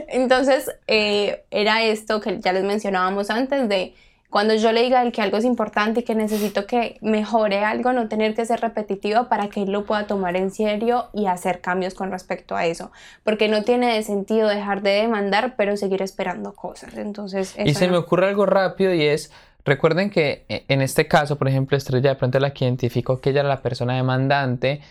Entonces, 0.07 0.71
eh, 0.87 1.43
era 1.51 1.83
esto 1.83 2.21
que 2.21 2.39
ya 2.39 2.53
les 2.53 2.63
mencionábamos 2.63 3.29
antes 3.29 3.67
de 3.69 3.93
cuando 4.29 4.53
yo 4.53 4.71
le 4.71 4.83
diga 4.83 5.09
que 5.09 5.23
algo 5.23 5.37
es 5.37 5.45
importante 5.45 6.01
y 6.01 6.03
que 6.03 6.13
necesito 6.13 6.67
que 6.67 6.99
mejore 7.01 7.65
algo, 7.65 7.93
no 7.93 8.07
tener 8.07 8.35
que 8.35 8.45
ser 8.45 8.61
repetitivo 8.61 9.27
para 9.27 9.49
que 9.49 9.63
él 9.63 9.71
lo 9.71 9.85
pueda 9.85 10.05
tomar 10.05 10.35
en 10.35 10.51
serio 10.51 11.07
y 11.13 11.25
hacer 11.25 11.61
cambios 11.61 11.95
con 11.95 12.11
respecto 12.11 12.55
a 12.55 12.67
eso. 12.67 12.91
Porque 13.23 13.47
no 13.47 13.63
tiene 13.63 14.01
sentido 14.03 14.47
dejar 14.47 14.83
de 14.83 14.91
demandar, 14.91 15.55
pero 15.57 15.75
seguir 15.77 16.03
esperando 16.03 16.53
cosas. 16.53 16.95
Entonces, 16.95 17.55
y 17.57 17.73
se 17.73 17.87
me 17.87 17.97
ocurre 17.97 18.27
algo 18.27 18.45
rápido 18.45 18.93
y 18.93 19.03
es, 19.03 19.31
recuerden 19.65 20.09
que 20.09 20.45
eh, 20.49 20.65
en 20.67 20.81
este 20.81 21.07
caso, 21.07 21.37
por 21.37 21.47
ejemplo, 21.47 21.77
Estrella 21.77 22.09
de 22.09 22.15
pronto 22.15 22.39
la 22.39 22.53
que 22.53 22.65
identificó 22.65 23.21
que 23.21 23.31
ella 23.31 23.41
era 23.41 23.49
la 23.49 23.61
persona 23.61 23.95
demandante 23.95 24.81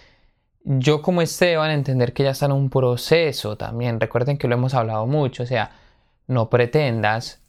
yo 0.68 1.02
como 1.02 1.22
Esteban 1.22 1.70
entender 1.70 2.12
que 2.12 2.24
ya 2.24 2.30
está 2.30 2.46
en 2.46 2.52
un 2.52 2.70
proceso 2.70 3.56
también. 3.56 4.00
Recuerden 4.00 4.36
que 4.38 4.48
lo 4.48 4.54
hemos 4.54 4.74
hablado 4.74 5.06
mucho, 5.06 5.44
o 5.44 5.46
sea, 5.46 5.72
no 6.26 6.50
pretendas, 6.50 7.40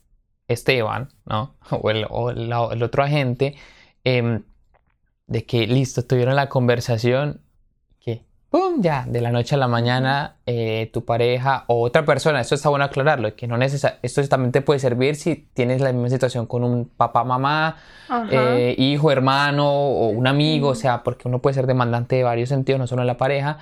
Esteban, 0.48 1.10
¿no? 1.26 1.56
O 1.72 1.90
el, 1.92 2.84
otro 2.84 3.04
agente, 3.04 3.56
em, 4.04 4.44
de 5.28 5.46
que 5.46 5.68
listo, 5.68 6.06
tuvieron 6.06 6.36
la 6.36 6.50
conversación 6.50 7.42
¡pum! 8.50 8.82
Ya, 8.82 9.06
de 9.08 9.22
la 9.22 9.32
noche 9.32 9.56
a 9.56 9.58
la 9.58 9.68
mañana, 9.68 10.38
eh, 10.46 10.90
tu 10.92 11.06
pareja 11.06 11.66
o 11.68 11.82
otra 11.82 12.06
persona, 12.06 12.42
esto 12.42 12.56
está 12.56 12.70
bueno 12.70 12.86
aclararlo, 12.86 13.36
que 13.36 13.48
no 13.48 13.58
necesita, 13.58 14.00
esto 14.02 14.28
también 14.28 14.52
te 14.52 14.62
puede 14.62 14.80
servir 14.80 15.16
si 15.16 15.48
tienes 15.54 15.82
la 15.82 15.92
misma 15.92 16.10
situación 16.10 16.46
con 16.46 16.64
un 16.64 16.86
papá, 16.86 17.24
mamá, 17.24 17.78
eh, 18.32 18.76
hijo, 18.78 19.12
hermano 19.12 19.70
o 19.70 20.10
un 20.10 20.28
amigo, 20.28 20.70
o 20.70 20.76
sea, 20.76 21.04
porque 21.04 21.28
uno 21.28 21.40
puede 21.40 21.54
ser 21.54 21.68
demandante 21.68 22.16
de 22.16 22.24
varios 22.24 22.50
sentidos, 22.50 22.80
no 22.80 22.88
solo 22.88 23.02
en 23.02 23.08
la 23.08 23.18
pareja, 23.18 23.60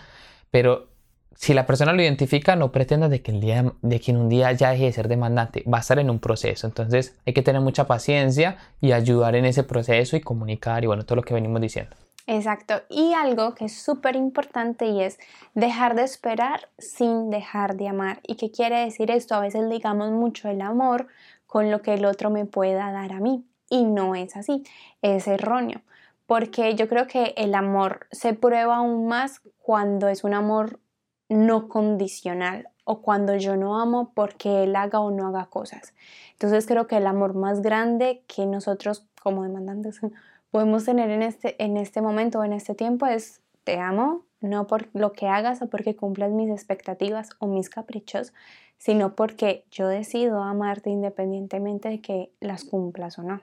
pero 0.52 0.88
si 1.36 1.54
la 1.54 1.68
persona 1.68 1.94
lo 1.94 2.02
identifica, 2.02 2.56
no 2.56 2.72
pretenda 2.72 3.10
de 3.10 3.22
que, 3.22 3.32
el 3.32 3.42
día, 3.42 3.74
de 3.82 4.00
que 4.00 4.12
en 4.12 4.18
un 4.18 4.28
día 4.28 4.52
ya 4.54 4.72
deje 4.72 4.86
de 4.86 4.94
ser 4.94 5.08
demandante, 5.08 5.64
va 5.72 5.78
a 5.78 5.82
estar 5.82 6.00
en 6.00 6.10
un 6.10 6.20
proceso. 6.20 6.66
Entonces 6.66 7.16
hay 7.28 7.34
que 7.34 7.44
tener 7.44 7.62
mucha 7.62 7.86
paciencia 7.86 8.58
y 8.82 8.92
ayudar 8.92 9.36
en 9.36 9.46
ese 9.46 9.64
proceso 9.64 10.18
y 10.18 10.22
comunicar 10.22 10.84
y 10.84 10.88
bueno, 10.88 11.06
todo 11.06 11.18
lo 11.18 11.22
que 11.22 11.36
venimos 11.36 11.62
diciendo. 11.62 11.96
Exacto. 12.28 12.82
Y 12.90 13.14
algo 13.14 13.56
que 13.56 13.66
es 13.66 13.82
súper 13.82 14.18
importante 14.18 14.86
y 14.88 15.02
es 15.02 15.18
dejar 15.56 15.96
de 15.96 16.04
esperar 16.04 16.70
sin 16.78 17.30
dejar 17.30 17.78
de 17.78 17.88
amar. 17.88 18.20
¿Y 18.24 18.36
qué 18.36 18.52
quiere 18.52 18.82
decir 18.82 19.10
esto? 19.12 19.34
A 19.36 19.40
veces 19.40 19.64
ligamos 19.64 20.12
mucho 20.12 20.50
el 20.50 20.62
amor 20.62 21.08
con 21.48 21.72
lo 21.72 21.82
que 21.82 21.94
el 21.94 22.06
otro 22.06 22.30
me 22.30 22.46
pueda 22.46 22.92
dar 22.92 23.14
a 23.14 23.22
mí. 23.22 23.46
Y 23.70 23.86
no 23.86 24.14
es 24.14 24.36
así, 24.36 24.64
es 25.02 25.26
erróneo. 25.28 25.82
Porque 26.26 26.76
yo 26.76 26.90
creo 26.90 27.08
que 27.08 27.34
el 27.38 27.56
amor 27.56 28.08
se 28.12 28.34
prueba 28.34 28.78
aún 28.78 29.08
más 29.08 29.42
cuando 29.62 30.10
es 30.10 30.26
un 30.26 30.34
amor 30.34 30.82
no 31.30 31.70
condicional 31.70 32.70
o 32.84 33.02
cuando 33.02 33.36
yo 33.36 33.56
no 33.56 33.80
amo 33.80 34.12
porque 34.14 34.64
él 34.64 34.76
haga 34.76 35.00
o 35.00 35.12
no 35.12 35.28
haga 35.28 35.46
cosas. 35.46 35.94
Entonces 36.34 36.66
creo 36.66 36.88
que 36.88 36.98
el 36.98 37.08
amor 37.08 37.36
más 37.36 37.62
grande 37.62 38.24
que 38.28 38.46
nosotros 38.46 39.06
como 39.22 39.44
demandantes 39.44 40.02
podemos 40.52 40.86
tener 40.86 41.10
en 41.10 41.24
este, 41.24 41.62
en 41.64 41.78
este 41.78 42.02
momento 42.02 42.40
o 42.40 42.44
en 42.44 42.54
este 42.54 42.76
tiempo 42.76 43.06
es 43.06 43.42
te 43.64 43.80
amo, 43.80 44.24
no 44.40 44.68
por 44.68 44.90
lo 44.94 45.12
que 45.12 45.28
hagas 45.28 45.62
o 45.62 45.70
porque 45.70 45.96
cumplas 45.96 46.32
mis 46.32 46.50
expectativas 46.50 47.30
o 47.40 47.48
mis 47.48 47.70
caprichos, 47.70 48.34
sino 48.78 49.16
porque 49.16 49.66
yo 49.72 49.88
decido 49.88 50.42
amarte 50.42 50.90
independientemente 50.90 51.90
de 51.90 52.02
que 52.02 52.32
las 52.40 52.64
cumplas 52.64 53.20
o 53.20 53.24
no. 53.24 53.42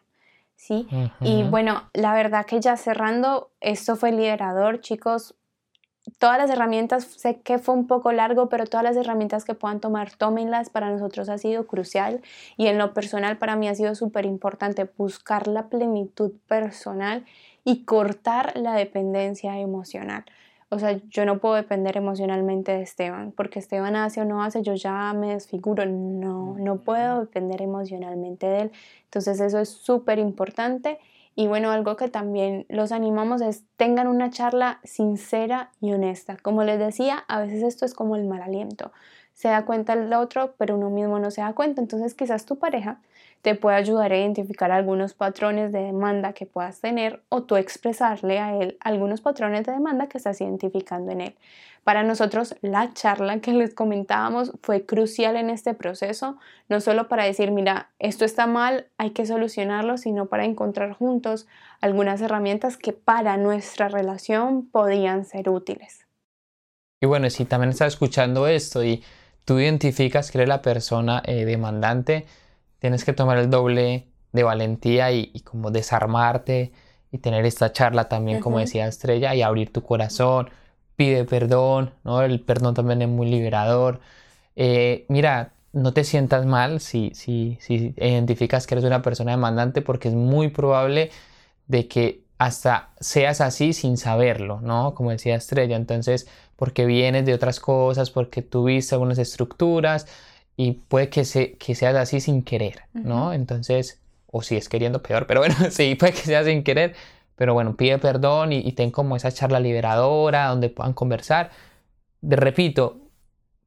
¿Sí? 0.57 0.87
Y 1.21 1.43
bueno, 1.43 1.91
la 1.93 2.15
verdad 2.15 2.47
que 2.47 2.61
ya 2.61 2.77
cerrando, 2.77 3.51
esto 3.61 3.97
fue 3.97 4.13
liberador, 4.13 4.81
chicos 4.81 5.35
todas 6.19 6.39
las 6.39 6.51
herramientas, 6.51 7.05
sé 7.05 7.41
que 7.41 7.59
fue 7.59 7.75
un 7.75 7.87
poco 7.87 8.13
largo, 8.13 8.49
pero 8.49 8.67
todas 8.67 8.85
las 8.85 8.97
herramientas 8.97 9.45
que 9.45 9.55
puedan 9.55 9.81
tomar, 9.81 10.13
tómenlas, 10.13 10.71
para 10.71 10.91
nosotros 10.91 11.29
ha 11.29 11.39
sido 11.39 11.67
crucial 11.67 12.23
y 12.57 12.67
en 12.67 12.79
lo 12.79 12.93
personal 12.95 13.39
para 13.39 13.57
mí 13.57 13.69
ha 13.69 13.75
sido 13.75 13.95
súper 13.95 14.27
importante 14.27 14.89
buscar 14.97 15.49
la 15.49 15.69
plenitud 15.69 16.33
personal 16.47 17.25
y 17.65 17.85
cortar 17.85 18.57
la 18.57 18.75
dependencia 18.75 19.59
emocional. 19.59 20.25
O 20.71 20.79
sea, 20.79 21.01
yo 21.09 21.25
no 21.25 21.39
puedo 21.39 21.55
depender 21.55 21.97
emocionalmente 21.97 22.73
de 22.73 22.83
Esteban, 22.83 23.33
porque 23.33 23.61
Esteban 23.61 23.95
hace 23.97 24.21
o 24.21 24.25
no 24.25 24.43
hace, 24.43 24.63
yo 24.63 24.75
ya 24.75 25.13
me 25.13 25.35
desfiguro, 25.35 25.87
no, 25.87 26.57
no 26.59 26.79
puedo 26.79 27.21
depender 27.21 27.63
emocionalmente 27.63 28.47
de 28.47 28.61
él. 28.63 28.73
Entonces 29.05 29.41
eso 29.41 29.61
es 29.61 29.69
súper 29.69 30.19
importante 30.19 30.99
y 31.37 31.49
bueno, 31.49 31.73
algo 31.73 31.97
que 31.97 32.09
también 32.09 32.65
los 32.69 32.93
animamos 32.93 33.41
es 33.41 33.65
tengan 33.77 34.07
una 34.07 34.31
charla 34.31 34.81
sincera 34.85 35.71
y 35.81 35.93
honesta. 35.93 36.37
Como 36.41 36.63
les 36.63 36.79
decía, 36.79 37.25
a 37.27 37.41
veces 37.41 37.63
esto 37.63 37.85
es 37.85 37.95
como 37.95 38.15
el 38.15 38.25
mal 38.25 38.43
aliento. 38.43 38.93
Se 39.33 39.49
da 39.49 39.65
cuenta 39.65 39.95
el 39.95 40.13
otro, 40.13 40.55
pero 40.59 40.77
uno 40.77 40.91
mismo 40.91 41.19
no 41.19 41.33
se 41.33 41.41
da 41.41 41.53
cuenta. 41.53 41.81
Entonces 41.81 42.15
quizás 42.15 42.47
tu 42.47 42.57
pareja 42.57 43.01
te 43.45 43.55
puede 43.55 43.77
ayudar 43.77 44.11
a 44.11 44.17
identificar 44.17 44.73
algunos 44.73 45.13
patrones 45.13 45.71
de 45.71 45.81
demanda 45.81 46.33
que 46.33 46.47
puedas 46.47 46.81
tener 46.81 47.23
o 47.29 47.43
tú 47.43 47.57
expresarle 47.57 48.39
a 48.39 48.57
él 48.57 48.79
algunos 48.81 49.21
patrones 49.21 49.67
de 49.67 49.73
demanda 49.73 50.09
que 50.09 50.17
estás 50.17 50.41
identificando 50.41 51.13
en 51.13 51.21
él. 51.21 51.35
Para 51.85 52.05
nosotros 52.05 52.57
la 52.63 52.95
charla 52.95 53.41
que 53.41 53.53
les 53.53 53.75
comentábamos 53.75 54.53
fue 54.63 54.87
crucial 54.87 55.37
en 55.37 55.51
este 55.51 55.75
proceso, 55.75 56.39
no 56.71 56.81
solo 56.81 57.07
para 57.07 57.25
decir, 57.25 57.51
mira, 57.51 57.91
esto 57.99 58.25
está 58.25 58.47
mal, 58.47 58.87
hay 58.97 59.11
que 59.11 59.27
solucionarlo, 59.27 59.99
sino 59.99 60.25
para 60.25 60.47
encontrar 60.47 60.95
juntos 60.95 61.47
algunas 61.83 62.23
herramientas 62.23 62.79
que 62.79 62.95
para 62.95 63.37
nuestra 63.37 63.89
relación 63.89 64.67
podían 64.71 65.27
ser 65.27 65.51
útiles. 65.51 66.07
Y 67.03 67.07
bueno, 67.07 67.29
si 67.29 67.45
también 67.45 67.73
estás 67.73 67.93
escuchando 67.93 68.47
esto 68.47 68.83
y 68.83 69.05
tú 69.45 69.59
identificas 69.59 70.31
que 70.31 70.39
eres 70.39 70.49
la 70.49 70.63
persona 70.63 71.23
eh, 71.27 71.45
demandante, 71.45 72.25
tienes 72.85 73.07
que 73.07 73.15
tomar 73.15 73.39
el 73.39 73.49
doble 73.49 74.09
de 74.33 74.43
valentía 74.43 75.11
y, 75.11 75.41
como 75.41 75.71
desarmarte 75.71 76.71
y 77.11 77.17
tener 77.17 77.47
esta 77.47 77.73
charla 77.73 78.11
también, 78.11 78.41
como 78.41 78.59
decía 78.59 78.87
Estrella, 78.87 79.35
y 79.35 79.41
abrir 79.41 79.73
tu 79.73 79.83
corazón 79.83 80.51
pide 80.95 81.25
perdón, 81.25 81.95
¿no? 82.05 82.21
El 82.21 82.41
perdón 82.41 82.75
también 82.75 83.01
es 83.01 83.09
muy 83.09 83.27
liberador. 83.31 84.01
Eh, 84.55 85.07
mira, 85.09 85.55
no 85.73 85.95
te 85.95 86.05
sientas 86.05 86.45
mal 86.45 86.79
si, 86.81 87.13
si, 87.15 87.57
si 87.63 87.95
identificas 87.97 88.67
que 88.67 88.75
eres 88.75 88.85
una 88.85 89.01
persona 89.01 89.31
demandante 89.31 89.81
porque 89.81 90.09
es 90.09 90.15
muy 90.15 90.49
probable 90.49 91.11
de 91.67 91.89
que 91.89 92.21
hasta 92.37 92.91
seas 93.01 93.41
así 93.41 93.73
sin 93.73 93.97
saberlo, 93.97 94.61
¿no? 94.61 94.95
Como 94.95 95.11
decía 95.11 95.37
Estrella, 95.37 95.77
entonces, 95.77 96.29
porque 96.55 96.85
vienes 96.85 97.25
de 97.25 97.33
otras 97.33 97.61
cosas, 97.61 98.11
porque 98.11 98.43
tuviste 98.43 98.95
algunas 98.95 99.17
estructuras 99.17 100.07
y 100.57 100.73
puede 100.73 101.09
que, 101.09 101.25
se, 101.25 101.55
que 101.55 101.75
seas 101.75 101.97
así 101.97 102.21
sin 102.21 102.43
querer, 102.43 102.83
¿no? 102.93 103.33
Entonces, 103.33 104.01
o 104.27 104.43
si 104.43 104.57
es 104.57 104.69
queriendo 104.69 105.03
peor, 105.03 105.27
pero 105.27 105.41
bueno, 105.41 105.55
sí, 105.71 105.95
puede 105.95 106.13
que 106.13 106.21
sea 106.21 106.45
sin 106.45 106.63
querer, 106.63 106.95
pero 107.37 107.55
bueno, 107.55 107.77
pide 107.77 107.99
perdón 107.99 108.53
y, 108.53 108.73
ten 108.73 108.91
como 108.91 109.17
esa 109.17 109.33
charla 109.33 109.59
liberadora 109.61 110.47
donde 110.47 110.69
puedan 110.69 110.93
conversar. 110.93 111.51
De, 112.21 112.37
repito, 112.37 112.99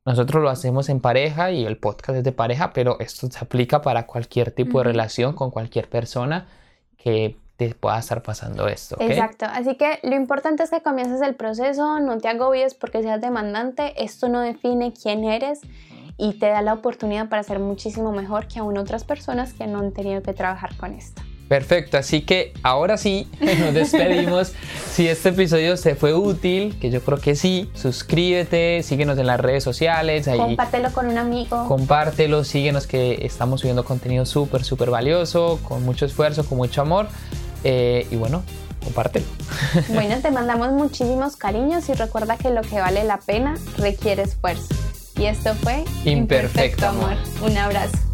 nosotros 0.06 0.42
lo 0.42 0.50
hacemos 0.50 0.88
en 0.88 1.02
pareja 1.02 1.52
y 1.52 1.66
el 1.66 1.78
podcast 1.78 2.20
es 2.20 2.24
de 2.24 2.32
pareja, 2.32 2.72
pero 2.72 2.98
esto 3.00 3.30
se 3.30 3.40
aplica 3.40 3.82
para 3.82 4.06
cualquier 4.06 4.52
tipo 4.52 4.78
de 4.78 4.86
relación 4.86 5.34
con 5.34 5.52
cualquier 5.52 5.90
persona 5.90 6.48
que 6.96 7.36
te 7.58 7.74
pueda 7.74 7.98
estar 8.00 8.22
pasando 8.22 8.68
esto. 8.68 8.96
Exacto, 9.00 9.46
así 9.50 9.76
que 9.76 10.00
lo 10.04 10.16
importante 10.16 10.64
es 10.64 10.70
que 10.70 10.82
comiences 10.82 11.22
el 11.22 11.36
proceso, 11.36 12.00
no 12.00 12.20
te 12.20 12.30
agobies 12.30 12.76
porque 12.76 13.02
seas 13.02 13.20
demandante, 13.20 14.02
esto 14.02 14.30
no 14.30 14.42
define 14.42 14.94
quién 14.94 15.24
eres 15.24 15.62
y 16.18 16.34
te 16.34 16.48
da 16.48 16.62
la 16.62 16.74
oportunidad 16.74 17.30
para 17.30 17.44
ser 17.44 17.60
muchísimo 17.60 18.12
mejor 18.12 18.48
que 18.48 18.60
aún 18.60 18.78
otras 18.78 19.04
personas 19.04 19.54
que 19.54 19.68
no 19.68 19.80
han 19.80 19.92
tenido 19.92 20.22
que 20.22 20.34
trabajar 20.34 20.76
con 20.78 20.94
esto. 20.94 21.22
Perfecto, 21.48 21.98
así 21.98 22.22
que 22.22 22.54
ahora 22.62 22.98
sí 22.98 23.28
nos 23.40 23.74
despedimos. 23.74 24.54
si 24.92 25.08
este 25.08 25.30
episodio 25.30 25.78
se 25.78 25.96
fue 25.96 26.14
útil, 26.14 26.78
que 26.80 26.90
yo 26.90 27.02
creo 27.02 27.20
que 27.20 27.36
sí, 27.36 27.70
suscríbete, 27.74 28.84
síguenos 28.84 29.18
en 29.18 29.28
las 29.28 29.40
redes 29.40 29.64
sociales. 29.64 30.28
Ahí, 30.28 30.40
compártelo 30.40 30.92
con 30.92 31.08
un 31.08 31.18
amigo. 31.18 31.66
Compártelo, 31.68 32.44
síguenos 32.44 32.86
que 32.86 33.26
estamos 33.26 33.62
subiendo 33.62 33.86
contenido 33.86 34.26
súper, 34.26 34.64
súper 34.64 34.90
valioso, 34.90 35.60
con 35.64 35.86
mucho 35.86 36.06
esfuerzo, 36.06 36.46
con 36.46 36.58
mucho 36.58 36.82
amor. 36.82 37.08
Eh, 37.64 38.08
y 38.12 38.18
bueno, 38.18 38.44
compártelo. 38.84 39.26
Bueno, 39.90 40.18
te 40.22 40.32
mandamos 40.32 40.72
muchísimos 40.72 41.38
cariños 41.38 41.88
y 41.88 41.94
recuerda 41.94 42.38
que 42.38 42.50
lo 42.50 42.62
que 42.62 42.80
vale 42.80 43.04
la 43.06 43.18
pena 43.18 43.56
requiere 43.78 44.24
esfuerzo. 44.24 44.68
Y 45.18 45.26
esto 45.26 45.56
fue 45.56 45.84
Imperfecto, 46.06 46.88
amor. 46.88 47.16
Un 47.42 47.58
abrazo. 47.58 48.07